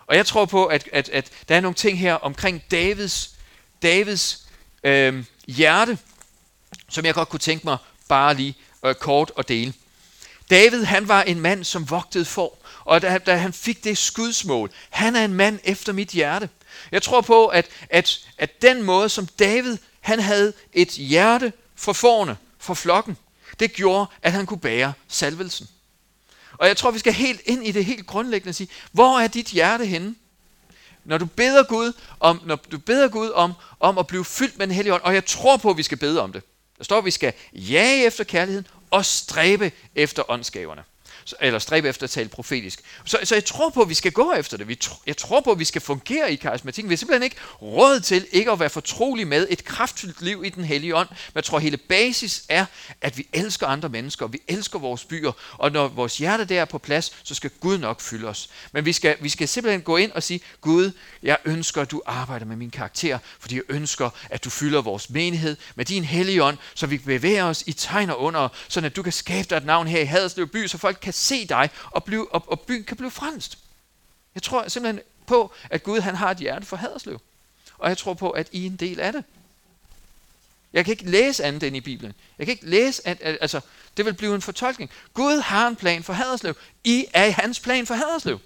Og 0.08 0.16
jeg 0.16 0.26
tror 0.26 0.46
på, 0.46 0.66
at, 0.66 0.90
at, 0.94 1.10
at 1.10 1.32
der 1.50 1.56
er 1.56 1.62
nogle 1.62 1.76
ting 1.76 2.00
her 2.00 2.14
omkring 2.14 2.64
Davids, 2.72 3.36
Davids 3.82 4.48
øh, 4.84 5.26
hjerte, 5.48 5.98
som 6.90 7.06
jeg 7.06 7.14
godt 7.14 7.30
kunne 7.30 7.40
tænke 7.40 7.68
mig 7.68 7.78
bare 8.08 8.34
lige 8.34 8.56
øh, 8.86 8.96
kort 8.96 9.32
at 9.38 9.48
dele. 9.48 9.74
David, 10.50 10.84
han 10.84 11.08
var 11.08 11.24
en 11.24 11.40
mand, 11.40 11.64
som 11.64 11.90
vogtede 11.90 12.26
for, 12.26 12.58
og 12.86 13.02
da, 13.02 13.18
da 13.18 13.36
han 13.36 13.54
fik 13.54 13.84
det 13.84 13.98
skudsmål, 13.98 14.72
han 14.90 15.16
er 15.16 15.26
en 15.26 15.34
mand 15.34 15.60
efter 15.64 15.94
mit 15.94 16.10
hjerte. 16.10 16.50
Jeg 16.92 17.02
tror 17.02 17.22
på, 17.22 17.48
at, 17.48 17.68
at, 17.90 18.20
at 18.38 18.62
den 18.62 18.84
måde, 18.84 19.10
som 19.10 19.28
David, 19.28 19.78
han 20.02 20.20
havde 20.20 20.54
et 20.74 20.90
hjerte 20.90 21.54
for 21.76 21.94
forne, 21.94 22.38
for 22.60 22.74
flokken, 22.74 23.18
det 23.60 23.74
gjorde, 23.74 24.06
at 24.22 24.32
han 24.32 24.46
kunne 24.46 24.60
bære 24.60 24.94
salvelsen. 25.08 25.68
Og 26.58 26.68
jeg 26.68 26.78
tror, 26.78 26.92
vi 26.92 27.00
skal 27.00 27.14
helt 27.14 27.42
ind 27.46 27.68
i 27.68 27.72
det 27.72 27.86
helt 27.86 28.08
grundlæggende 28.08 28.52
og 28.52 28.56
sige, 28.56 28.70
hvor 28.92 29.20
er 29.20 29.28
dit 29.28 29.48
hjerte 29.48 29.86
henne? 29.86 30.16
Når 31.06 31.18
du 31.18 31.26
beder 31.26 31.64
Gud 31.64 31.94
om, 32.20 32.42
når 32.46 32.56
du 32.56 32.78
beder 32.78 33.08
Gud 33.08 33.30
om, 33.30 33.54
om 33.80 33.98
at 33.98 34.08
blive 34.08 34.26
fyldt 34.26 34.58
med 34.58 34.68
den 34.68 34.76
hellige 34.76 34.94
ånd, 34.94 35.04
og 35.04 35.14
jeg 35.14 35.26
tror 35.26 35.58
på, 35.58 35.70
at 35.70 35.78
vi 35.78 35.84
skal 35.84 35.98
bede 35.98 36.22
om 36.22 36.32
det. 36.32 36.44
Der 36.78 36.84
står, 36.84 36.98
at 36.98 37.06
vi 37.06 37.12
skal 37.12 37.34
jage 37.54 38.06
efter 38.06 38.24
kærligheden 38.24 38.68
og 38.96 39.06
stræbe 39.06 39.72
efter 39.96 40.32
åndsgaverne 40.32 40.84
eller 41.40 41.60
stræbe 41.60 41.90
efter 41.90 42.04
at 42.04 42.10
tale 42.10 42.30
profetisk. 42.30 42.82
Så, 43.06 43.20
så 43.24 43.36
jeg 43.36 43.46
tror 43.46 43.70
på, 43.70 43.82
at 43.82 43.90
vi 43.90 43.94
skal 43.94 44.12
gå 44.12 44.34
efter 44.34 44.58
det. 44.58 44.68
Vi 44.68 44.78
tr- 44.84 45.02
jeg 45.08 45.18
tror 45.18 45.42
på, 45.42 45.52
at 45.52 45.60
vi 45.60 45.66
skal 45.66 45.82
fungere 45.82 46.32
i 46.32 46.36
karismatikken. 46.36 46.90
Vi 46.90 46.94
har 46.94 46.98
simpelthen 46.98 47.24
ikke 47.24 47.36
råd 47.62 48.00
til 48.00 48.28
ikke 48.32 48.52
at 48.52 48.60
være 48.60 48.70
fortrolig 48.70 49.28
med 49.28 49.48
et 49.50 49.64
kraftfyldt 49.64 50.22
liv 50.22 50.44
i 50.46 50.50
den 50.50 50.64
hellige 50.64 50.96
ånd. 50.96 51.10
Men 51.10 51.36
jeg 51.36 51.44
tror, 51.44 51.58
at 51.58 51.64
hele 51.64 51.78
basis 51.78 52.44
er, 52.50 52.66
at 53.02 53.18
vi 53.18 53.28
elsker 53.34 53.68
andre 53.68 53.90
mennesker, 53.90 54.26
og 54.26 54.34
vi 54.34 54.42
elsker 54.48 54.80
vores 54.80 55.04
byer, 55.04 55.32
og 55.52 55.72
når 55.72 55.88
vores 55.88 56.18
hjerte 56.18 56.46
der 56.46 56.62
er 56.62 56.66
på 56.66 56.78
plads, 56.78 57.12
så 57.24 57.36
skal 57.36 57.52
Gud 57.60 57.78
nok 57.78 58.02
fylde 58.02 58.28
os. 58.28 58.50
Men 58.72 58.86
vi 58.86 58.94
skal, 58.94 59.18
vi 59.22 59.30
skal 59.30 59.48
simpelthen 59.48 59.82
gå 59.82 59.98
ind 59.98 60.12
og 60.12 60.24
sige, 60.24 60.40
Gud, 60.62 60.92
jeg 61.24 61.38
ønsker, 61.46 61.82
at 61.82 61.92
du 61.92 62.02
arbejder 62.06 62.46
med 62.46 62.56
min 62.56 62.72
karakter, 62.72 63.20
fordi 63.40 63.56
jeg 63.56 63.64
ønsker, 63.70 64.10
at 64.30 64.44
du 64.44 64.50
fylder 64.50 64.82
vores 64.82 65.10
menighed 65.10 65.58
med 65.76 65.86
din 65.86 66.04
hellige 66.04 66.44
ånd, 66.44 66.58
så 66.76 66.88
vi 66.88 66.98
bevæger 66.98 67.44
os 67.44 67.64
i 67.68 67.74
tegn 67.74 68.10
og 68.10 68.22
under, 68.22 68.50
så 68.68 68.82
at 68.86 68.96
du 68.96 69.04
kan 69.04 69.14
skabe 69.14 69.48
dig 69.50 69.58
et 69.58 69.66
navn 69.66 69.88
her 69.88 70.00
i 70.00 70.06
Haderslev 70.06 70.48
by, 70.48 70.68
så 70.68 70.78
folk 70.78 70.98
kan 71.02 71.14
se 71.16 71.48
dig, 71.48 71.70
og, 71.92 72.04
blive, 72.04 72.34
og, 72.34 72.44
og 72.48 72.60
byen 72.60 72.84
kan 72.84 72.98
blive 72.98 73.12
frelst. 73.12 73.58
Jeg 74.36 74.44
tror 74.44 74.68
simpelthen 74.68 75.04
på, 75.28 75.54
at 75.70 75.84
Gud 75.84 76.00
han 76.00 76.16
har 76.16 76.32
et 76.32 76.38
hjerte 76.38 76.66
for 76.66 76.78
Haderslev. 76.78 77.22
Og 77.78 77.90
jeg 77.90 77.98
tror 77.98 78.14
på, 78.14 78.30
at 78.30 78.48
I 78.52 78.62
er 78.62 78.70
en 78.70 78.76
del 78.76 79.00
af 79.00 79.14
det. 79.14 79.24
Jeg 80.74 80.86
kan 80.86 80.92
ikke 80.92 81.10
læse 81.10 81.44
andet 81.44 81.64
end 81.64 81.76
i 81.76 81.82
Bibelen. 81.82 82.14
Jeg 82.38 82.46
kan 82.46 82.52
ikke 82.52 82.70
læse, 82.70 83.08
at, 83.08 83.22
at 83.22 83.38
altså, 83.42 83.62
det 83.98 84.06
vil 84.06 84.14
blive 84.14 84.36
en 84.36 84.42
fortolkning. 84.42 84.92
Gud 85.14 85.40
har 85.40 85.68
en 85.68 85.76
plan 85.76 86.04
for 86.04 86.14
Haderslev. 86.14 86.56
I 86.84 87.06
er 87.14 87.32
hans 87.32 87.60
plan 87.60 87.88
for 87.88 87.94
Haderslev. 87.94 88.40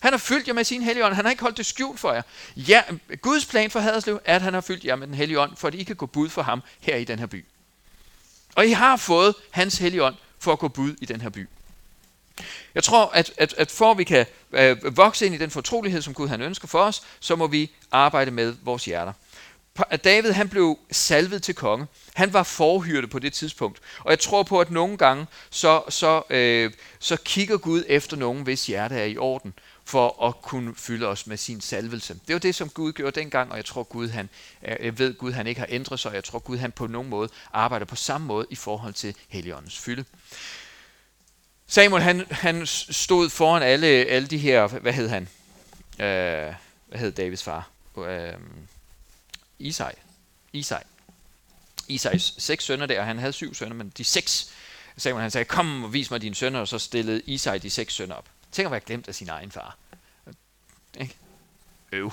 Han 0.00 0.12
har 0.12 0.18
fyldt 0.18 0.48
jer 0.48 0.54
med 0.54 0.64
sin 0.64 0.82
hellige 0.82 1.04
ånd. 1.04 1.14
Han 1.14 1.24
har 1.24 1.30
ikke 1.30 1.42
holdt 1.42 1.56
det 1.56 1.66
skjult 1.66 2.00
for 2.00 2.12
jer. 2.12 2.22
Ja, 2.56 2.82
Guds 3.20 3.46
plan 3.46 3.70
for 3.70 3.80
Haderslev 3.80 4.20
er, 4.24 4.36
at 4.36 4.42
han 4.42 4.54
har 4.54 4.60
fyldt 4.60 4.84
jer 4.84 4.96
med 4.96 5.06
den 5.06 5.14
hellige 5.14 5.40
ånd, 5.40 5.56
for 5.56 5.68
at 5.68 5.74
I 5.74 5.84
kan 5.84 5.96
gå 5.96 6.06
bud 6.06 6.28
for 6.28 6.42
ham 6.42 6.62
her 6.80 6.96
i 6.96 7.04
den 7.04 7.18
her 7.18 7.26
by. 7.26 7.44
Og 8.54 8.66
I 8.66 8.70
har 8.70 8.96
fået 8.96 9.34
hans 9.50 9.78
hellige 9.78 10.04
ånd 10.04 10.16
for 10.38 10.52
at 10.52 10.58
gå 10.58 10.68
bud 10.68 10.94
i 11.00 11.04
den 11.04 11.20
her 11.20 11.28
by. 11.28 11.48
Jeg 12.74 12.84
tror, 12.84 13.10
at, 13.14 13.32
at, 13.36 13.54
at 13.58 13.70
for 13.70 13.90
at 13.90 13.98
vi 13.98 14.04
kan 14.04 14.26
øh, 14.52 14.96
vokse 14.96 15.26
ind 15.26 15.34
i 15.34 15.38
den 15.38 15.50
fortrolighed, 15.50 16.02
som 16.02 16.14
Gud 16.14 16.28
han 16.28 16.42
ønsker 16.42 16.68
for 16.68 16.78
os, 16.78 17.02
så 17.20 17.36
må 17.36 17.46
vi 17.46 17.70
arbejde 17.92 18.30
med 18.30 18.54
vores 18.62 18.84
hjerter. 18.84 19.12
David 20.04 20.32
han 20.32 20.48
blev 20.48 20.78
salvet 20.90 21.42
til 21.42 21.54
konge. 21.54 21.86
Han 22.14 22.32
var 22.32 22.42
forhyrte 22.42 23.08
på 23.08 23.18
det 23.18 23.32
tidspunkt. 23.32 23.80
Og 23.98 24.10
jeg 24.10 24.18
tror 24.18 24.42
på, 24.42 24.60
at 24.60 24.70
nogle 24.70 24.96
gange, 24.96 25.26
så, 25.50 25.82
så, 25.88 26.22
øh, 26.30 26.72
så 26.98 27.16
kigger 27.16 27.58
Gud 27.58 27.84
efter 27.88 28.16
nogen, 28.16 28.42
hvis 28.42 28.66
hjerte 28.66 28.94
er 28.94 29.04
i 29.04 29.16
orden, 29.16 29.54
for 29.84 30.26
at 30.26 30.42
kunne 30.42 30.74
fylde 30.76 31.06
os 31.06 31.26
med 31.26 31.36
sin 31.36 31.60
salvelse. 31.60 32.18
Det 32.26 32.32
var 32.32 32.38
det, 32.38 32.54
som 32.54 32.68
Gud 32.68 32.92
gjorde 32.92 33.20
dengang, 33.20 33.50
og 33.50 33.56
jeg 33.56 33.64
tror, 33.64 33.82
Gud 33.82 34.08
han, 34.08 34.28
øh, 34.62 34.76
jeg 34.80 34.98
ved, 34.98 35.14
Gud 35.14 35.32
han 35.32 35.46
ikke 35.46 35.60
har 35.60 35.68
ændret 35.70 36.00
sig, 36.00 36.08
og 36.08 36.14
jeg 36.14 36.24
tror, 36.24 36.38
Gud 36.38 36.58
han 36.58 36.72
på 36.72 36.86
nogen 36.86 37.08
måde 37.08 37.28
arbejder 37.52 37.86
på 37.86 37.96
samme 37.96 38.26
måde 38.26 38.46
i 38.50 38.56
forhold 38.56 38.94
til 38.94 39.14
Helligåndens 39.28 39.78
fylde. 39.78 40.04
Samuel 41.66 42.02
han, 42.02 42.26
han 42.30 42.66
stod 42.66 43.30
foran 43.30 43.62
alle, 43.62 43.86
alle 43.86 44.28
de 44.28 44.38
her, 44.38 44.66
hvad 44.66 44.92
hed 44.92 45.08
han? 45.08 45.22
Øh, 45.98 46.54
hvad 46.86 46.98
hed 46.98 47.12
Davids 47.12 47.42
far? 47.42 47.70
Øh, 47.98 48.34
Isai. 49.58 49.92
Isai. 50.52 50.82
Isais 51.88 52.34
seks 52.38 52.64
sønner 52.64 52.86
der, 52.86 53.02
han 53.02 53.18
havde 53.18 53.32
syv 53.32 53.54
sønner, 53.54 53.74
men 53.74 53.92
de 53.96 54.04
seks, 54.04 54.52
Samuel 54.96 55.22
han 55.22 55.30
sagde, 55.30 55.44
kom 55.44 55.84
og 55.84 55.92
vis 55.92 56.10
mig 56.10 56.22
dine 56.22 56.34
sønner, 56.34 56.60
og 56.60 56.68
så 56.68 56.78
stillede 56.78 57.20
Isai 57.20 57.58
de 57.58 57.70
seks 57.70 57.94
sønner 57.94 58.14
op. 58.14 58.28
Tænk 58.52 58.66
at 58.66 58.72
være 58.72 58.80
glemt 58.80 59.08
af 59.08 59.14
sin 59.14 59.28
egen 59.28 59.50
far. 59.50 59.76
Ikke? 61.00 61.16
Øv. 61.92 62.12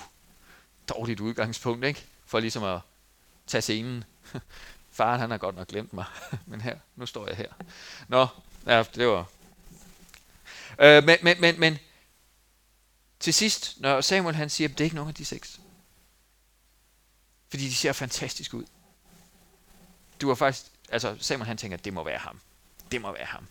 Dårligt 0.89 1.19
udgangspunkt, 1.19 1.85
ikke? 1.85 2.05
For 2.25 2.39
ligesom 2.39 2.63
at 2.63 2.79
tage 3.47 3.61
scenen. 3.61 4.03
Faren 4.91 5.19
han 5.19 5.31
har 5.31 5.37
godt 5.37 5.55
nok 5.55 5.67
glemt 5.67 5.93
mig, 5.93 6.05
men 6.45 6.61
her, 6.61 6.77
nu 6.95 7.05
står 7.05 7.27
jeg 7.27 7.35
her. 7.35 7.47
Nå, 8.07 8.27
ja, 8.65 8.83
det 8.95 9.07
var... 9.07 9.25
Øh, 10.79 11.03
men, 11.03 11.17
men, 11.23 11.41
men, 11.41 11.59
men 11.59 11.79
til 13.19 13.33
sidst, 13.33 13.79
når 13.79 14.01
Samuel 14.01 14.35
han 14.35 14.49
siger, 14.49 14.67
at 14.67 14.77
det 14.77 14.79
er 14.79 14.85
ikke 14.85 14.95
nogen 14.95 15.09
af 15.09 15.15
de 15.15 15.25
seks. 15.25 15.59
Fordi 17.49 17.63
de 17.63 17.75
ser 17.75 17.93
fantastisk 17.93 18.53
ud. 18.53 18.65
Du 20.21 20.27
var 20.27 20.35
faktisk, 20.35 20.65
altså 20.89 21.17
Samuel 21.19 21.47
han 21.47 21.57
tænker, 21.57 21.77
at 21.77 21.85
det 21.85 21.93
må 21.93 22.03
være 22.03 22.17
ham. 22.17 22.39
Det 22.91 23.01
må 23.01 23.11
være 23.11 23.25
ham. 23.25 23.47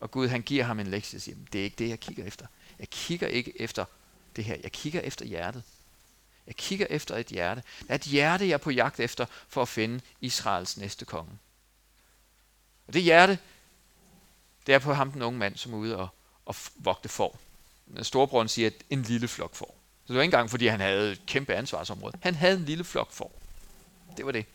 Og 0.00 0.10
Gud 0.10 0.28
han 0.28 0.42
giver 0.42 0.64
ham 0.64 0.80
en 0.80 0.86
lektie 0.86 1.16
og 1.16 1.22
siger, 1.22 1.36
det 1.52 1.60
er 1.60 1.64
ikke 1.64 1.76
det, 1.76 1.88
jeg 1.88 2.00
kigger 2.00 2.24
efter. 2.24 2.46
Jeg 2.78 2.90
kigger 2.90 3.28
ikke 3.28 3.60
efter 3.60 3.84
det 4.36 4.44
her. 4.44 4.56
Jeg 4.62 4.72
kigger 4.72 5.00
efter 5.00 5.24
hjertet. 5.24 5.62
Jeg 6.46 6.56
kigger 6.56 6.86
efter 6.90 7.16
et 7.16 7.26
hjerte. 7.26 7.62
Det 7.78 7.90
er 7.90 7.94
et 7.94 8.02
hjerte, 8.02 8.46
jeg 8.48 8.54
er 8.54 8.58
på 8.58 8.70
jagt 8.70 9.00
efter 9.00 9.26
for 9.48 9.62
at 9.62 9.68
finde 9.68 10.00
Israels 10.20 10.76
næste 10.76 11.04
konge. 11.04 11.38
Og 12.86 12.92
det 12.92 13.02
hjerte, 13.02 13.38
det 14.66 14.74
er 14.74 14.78
på 14.78 14.92
ham 14.92 15.12
den 15.12 15.22
unge 15.22 15.38
mand, 15.38 15.56
som 15.56 15.72
er 15.72 15.76
ude 15.76 15.96
og, 15.96 16.08
at 16.48 16.56
vogte 16.74 17.08
får. 17.08 17.38
Storebroren 18.02 18.48
siger, 18.48 18.66
at 18.66 18.74
en 18.90 19.02
lille 19.02 19.28
flok 19.28 19.54
får. 19.54 19.74
Så 20.06 20.12
det 20.12 20.16
var 20.16 20.22
ikke 20.22 20.34
engang, 20.34 20.50
fordi 20.50 20.66
han 20.66 20.80
havde 20.80 21.12
et 21.12 21.26
kæmpe 21.26 21.54
ansvarsområde. 21.54 22.18
Han 22.20 22.34
havde 22.34 22.56
en 22.56 22.64
lille 22.64 22.84
flok 22.84 23.12
får. 23.12 23.32
Det 24.16 24.26
var 24.26 24.32
det. 24.32 24.46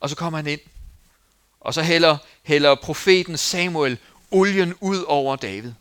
Og 0.00 0.10
så 0.10 0.16
kommer 0.16 0.38
han 0.38 0.46
ind, 0.46 0.60
og 1.60 1.74
så 1.74 1.82
hælder, 1.82 2.16
hælder 2.42 2.74
profeten 2.74 3.36
Samuel 3.36 3.98
olien 4.30 4.74
ud 4.80 5.02
over 5.02 5.36
David. 5.36 5.72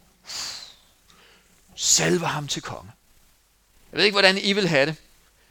Salver 1.75 2.27
ham 2.27 2.47
til 2.47 2.61
konge. 2.61 2.91
Jeg 3.91 3.97
ved 3.97 4.05
ikke, 4.05 4.15
hvordan 4.15 4.37
I 4.37 4.53
vil 4.53 4.67
have 4.67 4.85
det. 4.85 4.95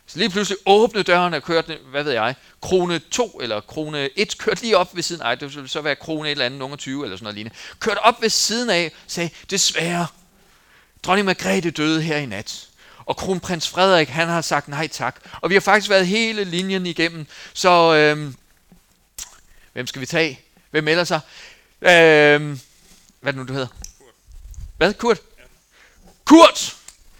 Så 0.06 0.18
lige 0.18 0.30
pludselig 0.30 0.58
åbne 0.66 1.02
døren 1.02 1.34
og 1.34 1.42
kørte, 1.42 1.78
hvad 1.90 2.02
ved 2.04 2.12
jeg, 2.12 2.34
krone 2.62 2.98
2 2.98 3.40
eller 3.42 3.60
krone 3.60 4.18
1, 4.18 4.38
kørte 4.38 4.62
lige 4.62 4.76
op 4.76 4.96
ved 4.96 5.02
siden 5.02 5.22
af, 5.22 5.38
det 5.38 5.54
ville 5.56 5.68
så 5.68 5.80
være 5.80 5.96
krone 5.96 6.28
et 6.28 6.32
eller 6.32 6.46
andet, 6.46 6.58
nummer 6.58 6.76
20 6.76 7.04
eller 7.04 7.16
sådan 7.16 7.24
noget 7.24 7.34
lignende. 7.34 7.56
Kørte 7.80 7.98
op 7.98 8.22
ved 8.22 8.28
siden 8.28 8.70
af, 8.70 8.92
sagde, 9.06 9.30
desværre, 9.50 10.06
dronning 11.02 11.26
Margrethe 11.26 11.70
døde 11.70 12.02
her 12.02 12.16
i 12.16 12.26
nat. 12.26 12.68
Og 13.06 13.16
kronprins 13.16 13.68
Frederik, 13.68 14.08
han 14.08 14.28
har 14.28 14.40
sagt 14.40 14.68
nej 14.68 14.88
tak. 14.88 15.16
Og 15.40 15.50
vi 15.50 15.54
har 15.54 15.60
faktisk 15.60 15.90
været 15.90 16.06
hele 16.06 16.44
linjen 16.44 16.86
igennem. 16.86 17.26
Så 17.52 17.94
øhm, 17.94 18.36
hvem 19.72 19.86
skal 19.86 20.00
vi 20.00 20.06
tage? 20.06 20.40
Hvem 20.70 20.84
melder 20.84 21.04
sig? 21.04 21.20
Øhm, 21.80 22.60
hvad 23.20 23.32
er 23.32 23.36
det 23.36 23.36
nu, 23.36 23.44
du 23.44 23.52
hedder? 23.52 23.66
Kurt. 23.98 24.14
Hvad? 24.76 24.94
Kurt? 24.94 25.18
Ja. 25.38 25.42
Kurt! 26.24 26.76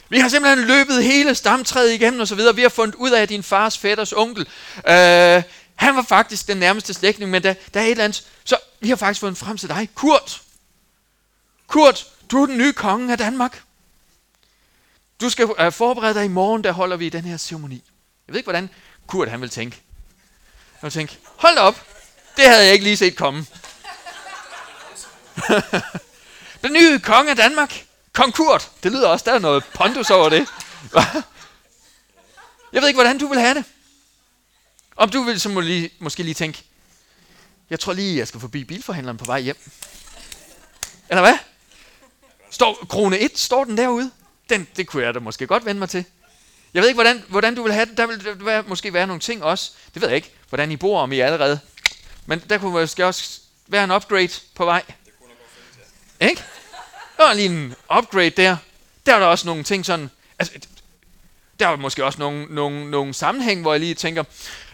Vi 0.09 0.19
har 0.19 0.29
simpelthen 0.29 0.66
løbet 0.66 1.05
hele 1.05 1.35
stamtræet 1.35 1.92
igennem 1.92 2.21
og 2.21 2.29
så 2.29 2.35
videre. 2.35 2.55
Vi 2.55 2.62
har 2.62 2.69
fundet 2.69 2.95
ud 2.95 3.11
af, 3.11 3.23
at 3.23 3.29
din 3.29 3.42
fars 3.42 3.79
fætters 3.79 4.12
onkel, 4.12 4.49
øh, 4.88 5.42
han 5.77 5.97
var 5.97 6.05
faktisk 6.09 6.47
den 6.47 6.57
nærmeste 6.57 6.95
slægtning, 6.95 7.31
men 7.31 7.42
der, 7.42 7.55
der 7.75 7.81
er 7.81 7.85
et 7.85 7.90
eller 7.90 8.05
andet. 8.05 8.27
Så 8.45 8.57
vi 8.81 8.88
har 8.88 8.97
faktisk 8.97 9.21
fundet 9.21 9.38
frem 9.38 9.57
til 9.57 9.69
dig. 9.69 9.88
Kurt! 9.95 10.42
Kurt, 11.66 12.07
du 12.31 12.42
er 12.42 12.47
den 12.47 12.59
nye 12.59 12.73
konge 12.73 13.12
af 13.12 13.19
Danmark. 13.19 13.62
Du 15.21 15.31
skal 15.31 15.49
øh, 15.59 15.73
forberede 15.73 16.14
dig 16.14 16.25
i 16.25 16.29
morgen, 16.29 16.64
der 16.64 16.73
holder 16.73 16.97
vi 16.97 17.09
den 17.09 17.25
her 17.25 17.37
ceremoni. 17.37 17.83
Jeg 18.27 18.33
ved 18.33 18.38
ikke, 18.38 18.47
hvordan 18.47 18.71
Kurt 19.07 19.29
han 19.29 19.40
vil 19.40 19.51
tænke. 19.51 19.77
Han 20.73 20.83
vil 20.83 20.92
tænke, 20.92 21.19
hold 21.37 21.59
op, 21.59 21.87
det 22.37 22.45
havde 22.45 22.64
jeg 22.64 22.73
ikke 22.73 22.85
lige 22.85 22.97
set 22.97 23.16
komme. 23.16 23.47
den 26.62 26.73
nye 26.73 26.99
konge 26.99 27.31
af 27.31 27.37
Danmark. 27.37 27.85
Konkurt! 28.16 28.70
Det 28.83 28.92
lyder 28.92 29.09
også, 29.09 29.24
der 29.24 29.33
er 29.33 29.38
noget 29.38 29.64
pondus 29.74 30.11
over 30.11 30.29
det. 30.29 30.48
jeg 32.72 32.83
ved 32.83 32.88
ikke, 32.88 32.96
hvordan 32.96 33.18
du 33.18 33.29
vil 33.29 33.40
have 33.40 33.55
det. 33.55 33.64
Om 34.96 35.11
du 35.11 35.22
vil 35.22 35.40
så 35.40 35.48
må 35.48 35.61
lige, 35.61 35.90
måske 35.98 36.22
lige 36.22 36.35
tænke, 36.35 36.64
jeg 37.70 37.81
tror 37.81 37.92
lige, 37.92 38.18
jeg 38.18 38.29
skal 38.29 38.40
forbi 38.40 38.64
bilforhandleren 38.64 39.18
på 39.18 39.24
vej 39.24 39.40
hjem. 39.40 39.57
Eller 41.09 41.22
hvad? 41.22 41.38
Står, 42.50 42.87
krone 42.88 43.18
1, 43.18 43.38
står 43.38 43.64
den 43.64 43.79
derude? 43.79 44.11
Den, 44.50 44.68
det 44.76 44.87
kunne 44.87 45.05
jeg 45.05 45.14
da 45.14 45.20
måske 45.20 45.46
godt 45.46 45.64
vende 45.64 45.79
mig 45.79 45.88
til. 45.88 46.05
Jeg 46.74 46.83
ved 46.83 46.88
ikke, 46.88 46.96
hvordan, 46.96 47.24
hvordan 47.29 47.55
du 47.55 47.62
vil 47.62 47.72
have 47.72 47.87
det. 47.87 47.96
Der 47.96 48.07
vil, 48.07 48.24
der 48.24 48.62
måske 48.66 48.92
være 48.92 49.07
nogle 49.07 49.20
ting 49.20 49.44
også. 49.44 49.72
Det 49.94 50.02
ved 50.02 50.09
jeg 50.09 50.16
ikke, 50.16 50.35
hvordan 50.48 50.70
I 50.70 50.76
bor, 50.76 51.00
om 51.00 51.12
I 51.12 51.20
allerede. 51.20 51.61
Men 52.26 52.42
der 52.50 52.59
kunne 52.59 52.72
måske 52.72 53.07
også 53.07 53.40
være 53.66 53.85
en 53.85 53.90
upgrade 53.90 54.33
på 54.55 54.64
vej. 54.64 54.83
Det 54.87 55.12
kunne 55.18 55.29
nok 55.29 56.31
Ikke? 56.31 56.44
Der 57.16 57.24
var 57.24 57.33
lige 57.33 57.48
en 57.48 57.74
upgrade 57.98 58.31
der. 58.31 58.57
Der 59.07 59.14
er 59.14 59.18
der 59.18 59.26
også 59.26 59.46
nogle 59.46 59.62
ting 59.62 59.87
sådan... 59.87 60.11
Altså, 60.38 60.55
der 61.61 61.68
er 61.68 61.76
måske 61.76 62.05
også 62.05 62.18
nogle, 62.18 62.46
nogle, 62.50 62.90
nogle 62.90 63.14
sammenhæng, 63.14 63.62
hvor 63.62 63.72
jeg 63.72 63.81
lige 63.81 63.94
tænker... 63.94 64.24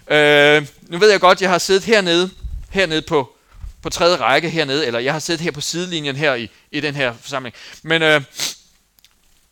Øh, 0.09 0.67
nu 0.83 0.99
ved 0.99 1.11
jeg 1.11 1.21
godt, 1.21 1.43
jeg 1.43 1.51
har 1.51 1.59
siddet 1.59 1.85
hernede, 1.85 2.31
hernede 2.71 3.03
på, 3.03 3.33
på 3.83 3.91
tredje 3.91 4.17
række 4.17 4.49
hernede, 4.49 4.87
eller 4.87 5.01
jeg 5.01 5.13
har 5.13 5.21
siddet 5.21 5.41
her 5.41 5.51
på 5.51 5.61
sidelinjen 5.61 6.17
her 6.17 6.35
i, 6.35 6.51
i 6.71 6.81
den 6.81 6.95
her 6.95 7.15
forsamling. 7.21 7.55
Men 7.83 8.03
øh, 8.03 8.23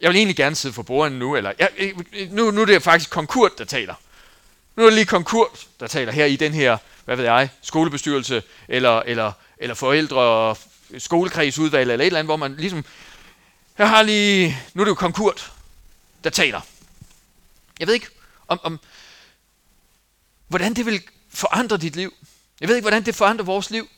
jeg 0.00 0.11
vil 0.11 0.16
egentlig 0.16 0.37
gerne 0.37 0.57
sidde 0.57 0.74
for 0.74 0.83
bordene 0.83 1.18
nu, 1.18 1.37
eller 1.37 1.53
jeg, 1.59 1.68
øh, 1.79 1.92
øh, 2.12 2.33
nu, 2.33 2.50
nu 2.50 2.61
er 2.61 2.66
det 2.66 2.83
faktisk 2.83 3.11
konkurs, 3.11 3.50
der 3.59 3.64
taler. 3.64 3.94
Nu 4.76 4.83
er 4.83 4.87
det 4.87 4.94
lige 4.94 5.07
konkurs, 5.07 5.68
der 5.81 5.87
taler 5.87 6.12
her 6.12 6.24
i 6.24 6.37
den 6.37 6.53
her, 6.53 6.76
hvad 7.05 7.16
ved 7.16 7.24
jeg, 7.24 7.48
skolebestyrelse, 7.62 8.42
eller, 8.68 9.00
eller, 9.00 9.33
eller 9.59 9.74
forældre, 9.74 10.57
skolekredsudvalg, 10.98 11.90
eller 11.90 12.05
et 12.05 12.07
eller 12.07 12.18
andet, 12.18 12.29
hvor 12.29 12.37
man 12.37 12.57
ligesom, 12.57 12.85
jeg 13.79 13.88
har 13.88 14.03
lige, 14.03 14.59
nu 14.74 14.83
er 14.83 14.85
det 14.85 14.90
jo 14.90 14.94
konkurt, 14.94 15.53
der 16.24 16.31
taler. 16.31 16.61
Jeg 17.79 17.87
ved 17.87 17.94
ikke, 17.94 18.09
om, 18.48 18.61
om 18.62 18.81
hvordan 20.48 20.74
det 20.74 20.87
vil 20.87 21.03
forandre 21.29 21.76
dit 21.76 21.96
liv. 21.96 22.14
Jeg 22.61 22.68
ved 22.68 22.76
ikke, 22.76 22.85
hvordan 22.85 23.05
det 23.05 23.14
forandrer 23.14 23.44
vores 23.44 23.70
liv. 23.70 23.88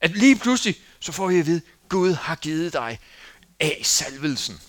At 0.00 0.10
lige 0.10 0.36
pludselig, 0.36 0.76
så 1.00 1.12
får 1.12 1.28
vi 1.28 1.38
at 1.38 1.46
vide, 1.46 1.62
Gud 1.88 2.12
har 2.12 2.34
givet 2.34 2.72
dig 2.72 2.98
af 3.60 3.80
salvelsen. 3.84 4.60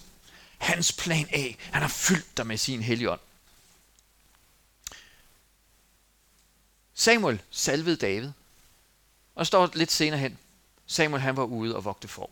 Hans 0.58 0.92
plan 0.92 1.28
A. 1.34 1.52
Han 1.72 1.82
har 1.82 1.90
fyldt 1.90 2.38
dig 2.38 2.48
med 2.48 2.58
sin 2.58 2.82
helligånd. 2.82 3.20
Samuel 6.94 7.42
salvede 7.52 7.96
David. 7.96 8.32
Og 9.36 9.48
står 9.48 9.70
lidt 9.74 9.92
senere 9.92 10.20
hen. 10.20 10.38
Samuel 10.86 11.22
han 11.22 11.38
var 11.38 11.44
ude 11.44 11.76
og 11.76 11.86
vogte 11.86 12.08
for. 12.08 12.30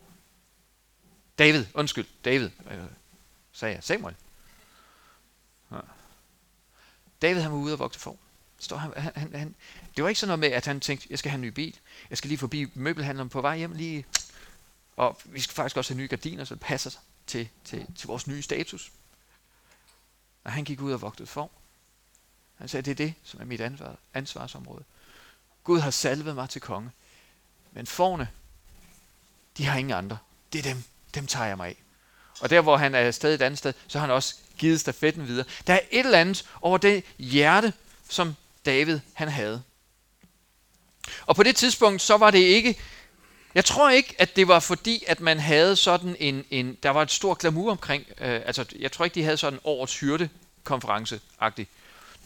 David, 1.38 1.66
undskyld, 1.74 2.08
David, 2.26 2.50
øh, 2.72 2.84
sagde 3.52 3.76
jeg. 3.76 3.84
Samuel. 3.84 4.16
Ja. 5.72 5.80
David 7.22 7.42
han 7.42 7.52
var 7.52 7.58
ude 7.58 7.74
og 7.74 7.80
vogte 7.80 8.00
for. 8.00 8.18
Står 8.60 8.78
han, 8.78 8.94
han, 9.16 9.36
han, 9.36 9.56
det 9.96 10.04
var 10.04 10.10
ikke 10.10 10.20
sådan 10.20 10.28
noget 10.28 10.40
med, 10.40 10.58
at 10.58 10.66
han 10.66 10.80
tænkte, 10.80 11.08
jeg 11.10 11.20
skal 11.20 11.32
have 11.32 11.36
en 11.36 11.42
ny 11.42 11.48
bil. 11.48 11.80
Jeg 12.10 12.18
skal 12.18 12.28
lige 12.28 12.38
forbi 12.38 12.72
møbelhandleren 12.74 13.30
på 13.30 13.42
vej 13.42 13.58
hjem 13.58 13.72
lige. 13.72 14.06
Og 14.96 15.22
vi 15.26 15.40
skal 15.40 15.56
faktisk 15.56 15.78
også 15.78 15.94
have 15.94 16.02
nye 16.02 16.08
gardiner, 16.08 16.46
så 16.46 16.56
det 16.56 16.62
passer 16.62 16.92
til, 17.28 17.50
til, 17.64 17.88
til 17.96 18.08
vores 18.08 18.28
nye 18.28 18.42
status. 18.42 18.92
Og 20.44 20.52
han 20.52 20.64
gik 20.64 20.82
ud 20.82 20.92
og 20.92 21.02
vogtede 21.02 21.28
for. 21.28 21.52
Han 22.56 22.68
sagde, 22.68 22.82
det 22.82 22.92
er 22.92 23.06
det, 23.06 23.14
som 23.24 23.42
er 23.42 23.46
mit 23.46 23.62
ansvar, 23.62 23.96
ansvarsområde. 24.14 24.84
Gud 25.64 25.80
har 25.80 25.92
salvet 25.92 26.36
mig 26.36 26.50
til 26.50 26.62
konge. 26.62 26.92
Men 27.72 27.88
forne, 27.88 28.30
de 29.58 29.66
har 29.66 29.80
ingen 29.80 29.94
andre. 29.94 30.18
Det 30.54 30.60
er 30.60 30.64
dem. 30.64 30.84
Dem 31.16 31.28
tager 31.28 31.46
jeg 31.46 31.58
mig 31.58 31.68
af. 31.68 31.76
Og 32.40 32.50
der, 32.50 32.62
hvor 32.62 32.78
han 32.78 32.96
er 32.96 33.12
stadig 33.12 33.36
et 33.36 33.42
andet 33.42 33.58
sted, 33.58 33.74
så 33.88 34.00
har 34.00 34.08
han 34.08 34.16
også 34.16 34.36
givet 34.58 34.80
stafetten 34.80 35.28
videre. 35.28 35.46
Der 35.68 35.74
er 35.74 35.80
et 35.92 36.06
eller 36.06 36.20
andet 36.20 36.46
over 36.62 36.78
det 36.78 37.04
hjerte, 37.18 37.74
som 38.10 38.36
David 38.66 39.00
han 39.14 39.28
havde. 39.28 39.64
Og 41.26 41.36
på 41.36 41.44
det 41.44 41.56
tidspunkt, 41.56 42.02
så 42.02 42.18
var 42.18 42.32
det 42.32 42.40
ikke 42.40 42.78
jeg 43.56 43.66
tror 43.66 43.90
ikke, 43.90 44.16
at 44.20 44.36
det 44.36 44.48
var 44.48 44.60
fordi, 44.60 45.04
at 45.08 45.20
man 45.20 45.40
havde 45.40 45.76
sådan 45.76 46.16
en, 46.20 46.46
en 46.50 46.78
der 46.84 46.90
var 46.90 47.02
et 47.02 47.12
stort 47.12 47.38
glamour 47.38 47.72
omkring, 47.72 48.06
øh, 48.10 48.42
altså 48.46 48.66
jeg 48.80 48.92
tror 48.92 49.06
ikke, 49.06 49.16
de 49.16 49.24
havde 49.24 49.38
sådan 49.38 49.54
en 49.54 49.60
årets 49.64 50.00
hyrde 50.00 50.30
konference-agtig. 50.64 51.68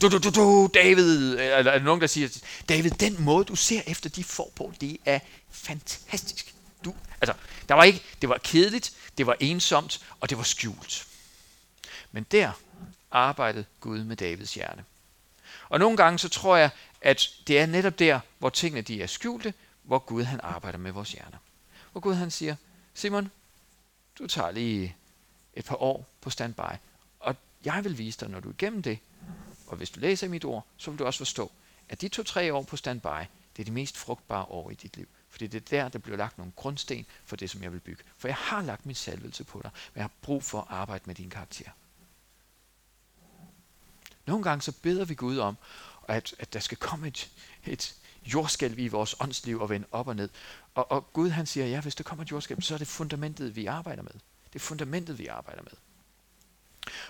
Du, 0.01 0.09
du, 0.09 0.17
du, 0.17 0.29
du, 0.29 0.69
David, 0.73 1.31
eller 1.31 1.57
er 1.57 1.63
der 1.63 1.79
nogen, 1.79 2.01
der 2.01 2.07
siger, 2.07 2.29
David, 2.69 2.91
den 2.91 3.15
måde, 3.19 3.45
du 3.45 3.55
ser 3.55 3.81
efter 3.88 4.09
de 4.09 4.23
får 4.23 4.51
på, 4.55 4.73
det 4.81 4.97
er 5.05 5.19
fantastisk. 5.51 6.55
Du, 6.86 6.95
altså, 7.21 7.33
der 7.69 7.75
var 7.75 7.83
ikke, 7.83 8.03
det 8.21 8.29
var 8.29 8.38
kedeligt, 8.38 8.93
det 9.17 9.27
var 9.27 9.36
ensomt, 9.39 10.05
og 10.19 10.29
det 10.29 10.38
var 10.38 10.43
skjult. 10.43 11.07
Men 12.11 12.25
der 12.31 12.51
arbejdede 13.11 13.65
Gud 13.79 14.03
med 14.03 14.15
Davids 14.15 14.53
hjerte. 14.53 14.83
Og 15.69 15.79
nogle 15.79 15.97
gange 15.97 16.19
så 16.19 16.29
tror 16.29 16.55
jeg, 16.55 16.69
at 17.01 17.29
det 17.47 17.59
er 17.59 17.65
netop 17.65 17.99
der, 17.99 18.19
hvor 18.39 18.49
tingene 18.49 18.81
de 18.81 19.01
er 19.01 19.07
skjulte, 19.07 19.53
hvor 19.83 19.99
Gud 19.99 20.23
han 20.23 20.39
arbejder 20.43 20.77
med 20.77 20.91
vores 20.91 21.11
hjerner. 21.11 21.38
Hvor 21.91 22.01
Gud 22.01 22.13
han 22.13 22.31
siger, 22.31 22.55
Simon, 22.93 23.31
du 24.19 24.27
tager 24.27 24.51
lige 24.51 24.95
et 25.53 25.65
par 25.65 25.81
år 25.81 26.07
på 26.21 26.29
standby, 26.29 26.75
og 27.19 27.36
jeg 27.65 27.83
vil 27.83 27.97
vise 27.97 28.19
dig, 28.19 28.29
når 28.29 28.39
du 28.39 28.49
er 28.49 28.53
igennem 28.53 28.81
det, 28.81 28.99
og 29.67 29.77
hvis 29.77 29.89
du 29.89 29.99
læser 29.99 30.27
mit 30.27 30.45
ord, 30.45 30.65
så 30.77 30.91
vil 30.91 30.99
du 30.99 31.05
også 31.05 31.17
forstå, 31.17 31.51
at 31.89 32.01
de 32.01 32.07
to-tre 32.07 32.53
år 32.53 32.63
på 32.63 32.77
standby, 32.77 33.25
det 33.57 33.63
er 33.63 33.65
de 33.65 33.71
mest 33.71 33.97
frugtbare 33.97 34.45
år 34.45 34.71
i 34.71 34.73
dit 34.73 34.97
liv. 34.97 35.07
Fordi 35.36 35.47
det 35.47 35.73
er 35.73 35.81
der, 35.81 35.89
der 35.89 35.99
bliver 35.99 36.17
lagt 36.17 36.38
nogle 36.38 36.53
grundsten 36.55 37.05
for 37.25 37.36
det, 37.36 37.49
som 37.49 37.63
jeg 37.63 37.73
vil 37.73 37.79
bygge. 37.79 38.03
For 38.17 38.27
jeg 38.27 38.36
har 38.36 38.61
lagt 38.61 38.86
min 38.86 38.95
salvelse 38.95 39.43
på 39.43 39.61
dig, 39.63 39.71
men 39.73 39.97
jeg 39.97 40.03
har 40.03 40.11
brug 40.21 40.43
for 40.43 40.61
at 40.61 40.67
arbejde 40.69 41.03
med 41.05 41.15
din 41.15 41.29
karakter. 41.29 41.69
Nogle 44.25 44.43
gange 44.43 44.61
så 44.61 44.71
beder 44.71 45.05
vi 45.05 45.15
Gud 45.15 45.38
om, 45.38 45.57
at, 46.07 46.36
at 46.39 46.53
der 46.53 46.59
skal 46.59 46.77
komme 46.77 47.07
et, 47.07 47.29
et 47.65 47.95
jordskælv 48.25 48.79
i 48.79 48.88
vores 48.88 49.15
åndsliv 49.19 49.59
og 49.61 49.69
vende 49.69 49.88
op 49.91 50.07
og 50.07 50.15
ned. 50.15 50.29
Og, 50.75 50.91
og 50.91 51.13
Gud 51.13 51.29
han 51.29 51.45
siger, 51.45 51.67
ja, 51.67 51.81
hvis 51.81 51.95
der 51.95 52.03
kommer 52.03 52.23
et 52.23 52.31
jordskælv, 52.31 52.61
så 52.61 52.73
er 52.73 52.77
det 52.77 52.88
fundamentet, 52.88 53.55
vi 53.55 53.65
arbejder 53.65 54.03
med. 54.03 54.11
Det 54.53 54.55
er 54.55 54.59
fundamentet, 54.59 55.19
vi 55.19 55.27
arbejder 55.27 55.61
med. 55.61 55.71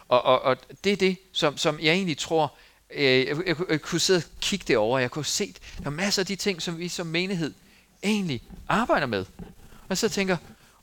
Og, 0.08 0.22
og, 0.22 0.42
og 0.42 0.58
det 0.84 0.94
er 0.94 0.98
det, 0.98 1.18
som, 1.32 1.58
som 1.58 1.80
jeg 1.80 1.94
egentlig 1.94 2.18
tror, 2.18 2.54
øh, 2.90 3.04
jeg, 3.04 3.48
jeg, 3.48 3.58
jeg 3.70 3.82
kunne 3.82 4.00
sidde 4.00 4.18
og 4.18 4.40
kigge 4.42 4.66
det 4.68 4.78
over, 4.78 5.00
jeg 5.00 5.12
kunne 5.12 5.26
se, 5.26 5.56
der 5.78 5.86
er 5.86 5.90
masser 5.90 6.22
af 6.22 6.26
de 6.26 6.36
ting, 6.36 6.62
som 6.62 6.78
vi 6.78 6.88
som 6.88 7.08
menighed 7.08 7.54
egentlig 8.04 8.42
arbejder 8.68 9.08
med. 9.08 9.26
Og 9.90 9.98
så 9.98 10.10
tænker, 10.10 10.38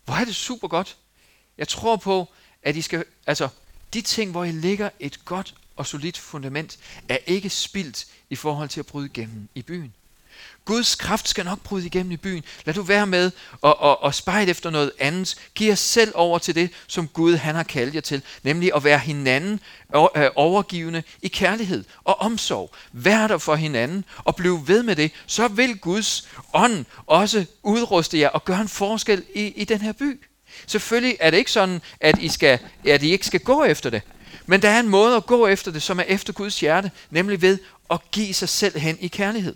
hvor 0.04 0.14
er 0.14 0.24
det 0.24 0.34
super 0.34 0.68
godt. 0.68 0.96
Jeg 1.58 1.68
tror 1.68 1.96
på, 1.96 2.28
at 2.62 2.76
I 2.76 2.82
skal, 2.82 3.04
altså, 3.26 3.48
de 3.94 4.00
ting, 4.00 4.30
hvor 4.30 4.44
I 4.44 4.52
ligger 4.52 4.90
et 5.00 5.24
godt 5.24 5.54
og 5.76 5.86
solidt 5.86 6.18
fundament, 6.18 6.78
er 7.08 7.18
ikke 7.26 7.50
spildt 7.50 8.06
i 8.30 8.36
forhold 8.36 8.68
til 8.68 8.80
at 8.80 8.86
bryde 8.86 9.06
igennem 9.06 9.48
i 9.54 9.62
byen. 9.62 9.94
Guds 10.64 10.94
kraft 10.94 11.28
skal 11.28 11.44
nok 11.44 11.60
bryde 11.60 11.86
igennem 11.86 12.12
i 12.12 12.16
byen. 12.16 12.44
Lad 12.64 12.74
du 12.74 12.82
være 12.82 13.06
med 13.06 13.30
og, 13.60 13.80
og, 13.80 14.02
og 14.02 14.14
spejde 14.14 14.50
efter 14.50 14.70
noget 14.70 14.92
andet. 14.98 15.36
Giv 15.54 15.68
jer 15.68 15.74
selv 15.74 16.12
over 16.14 16.38
til 16.38 16.54
det, 16.54 16.70
som 16.86 17.08
Gud 17.08 17.36
han 17.36 17.54
har 17.54 17.62
kaldt 17.62 17.94
jer 17.94 18.00
til, 18.00 18.22
nemlig 18.42 18.70
at 18.76 18.84
være 18.84 18.98
hinanden 18.98 19.60
øh, 20.16 20.30
overgivende 20.34 21.02
i 21.22 21.28
kærlighed 21.28 21.84
og 22.04 22.20
omsorg. 22.20 22.74
Vær 22.92 23.26
der 23.26 23.38
for 23.38 23.54
hinanden 23.54 24.04
og 24.18 24.36
bliv 24.36 24.68
ved 24.68 24.82
med 24.82 24.96
det. 24.96 25.10
Så 25.26 25.48
vil 25.48 25.78
Guds 25.78 26.28
ånd 26.54 26.84
også 27.06 27.44
udruste 27.62 28.18
jer 28.18 28.28
og 28.28 28.44
gøre 28.44 28.60
en 28.60 28.68
forskel 28.68 29.24
i, 29.34 29.46
i 29.46 29.64
den 29.64 29.80
her 29.80 29.92
by. 29.92 30.20
Selvfølgelig 30.66 31.16
er 31.20 31.30
det 31.30 31.38
ikke 31.38 31.52
sådan, 31.52 31.80
at 32.00 32.18
I, 32.18 32.28
skal, 32.28 32.58
at 32.86 33.02
I 33.02 33.12
ikke 33.12 33.26
skal 33.26 33.40
gå 33.40 33.64
efter 33.64 33.90
det. 33.90 34.02
Men 34.46 34.62
der 34.62 34.68
er 34.68 34.80
en 34.80 34.88
måde 34.88 35.16
at 35.16 35.26
gå 35.26 35.46
efter 35.46 35.70
det, 35.70 35.82
som 35.82 35.98
er 35.98 36.02
efter 36.02 36.32
Guds 36.32 36.60
hjerte, 36.60 36.90
nemlig 37.10 37.42
ved 37.42 37.58
at 37.90 38.10
give 38.10 38.34
sig 38.34 38.48
selv 38.48 38.78
hen 38.78 38.98
i 39.00 39.08
kærlighed. 39.08 39.54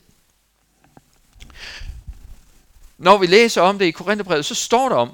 Når 2.99 3.18
vi 3.18 3.26
læser 3.26 3.62
om 3.62 3.78
det 3.78 3.86
i 3.86 3.90
Korintherbrevet, 3.90 4.44
så 4.44 4.55
står 4.55 4.88
der 4.88 4.97
om, 4.97 5.12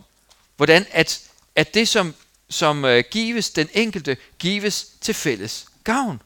hvordan 0.57 0.87
at, 0.91 1.21
at 1.55 1.75
det, 1.75 1.89
som, 1.89 2.15
som 2.51 2.85
uh, 2.85 2.99
gives 3.11 3.51
den 3.51 3.69
enkelte, 3.73 4.17
gives 4.39 4.87
til 5.01 5.15
fælles 5.15 5.67
gavn. 5.85 6.23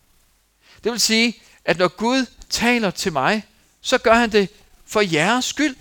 Det 0.85 0.93
vil 0.93 1.01
sige, 1.01 1.43
at 1.65 1.79
når 1.79 1.89
Gud 1.89 2.27
taler 2.51 2.91
til 2.91 3.13
mig, 3.13 3.45
så 3.81 3.99
gør 3.99 4.15
han 4.15 4.33
det 4.33 4.49
for 4.87 5.01
jeres 5.01 5.45
skyld. 5.45 5.77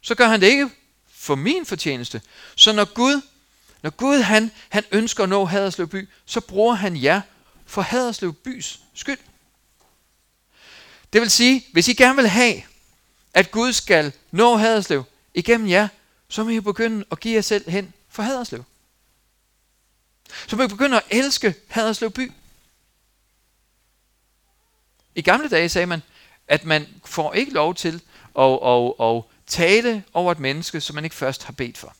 Så 0.00 0.14
gør 0.14 0.28
han 0.28 0.40
det 0.40 0.46
ikke 0.46 0.70
for 1.14 1.34
min 1.34 1.66
fortjeneste. 1.66 2.22
Så 2.56 2.72
når 2.72 2.84
Gud, 2.84 3.20
når 3.82 3.90
Gud 3.90 4.18
han, 4.20 4.50
han 4.68 4.84
ønsker 4.90 5.22
at 5.22 5.28
nå 5.28 5.44
Haderslev 5.44 5.88
by, 5.88 6.08
så 6.26 6.40
bruger 6.40 6.74
han 6.74 7.02
jer 7.02 7.20
for 7.66 7.82
Haderslev 7.82 8.34
bys 8.34 8.80
skyld. 8.94 9.18
Det 11.12 11.20
vil 11.20 11.30
sige, 11.30 11.66
hvis 11.72 11.88
I 11.88 11.94
gerne 11.94 12.16
vil 12.16 12.28
have, 12.28 12.62
at 13.34 13.50
Gud 13.50 13.72
skal 13.72 14.12
nå 14.30 14.56
Haderslev 14.56 15.04
igennem 15.34 15.68
jer, 15.68 15.88
så 16.28 16.44
må 16.44 16.50
I 16.50 16.60
begynde 16.60 17.04
at 17.12 17.20
give 17.20 17.34
jer 17.34 17.40
selv 17.40 17.70
hen 17.70 17.92
for 18.08 18.22
Haderslev. 18.22 18.64
Så 20.46 20.56
må 20.56 20.62
I 20.62 20.68
begynde 20.68 20.96
at 20.96 21.04
elske 21.10 21.54
Haderslev 21.68 22.10
by. 22.10 22.32
I 25.14 25.22
gamle 25.22 25.48
dage 25.48 25.68
sagde 25.68 25.86
man, 25.86 26.02
at 26.48 26.64
man 26.64 26.86
får 27.04 27.32
ikke 27.32 27.52
lov 27.52 27.74
til 27.74 28.02
at, 28.38 28.58
at, 28.64 28.92
at 29.00 29.22
tale 29.46 30.04
over 30.12 30.32
et 30.32 30.38
menneske, 30.38 30.80
som 30.80 30.94
man 30.94 31.04
ikke 31.04 31.16
først 31.16 31.44
har 31.44 31.52
bedt 31.52 31.78
for. 31.78 31.96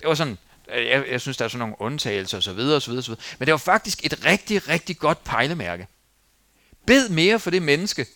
Det 0.00 0.08
var 0.08 0.14
sådan, 0.14 0.38
jeg, 0.68 1.04
jeg 1.10 1.20
synes, 1.20 1.36
der 1.36 1.44
er 1.44 1.48
sådan 1.48 1.58
nogle 1.58 1.80
undtagelser 1.80 2.38
osv. 2.38 2.58
osv., 2.58 2.92
osv. 2.92 3.14
Men 3.38 3.46
det 3.46 3.52
var 3.52 3.58
faktisk 3.58 4.04
et 4.04 4.24
rigtig, 4.24 4.68
rigtig 4.68 4.98
godt 4.98 5.24
pejlemærke. 5.24 5.86
Bed 6.86 7.08
mere 7.08 7.40
for 7.40 7.50
det 7.50 7.62
menneske, 7.62 8.06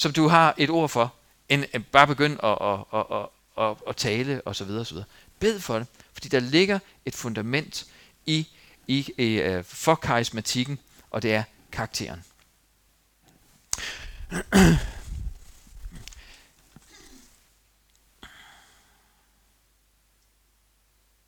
som 0.00 0.12
du 0.12 0.28
har 0.28 0.54
et 0.58 0.70
ord 0.70 0.88
for, 0.88 1.14
end 1.48 1.84
bare 1.92 2.06
begynde 2.06 2.44
at, 2.44 2.58
at, 2.60 2.78
at, 2.92 3.06
at, 3.12 3.28
at, 3.64 3.76
at 3.88 3.96
tale 3.96 4.42
osv. 4.46 4.70
osv. 4.70 4.98
Bed 5.38 5.60
for 5.60 5.78
det, 5.78 5.86
fordi 6.12 6.28
der 6.28 6.40
ligger 6.40 6.78
et 7.04 7.14
fundament 7.14 7.86
i, 8.26 8.48
i, 8.86 9.12
i 9.18 9.62
for 9.62 9.94
karismatikken, 9.94 10.78
og 11.10 11.22
det 11.22 11.34
er 11.34 11.42
karakteren. 11.72 12.24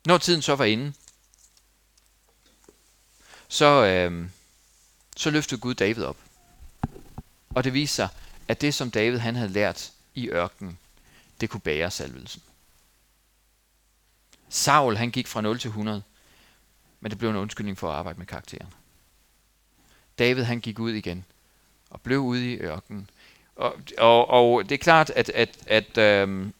Når 0.05 0.17
tiden 0.17 0.41
så 0.41 0.55
var 0.55 0.65
inde, 0.65 0.93
så, 3.47 3.85
øh, 3.85 4.29
så 5.17 5.29
løftede 5.29 5.61
Gud 5.61 5.73
David 5.73 6.03
op. 6.03 6.17
Og 7.49 7.63
det 7.63 7.73
viste 7.73 7.95
sig, 7.95 8.09
at 8.47 8.61
det 8.61 8.73
som 8.73 8.91
David 8.91 9.17
han 9.17 9.35
havde 9.35 9.49
lært 9.49 9.91
i 10.13 10.29
ørkenen, 10.29 10.79
det 11.41 11.49
kunne 11.49 11.61
bære 11.61 11.91
salvelsen. 11.91 12.41
Saul 14.49 14.95
han 14.95 15.11
gik 15.11 15.27
fra 15.27 15.41
0 15.41 15.59
til 15.59 15.67
100, 15.67 16.03
men 16.99 17.09
det 17.11 17.19
blev 17.19 17.29
en 17.29 17.35
undskyldning 17.35 17.77
for 17.77 17.91
at 17.91 17.95
arbejde 17.95 18.19
med 18.19 18.27
karakteren. 18.27 18.73
David 20.19 20.43
han 20.43 20.59
gik 20.59 20.79
ud 20.79 20.91
igen 20.91 21.25
og 21.89 22.01
blev 22.01 22.19
ude 22.19 22.53
i 22.53 22.57
ørkenen. 22.57 23.09
Og, 23.55 23.75
og, 23.97 24.29
og 24.29 24.69
det 24.69 24.71
er 24.71 24.83
klart, 24.83 25.09
at, 25.09 25.29
at, 25.29 25.57
at 25.67 25.97
øhm, 25.97 26.53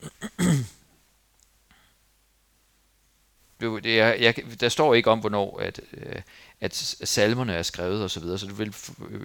det 3.84 3.86
jeg, 3.95 4.36
der 4.59 4.69
står 4.69 4.93
ikke 4.93 5.11
om, 5.11 5.19
hvornår 5.19 5.59
at, 5.59 5.81
øh, 5.93 6.21
at 6.61 6.75
salmerne 7.03 7.53
er 7.53 7.63
skrevet 7.63 8.03
osv., 8.03 8.09
så, 8.09 8.19
videre, 8.19 8.38
så 8.38 8.45
det 8.45 8.57
vil, 8.57 8.75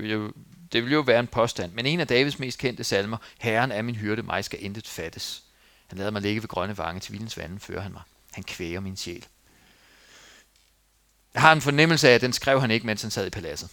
jeg 0.09 0.31
det 0.73 0.85
vil 0.85 0.93
jo 0.93 1.01
være 1.01 1.21
en 1.21 1.27
påstand. 1.27 1.73
Men 1.73 1.87
en 1.87 2.01
af 2.01 2.07
Davids 2.07 2.39
mest 2.39 2.59
kendte 2.59 2.85
salmer, 2.85 3.17
Herren 3.39 3.73
er 3.73 3.83
min 3.83 3.97
hyrde, 3.97 4.23
mig 4.23 4.45
skal 4.45 4.65
intet 4.65 4.89
fattes. 4.89 5.43
Han 5.87 5.99
lader 5.99 6.11
mig 6.11 6.23
ligge 6.23 6.43
ved 6.43 6.49
grønne 6.49 6.79
vange, 6.79 7.01
til 7.01 7.13
vildens 7.13 7.37
vande 7.37 7.61
fører 7.61 7.81
han 7.81 7.93
mig. 7.93 8.03
Han 8.33 8.45
kvæger 8.45 8.81
min 8.81 8.97
sjæl. 8.97 9.27
Jeg 11.35 11.43
har 11.43 11.53
en 11.53 11.61
fornemmelse 11.61 12.09
af, 12.09 12.15
at 12.15 12.21
den 12.21 12.33
skrev 12.33 12.61
han 12.61 12.71
ikke, 12.71 12.87
mens 12.87 13.03
han 13.03 13.11
sad 13.11 13.27
i 13.27 13.31
paladset. 13.31 13.71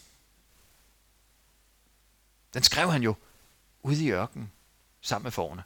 Den 2.53 2.63
skrev 2.63 2.91
han 2.91 3.03
jo 3.03 3.15
ude 3.83 4.03
i 4.03 4.11
ørkenen, 4.11 4.51
sammen 5.01 5.23
med 5.23 5.31
forne, 5.31 5.63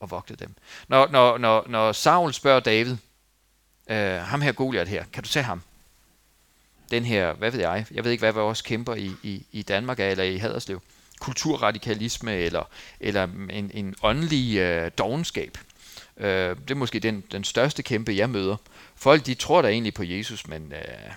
og 0.00 0.10
vogtede 0.10 0.44
dem. 0.44 0.54
Når, 0.88 1.08
når, 1.08 1.38
når, 1.38 1.64
når 1.68 1.92
Saul 1.92 2.32
spørger 2.32 2.60
David, 2.60 2.96
øh, 3.86 4.20
ham 4.20 4.40
her 4.40 4.52
Goliath 4.52 4.90
her, 4.90 5.04
kan 5.12 5.22
du 5.22 5.28
se 5.28 5.42
ham? 5.42 5.62
Den 6.94 7.04
her, 7.04 7.32
hvad 7.32 7.50
ved 7.50 7.60
jeg, 7.60 7.86
jeg 7.90 8.04
ved 8.04 8.10
ikke, 8.10 8.22
hvad 8.22 8.32
vores 8.32 8.62
kæmper 8.62 8.94
i, 8.94 9.10
i, 9.22 9.46
i 9.52 9.62
Danmark 9.62 10.00
er, 10.00 10.08
eller 10.08 10.24
i 10.24 10.36
Haderslev, 10.36 10.82
kulturradikalisme, 11.20 12.34
eller, 12.36 12.70
eller 13.00 13.24
en, 13.50 13.70
en 13.74 13.94
åndelig 14.02 14.58
øh, 14.58 14.90
dogenskab. 14.98 15.58
Øh, 16.16 16.56
det 16.56 16.70
er 16.70 16.74
måske 16.74 16.98
den, 16.98 17.24
den 17.32 17.44
største 17.44 17.82
kæmpe, 17.82 18.16
jeg 18.16 18.30
møder. 18.30 18.56
Folk, 18.94 19.26
de 19.26 19.34
tror 19.34 19.62
da 19.62 19.68
egentlig 19.68 19.94
på 19.94 20.02
Jesus, 20.02 20.48
men 20.48 20.72
øh, 20.72 21.12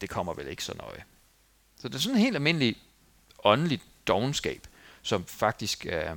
det 0.00 0.10
kommer 0.10 0.34
vel 0.34 0.48
ikke 0.48 0.64
så 0.64 0.74
nøje. 0.76 1.04
Så 1.80 1.88
det 1.88 1.94
er 1.94 1.98
sådan 1.98 2.16
en 2.16 2.22
helt 2.22 2.36
almindelig 2.36 2.76
åndelig 3.44 3.80
dogenskab, 4.06 4.66
som 5.02 5.24
faktisk 5.24 5.86
øh, 5.86 6.10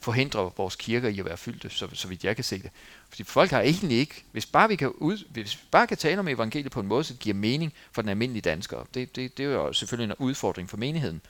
forhindrer 0.00 0.52
vores 0.56 0.76
kirker 0.76 1.08
i 1.08 1.18
at 1.18 1.24
være 1.24 1.36
fyldte, 1.36 1.70
så, 1.70 1.88
så 1.92 2.08
vidt 2.08 2.24
jeg 2.24 2.34
kan 2.36 2.44
se 2.44 2.62
det. 2.62 2.70
Fordi 3.08 3.24
folk 3.24 3.50
har 3.50 3.60
egentlig 3.60 3.98
ikke, 3.98 4.24
hvis 4.32 4.46
bare 4.46 4.68
vi 4.68 4.76
kan, 4.76 4.88
ud, 4.88 5.24
hvis 5.30 5.56
vi 5.56 5.60
bare 5.70 5.86
kan 5.86 5.96
tale 5.96 6.18
om 6.18 6.28
evangeliet 6.28 6.72
på 6.72 6.80
en 6.80 6.86
måde, 6.86 7.04
så 7.04 7.12
det 7.12 7.20
giver 7.20 7.34
mening 7.34 7.72
for 7.92 8.02
den 8.02 8.08
almindelige 8.08 8.42
dansker, 8.42 8.86
det, 8.94 9.16
det, 9.16 9.36
det 9.36 9.44
er 9.44 9.50
jo 9.50 9.72
selvfølgelig 9.72 10.12
en 10.12 10.26
udfordring 10.26 10.70
for 10.70 10.76
menigheden. 10.76 11.20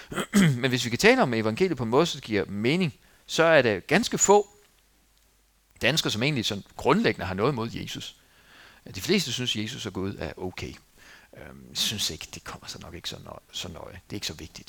Men 0.60 0.70
hvis 0.70 0.84
vi 0.84 0.90
kan 0.90 0.98
tale 0.98 1.22
om 1.22 1.34
evangeliet 1.34 1.76
på 1.76 1.84
en 1.84 1.90
måde, 1.90 2.06
så 2.06 2.16
det 2.16 2.24
giver 2.24 2.44
mening, 2.44 2.94
så 3.26 3.42
er 3.42 3.62
det 3.62 3.86
ganske 3.86 4.18
få 4.18 4.48
danskere, 5.82 6.10
som 6.10 6.22
egentlig 6.22 6.44
sådan 6.44 6.64
grundlæggende 6.76 7.26
har 7.26 7.34
noget 7.34 7.54
mod 7.54 7.70
Jesus. 7.72 8.16
De 8.94 9.00
fleste 9.00 9.32
synes, 9.32 9.56
Jesus 9.56 9.86
og 9.86 9.92
Gud 9.92 10.16
er 10.18 10.32
okay. 10.36 10.72
Øhm, 11.36 11.66
jeg 11.68 11.76
synes 11.76 12.10
ikke, 12.10 12.28
det 12.34 12.44
kommer 12.44 12.66
så 12.66 12.78
nok 12.78 12.94
ikke 12.94 13.08
så 13.08 13.16
nøje. 13.24 13.38
Så 13.52 13.68
nøje. 13.68 13.92
Det 13.92 14.10
er 14.10 14.14
ikke 14.14 14.26
så 14.26 14.34
vigtigt. 14.34 14.68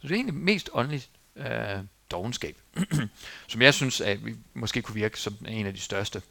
Så 0.00 0.08
det 0.08 0.10
er 0.10 0.14
egentlig 0.14 0.34
mest 0.34 0.70
åndeligt 0.72 1.10
øh, 1.36 1.78
dogenskab, 2.10 2.58
som 3.48 3.62
jeg 3.62 3.74
synes, 3.74 4.00
at 4.00 4.26
vi 4.26 4.36
måske 4.54 4.82
kunne 4.82 4.94
virke 4.94 5.20
som 5.20 5.36
en 5.48 5.66
af 5.66 5.74
de 5.74 5.80
største. 5.80 6.22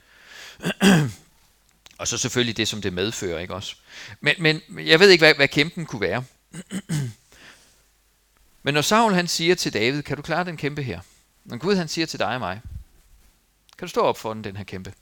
og 1.99 2.07
så 2.07 2.17
selvfølgelig 2.17 2.57
det, 2.57 2.67
som 2.67 2.81
det 2.81 2.93
medfører, 2.93 3.39
ikke 3.39 3.53
også? 3.53 3.75
Men, 4.21 4.35
men 4.39 4.61
jeg 4.77 4.99
ved 4.99 5.09
ikke, 5.09 5.21
hvad, 5.21 5.35
hvad 5.35 5.47
kæmpen 5.47 5.85
kunne 5.85 6.01
være. 6.01 6.23
men 8.63 8.73
når 8.73 8.81
Saul 8.81 9.13
han 9.13 9.27
siger 9.27 9.55
til 9.55 9.73
David, 9.73 10.03
kan 10.03 10.17
du 10.17 10.21
klare 10.21 10.45
den 10.45 10.57
kæmpe 10.57 10.83
her? 10.83 10.99
Når 11.45 11.57
Gud 11.57 11.75
han 11.75 11.87
siger 11.87 12.05
til 12.05 12.19
dig 12.19 12.33
og 12.33 12.39
mig, 12.39 12.61
kan 13.77 13.87
du 13.87 13.89
stå 13.89 14.01
op 14.01 14.17
for 14.17 14.33
den, 14.33 14.43
den 14.43 14.57
her 14.57 14.63
kæmpe? 14.63 14.93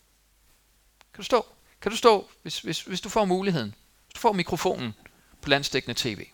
Kan 1.13 1.17
du 1.17 1.23
stå? 1.23 1.45
Kan 1.81 1.91
du 1.91 1.97
stå, 1.97 2.29
hvis, 2.41 2.59
hvis, 2.59 2.81
hvis 2.81 3.01
du 3.01 3.09
får 3.09 3.25
muligheden? 3.25 3.75
Hvis 4.05 4.13
du 4.13 4.19
får 4.19 4.33
mikrofonen 4.33 4.93
på 5.41 5.49
landstækkende 5.49 5.95
tv? 5.97 6.25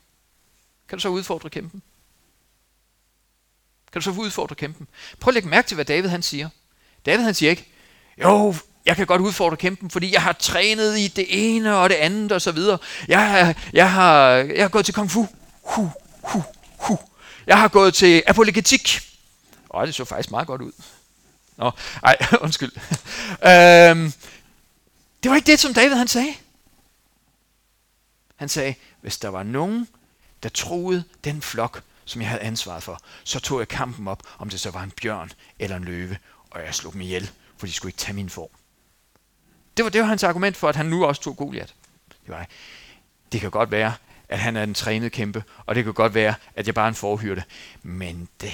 Kan 0.87 0.97
du 0.97 1.01
så 1.01 1.09
udfordre 1.09 1.49
kæmpen? 1.49 1.81
Kan 3.91 4.01
du 4.01 4.03
så 4.03 4.11
udfordre 4.11 4.55
kæmpen? 4.55 4.87
Prøv 5.19 5.29
at 5.31 5.33
lægge 5.33 5.49
mærke 5.49 5.67
til, 5.67 5.75
hvad 5.75 5.85
David 5.85 6.09
han 6.09 6.21
siger. 6.21 6.49
David 7.05 7.23
han 7.23 7.33
siger 7.33 7.49
ikke, 7.49 7.67
jo, 8.23 8.55
jeg 8.85 8.95
kan 8.95 9.05
godt 9.05 9.21
udfordre 9.21 9.57
kæmpen, 9.57 9.89
fordi 9.89 10.13
jeg 10.13 10.21
har 10.21 10.33
trænet 10.33 10.99
i 10.99 11.07
det 11.07 11.25
ene 11.29 11.77
og 11.77 11.89
det 11.89 11.95
andet 11.95 12.31
og 12.31 12.41
så 12.41 12.51
videre. 12.51 12.77
Jeg, 13.07 13.55
jeg, 13.73 13.91
har, 13.91 14.29
jeg 14.31 14.63
har 14.63 14.69
gået 14.69 14.85
til 14.85 14.93
kung 14.93 15.11
fu. 15.11 15.27
Hu, 15.61 15.91
hu, 16.23 16.43
hu. 16.77 16.99
Jeg 17.47 17.59
har 17.59 17.67
gået 17.67 17.93
til 17.93 18.23
apologetik. 18.27 18.99
Åh, 19.73 19.85
det 19.85 19.95
så 19.95 20.05
faktisk 20.05 20.31
meget 20.31 20.47
godt 20.47 20.61
ud. 20.61 20.71
Nå, 21.57 21.71
ej, 22.03 22.17
undskyld. 22.45 22.71
øhm, 23.31 24.13
det 25.23 25.31
var 25.31 25.35
ikke 25.35 25.51
det, 25.51 25.59
som 25.59 25.73
David 25.73 25.95
han 25.95 26.07
sagde. 26.07 26.33
Han 28.35 28.49
sagde, 28.49 28.75
hvis 29.01 29.17
der 29.17 29.29
var 29.29 29.43
nogen, 29.43 29.87
der 30.43 30.49
troede 30.49 31.03
den 31.23 31.41
flok, 31.41 31.83
som 32.11 32.21
jeg 32.21 32.29
havde 32.29 32.41
ansvaret 32.41 32.83
for, 32.83 33.01
så 33.23 33.39
tog 33.39 33.59
jeg 33.59 33.67
kampen 33.67 34.07
op, 34.07 34.23
om 34.39 34.49
det 34.49 34.59
så 34.59 34.71
var 34.71 34.83
en 34.83 34.91
bjørn 35.01 35.31
eller 35.59 35.75
en 35.75 35.83
løve, 35.83 36.17
og 36.51 36.61
jeg 36.65 36.75
slog 36.75 36.93
dem 36.93 37.01
ihjel, 37.01 37.31
for 37.57 37.65
de 37.65 37.73
skulle 37.73 37.89
ikke 37.89 37.99
tage 37.99 38.15
min 38.15 38.29
form. 38.29 38.49
Det 39.77 39.85
var, 39.85 39.89
det 39.89 40.01
var 40.01 40.07
hans 40.07 40.23
argument 40.23 40.57
for, 40.57 40.69
at 40.69 40.75
han 40.75 40.85
nu 40.85 41.05
også 41.05 41.21
tog 41.21 41.37
Goliat. 41.37 41.75
Det 42.09 42.29
var, 42.29 42.47
det 43.31 43.41
kan 43.41 43.51
godt 43.51 43.71
være, 43.71 43.93
at 44.29 44.39
han 44.39 44.55
er 44.55 44.63
en 44.63 44.73
trænet 44.73 45.11
kæmpe, 45.11 45.43
og 45.65 45.75
det 45.75 45.83
kan 45.83 45.93
godt 45.93 46.13
være, 46.13 46.35
at 46.55 46.67
jeg 46.67 46.75
bare 46.75 46.85
er 46.85 46.89
en 46.89 46.95
forhyrte. 46.95 47.43
Men 47.83 48.29
det, 48.41 48.53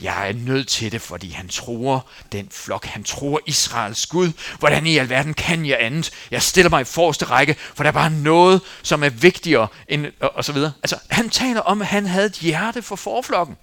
jeg 0.00 0.28
er 0.28 0.32
nødt 0.32 0.68
til 0.68 0.92
det, 0.92 1.02
fordi 1.02 1.30
han 1.30 1.48
tror 1.48 2.08
den 2.32 2.48
flok. 2.50 2.84
Han 2.84 3.04
tror 3.04 3.40
Israels 3.46 4.06
Gud. 4.06 4.32
Hvordan 4.58 4.86
i 4.86 4.96
alverden 4.96 5.34
kan 5.34 5.66
jeg 5.66 5.76
andet? 5.80 6.10
Jeg 6.30 6.42
stiller 6.42 6.70
mig 6.70 6.80
i 6.80 6.84
forreste 6.84 7.24
række, 7.24 7.54
for 7.54 7.82
der 7.82 7.88
er 7.88 7.92
bare 7.92 8.10
noget, 8.10 8.60
som 8.82 9.02
er 9.04 9.08
vigtigere 9.08 9.68
end, 9.88 10.06
og, 10.20 10.32
og 10.34 10.44
så 10.44 10.52
videre. 10.52 10.72
Altså, 10.82 10.98
han 11.10 11.30
taler 11.30 11.60
om, 11.60 11.80
at 11.80 11.86
han 11.86 12.06
havde 12.06 12.26
et 12.26 12.32
hjerte 12.32 12.82
for 12.82 12.96
forflokken. 12.96 13.56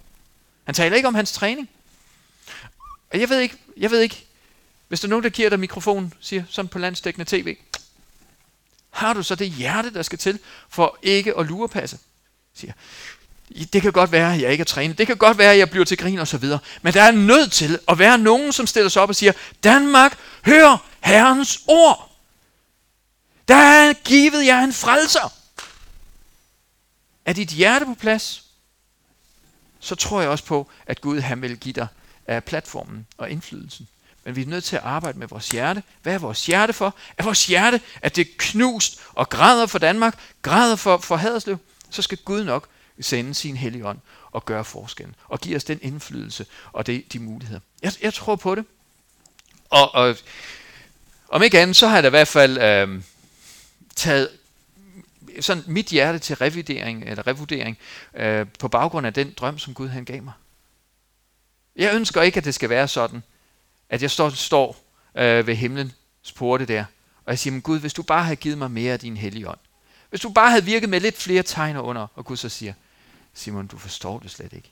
Han 0.64 0.74
taler 0.74 0.96
ikke 0.96 1.08
om 1.08 1.14
hans 1.14 1.32
træning. 1.32 1.68
Og 3.12 3.20
jeg 3.20 3.28
ved 3.28 3.40
ikke, 3.40 3.56
jeg 3.76 3.90
ved 3.90 4.00
ikke, 4.00 4.26
hvis 4.88 5.00
der 5.00 5.08
er 5.08 5.10
nogen, 5.10 5.22
der 5.22 5.30
giver 5.30 5.50
dig 5.50 5.60
mikrofonen, 5.60 6.12
siger 6.20 6.42
sådan 6.48 6.68
på 6.68 6.78
landstækkende 6.78 7.30
tv, 7.30 7.56
har 8.90 9.12
du 9.12 9.22
så 9.22 9.34
det 9.34 9.50
hjerte, 9.50 9.94
der 9.94 10.02
skal 10.02 10.18
til 10.18 10.38
for 10.68 10.98
ikke 11.02 11.38
at 11.38 11.46
lurepasse? 11.46 11.98
Siger, 12.54 12.72
det 13.72 13.82
kan 13.82 13.92
godt 13.92 14.12
være, 14.12 14.34
at 14.34 14.40
jeg 14.40 14.52
ikke 14.52 14.62
er 14.62 14.66
trænet. 14.66 14.98
Det 14.98 15.06
kan 15.06 15.16
godt 15.16 15.38
være, 15.38 15.52
at 15.52 15.58
jeg 15.58 15.70
bliver 15.70 15.84
til 15.84 15.98
grin 15.98 16.18
og 16.18 16.28
så 16.28 16.38
videre. 16.38 16.58
Men 16.82 16.94
der 16.94 17.02
er 17.02 17.10
nødt 17.10 17.52
til 17.52 17.78
at 17.88 17.98
være 17.98 18.18
nogen, 18.18 18.52
som 18.52 18.66
stiller 18.66 18.88
sig 18.88 19.02
op 19.02 19.08
og 19.08 19.16
siger, 19.16 19.32
Danmark, 19.64 20.18
hør 20.44 20.86
Herrens 21.00 21.60
ord. 21.66 22.10
Der 23.48 23.56
er 23.56 23.92
givet 23.92 24.46
jer 24.46 24.60
en 24.60 24.72
frelser. 24.72 25.32
Er 27.24 27.32
dit 27.32 27.48
hjerte 27.48 27.84
på 27.84 27.94
plads? 27.94 28.44
Så 29.80 29.94
tror 29.94 30.20
jeg 30.20 30.30
også 30.30 30.44
på, 30.44 30.70
at 30.86 31.00
Gud 31.00 31.20
han 31.20 31.42
vil 31.42 31.56
give 31.56 31.72
dig 31.72 31.86
af 32.26 32.44
platformen 32.44 33.06
og 33.18 33.30
indflydelsen. 33.30 33.88
Men 34.24 34.36
vi 34.36 34.42
er 34.42 34.46
nødt 34.46 34.64
til 34.64 34.76
at 34.76 34.82
arbejde 34.82 35.18
med 35.18 35.28
vores 35.28 35.48
hjerte. 35.48 35.82
Hvad 36.02 36.14
er 36.14 36.18
vores 36.18 36.46
hjerte 36.46 36.72
for? 36.72 36.94
Er 37.18 37.24
vores 37.24 37.46
hjerte, 37.46 37.80
at 38.02 38.16
det 38.16 38.26
er 38.26 38.30
knust 38.38 39.00
og 39.12 39.28
græder 39.28 39.66
for 39.66 39.78
Danmark, 39.78 40.18
græder 40.42 40.76
for, 40.76 40.98
for 40.98 41.16
Haderslev? 41.16 41.58
Så 41.90 42.02
skal 42.02 42.18
Gud 42.18 42.44
nok 42.44 42.68
sende 43.00 43.34
sin 43.34 43.56
hellige 43.56 43.86
ånd 43.86 43.98
og 44.30 44.44
gøre 44.44 44.64
forskellen. 44.64 45.14
Og 45.24 45.40
give 45.40 45.56
os 45.56 45.64
den 45.64 45.78
indflydelse 45.82 46.46
og 46.72 46.86
det, 46.86 47.12
de 47.12 47.18
muligheder. 47.18 47.60
Jeg, 47.82 47.92
jeg 48.02 48.14
tror 48.14 48.36
på 48.36 48.54
det. 48.54 48.64
Og, 49.70 49.94
og 49.94 50.16
om 51.28 51.42
ikke 51.42 51.60
andet, 51.60 51.76
så 51.76 51.86
har 51.86 51.94
jeg 51.94 52.02
da 52.02 52.08
i 52.08 52.10
hvert 52.10 52.28
fald 52.28 52.58
øh, 52.58 53.02
taget 53.96 54.28
sådan 55.40 55.64
mit 55.66 55.86
hjerte 55.86 56.18
til 56.18 56.36
revidering 56.36 57.04
eller 57.04 57.26
revurdering 57.26 57.78
øh, 58.14 58.46
på 58.58 58.68
baggrund 58.68 59.06
af 59.06 59.14
den 59.14 59.34
drøm, 59.36 59.58
som 59.58 59.74
Gud 59.74 59.88
han 59.88 60.04
gav 60.04 60.22
mig. 60.22 60.32
Jeg 61.76 61.94
ønsker 61.94 62.22
ikke, 62.22 62.36
at 62.36 62.44
det 62.44 62.54
skal 62.54 62.68
være 62.68 62.88
sådan, 62.88 63.22
at 63.88 64.02
jeg 64.02 64.10
står, 64.10 64.30
står 64.30 64.76
øh, 65.14 65.46
ved 65.46 65.54
himlens 65.54 65.92
porte 66.36 66.64
der, 66.66 66.84
og 67.24 67.32
jeg 67.32 67.38
siger, 67.38 67.52
men 67.52 67.62
Gud, 67.62 67.80
hvis 67.80 67.94
du 67.94 68.02
bare 68.02 68.24
havde 68.24 68.36
givet 68.36 68.58
mig 68.58 68.70
mere 68.70 68.92
af 68.92 69.00
din 69.00 69.16
hellige 69.16 69.48
ånd, 69.48 69.58
hvis 70.10 70.20
du 70.20 70.28
bare 70.28 70.50
havde 70.50 70.64
virket 70.64 70.88
med 70.88 71.00
lidt 71.00 71.16
flere 71.16 71.42
tegner 71.42 71.80
under, 71.80 72.06
og 72.14 72.24
Gud 72.24 72.36
så 72.36 72.48
siger, 72.48 72.72
Simon, 73.40 73.66
du 73.66 73.78
forstår 73.78 74.18
det 74.18 74.30
slet 74.30 74.52
ikke. 74.52 74.70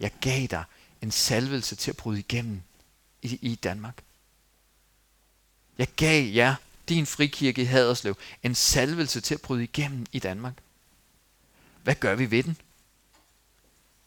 Jeg 0.00 0.12
gav 0.20 0.46
dig 0.46 0.64
en 1.02 1.10
salvelse 1.10 1.76
til 1.76 1.90
at 1.90 1.96
bryde 1.96 2.18
igennem 2.18 2.62
i, 3.22 3.38
i 3.42 3.54
Danmark. 3.54 4.02
Jeg 5.78 5.88
gav 5.96 6.24
jer, 6.24 6.54
din 6.88 7.06
frikirke 7.06 7.62
i 7.62 7.64
Haderslev, 7.64 8.16
en 8.42 8.54
salvelse 8.54 9.20
til 9.20 9.34
at 9.34 9.40
bryde 9.40 9.62
igennem 9.62 10.06
i 10.12 10.18
Danmark. 10.18 10.54
Hvad 11.82 11.94
gør 11.94 12.14
vi 12.14 12.30
ved 12.30 12.42
den? 12.42 12.56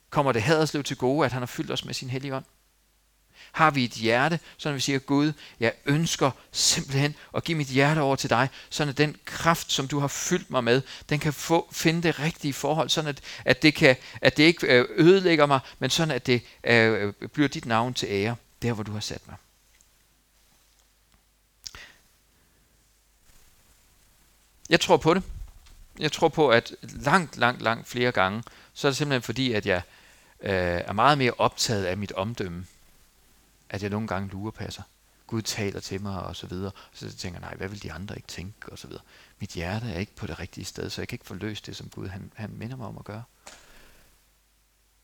Kommer 0.09 0.31
det 0.31 0.41
Haderslev 0.41 0.83
til 0.83 0.97
gode, 0.97 1.25
at 1.25 1.31
han 1.31 1.41
har 1.41 1.47
fyldt 1.47 1.71
os 1.71 1.85
med 1.85 1.93
sin 1.93 2.09
hellige 2.09 2.35
ånd? 2.35 2.45
Har 3.53 3.71
vi 3.71 3.83
et 3.83 3.91
hjerte, 3.91 4.39
så 4.57 4.71
vi 4.71 4.79
siger, 4.79 4.99
Gud, 4.99 5.33
jeg 5.59 5.73
ønsker 5.85 6.31
simpelthen 6.51 7.15
at 7.35 7.43
give 7.43 7.57
mit 7.57 7.67
hjerte 7.67 7.99
over 7.99 8.15
til 8.15 8.29
dig, 8.29 8.49
sådan 8.69 8.89
at 8.89 8.97
den 8.97 9.15
kraft, 9.25 9.71
som 9.71 9.87
du 9.87 9.99
har 9.99 10.07
fyldt 10.07 10.49
mig 10.49 10.63
med, 10.63 10.81
den 11.09 11.19
kan 11.19 11.33
få, 11.33 11.69
finde 11.71 12.03
det 12.03 12.19
rigtige 12.19 12.53
forhold, 12.53 12.89
sådan 12.89 13.09
at, 13.09 13.21
at, 13.45 13.61
det, 13.61 13.75
kan, 13.75 13.95
at 14.21 14.37
det 14.37 14.43
ikke 14.43 14.67
øh, 14.67 14.85
ødelægger 14.97 15.45
mig, 15.45 15.59
men 15.79 15.89
sådan 15.89 16.15
at 16.15 16.25
det 16.25 16.41
øh, 16.63 17.13
bliver 17.13 17.47
dit 17.47 17.65
navn 17.65 17.93
til 17.93 18.07
ære, 18.11 18.35
der 18.61 18.73
hvor 18.73 18.83
du 18.83 18.91
har 18.91 18.99
sat 18.99 19.21
mig. 19.27 19.35
Jeg 24.69 24.79
tror 24.79 24.97
på 24.97 25.13
det. 25.13 25.23
Jeg 25.99 26.11
tror 26.11 26.27
på, 26.29 26.49
at 26.49 26.75
langt, 26.81 27.37
langt, 27.37 27.61
langt 27.61 27.87
flere 27.87 28.11
gange, 28.11 28.43
så 28.73 28.87
er 28.87 28.91
det 28.91 28.97
simpelthen 28.97 29.21
fordi, 29.21 29.53
at 29.53 29.65
jeg 29.65 29.81
øh, 30.39 30.51
er 30.85 30.93
meget 30.93 31.17
mere 31.17 31.33
optaget 31.37 31.85
af 31.85 31.97
mit 31.97 32.11
omdømme, 32.11 32.65
at 33.69 33.81
jeg 33.81 33.89
nogle 33.89 34.07
gange 34.07 34.29
lurepasser. 34.29 34.83
Gud 35.27 35.41
taler 35.41 35.79
til 35.79 36.01
mig 36.01 36.23
og 36.23 36.35
så 36.35 36.47
videre. 36.47 36.71
Så 36.93 37.17
tænker 37.17 37.39
jeg, 37.39 37.49
nej, 37.49 37.55
hvad 37.55 37.67
vil 37.67 37.83
de 37.83 37.91
andre 37.91 38.15
ikke 38.15 38.27
tænke 38.27 38.71
og 38.71 38.77
så 38.77 38.87
videre. 38.87 39.03
Mit 39.39 39.49
hjerte 39.49 39.91
er 39.91 39.99
ikke 39.99 40.15
på 40.15 40.27
det 40.27 40.39
rigtige 40.39 40.65
sted, 40.65 40.89
så 40.89 41.01
jeg 41.01 41.07
kan 41.07 41.15
ikke 41.15 41.25
få 41.25 41.33
løst 41.33 41.65
det, 41.65 41.75
som 41.75 41.89
Gud 41.89 42.07
han, 42.07 42.31
han 42.35 42.53
minder 42.53 42.75
mig 42.75 42.87
om 42.87 42.97
at 42.97 43.05
gøre. 43.05 43.23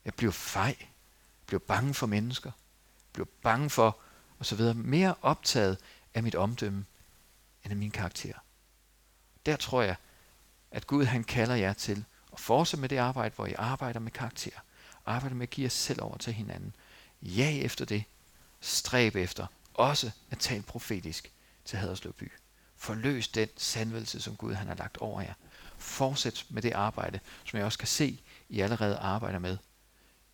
Jeg 0.05 0.13
bliver 0.13 0.31
fej. 0.31 0.75
Jeg 0.79 1.45
bliver 1.45 1.59
bange 1.59 1.93
for 1.93 2.07
mennesker. 2.07 2.51
Jeg 2.51 3.13
bliver 3.13 3.27
bange 3.41 3.69
for 3.69 3.97
og 4.39 4.45
så 4.45 4.55
videre. 4.55 4.73
Mere 4.73 5.15
optaget 5.21 5.77
af 6.13 6.23
mit 6.23 6.35
omdømme, 6.35 6.85
end 7.63 7.71
af 7.71 7.77
min 7.77 7.91
karakter. 7.91 8.33
Der 9.45 9.55
tror 9.55 9.81
jeg, 9.81 9.95
at 10.71 10.87
Gud 10.87 11.05
han 11.05 11.23
kalder 11.23 11.55
jer 11.55 11.73
til 11.73 12.05
at 12.33 12.39
fortsætte 12.39 12.81
med 12.81 12.89
det 12.89 12.97
arbejde, 12.97 13.35
hvor 13.35 13.45
I 13.45 13.53
arbejder 13.53 13.99
med 13.99 14.11
karakter. 14.11 14.59
Arbejder 15.05 15.35
med 15.35 15.43
at 15.43 15.49
give 15.49 15.63
jer 15.63 15.69
selv 15.69 16.01
over 16.01 16.17
til 16.17 16.33
hinanden. 16.33 16.75
Ja 17.21 17.51
efter 17.51 17.85
det, 17.85 18.03
Stræb 18.61 19.15
efter 19.15 19.47
også 19.73 20.11
at 20.31 20.39
tale 20.39 20.63
profetisk 20.63 21.31
til 21.65 21.79
Haderslev 21.79 22.13
by. 22.13 22.31
Forløs 22.75 23.27
den 23.27 23.49
sandvelse, 23.57 24.21
som 24.21 24.35
Gud 24.35 24.53
han 24.53 24.67
har 24.67 24.75
lagt 24.75 24.97
over 24.97 25.21
jer. 25.21 25.33
Fortsæt 25.77 26.45
med 26.49 26.61
det 26.61 26.71
arbejde, 26.71 27.19
som 27.45 27.57
jeg 27.57 27.65
også 27.65 27.77
kan 27.77 27.87
se, 27.87 28.21
I 28.49 28.59
allerede 28.59 28.97
arbejder 28.97 29.39
med. 29.39 29.57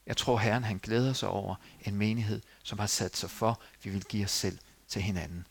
Jeg 0.05 0.17
tror, 0.17 0.38
Herren 0.38 0.63
han 0.63 0.78
glæder 0.78 1.13
sig 1.13 1.30
over 1.30 1.55
en 1.82 1.95
menighed, 1.95 2.41
som 2.63 2.80
har 2.80 2.88
sat 2.88 3.17
sig 3.17 3.30
for, 3.30 3.49
at 3.49 3.86
vi 3.86 3.89
vil 3.89 4.03
give 4.03 4.26
os 4.26 4.32
selv 4.32 4.59
til 4.88 5.01
hinanden. 5.01 5.47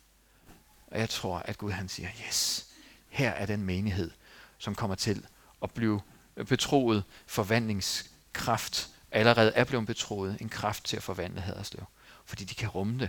Og 0.86 1.00
jeg 1.00 1.10
tror, 1.10 1.38
at 1.38 1.58
Gud 1.58 1.70
han 1.70 1.88
siger, 1.88 2.08
yes, 2.26 2.66
her 3.08 3.30
er 3.30 3.46
den 3.46 3.62
menighed, 3.62 4.10
som 4.58 4.74
kommer 4.74 4.96
til 4.96 5.26
at 5.62 5.70
blive 5.70 6.00
betroet 6.48 7.04
forvandlingskraft, 7.26 8.90
allerede 9.10 9.52
er 9.52 9.64
blevet 9.64 9.86
betroet 9.86 10.36
en 10.40 10.48
kraft 10.48 10.84
til 10.84 10.96
at 10.96 11.02
forvandle 11.02 11.40
Haderslev 11.40 11.86
fordi 12.24 12.44
de 12.44 12.54
kan 12.54 12.68
rumme 12.68 12.98
det. 12.98 13.08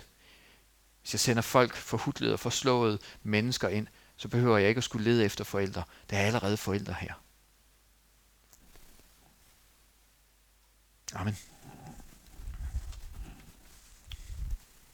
Hvis 1.02 1.14
jeg 1.14 1.20
sender 1.20 1.42
folk 1.42 1.76
forhudlede 1.76 2.34
og 2.34 2.40
forslåede 2.40 3.00
mennesker 3.24 3.70
ind, 3.70 3.88
så 4.18 4.28
behøver 4.28 4.58
jeg 4.58 4.70
ikke 4.70 4.80
at 4.80 4.84
skulle 4.84 5.04
lede 5.04 5.26
efter 5.26 5.44
forældre. 5.44 5.84
Der 6.10 6.18
er 6.18 6.26
allerede 6.26 6.58
forældre 6.58 6.94
her. 6.94 7.14
Amen. 11.14 11.38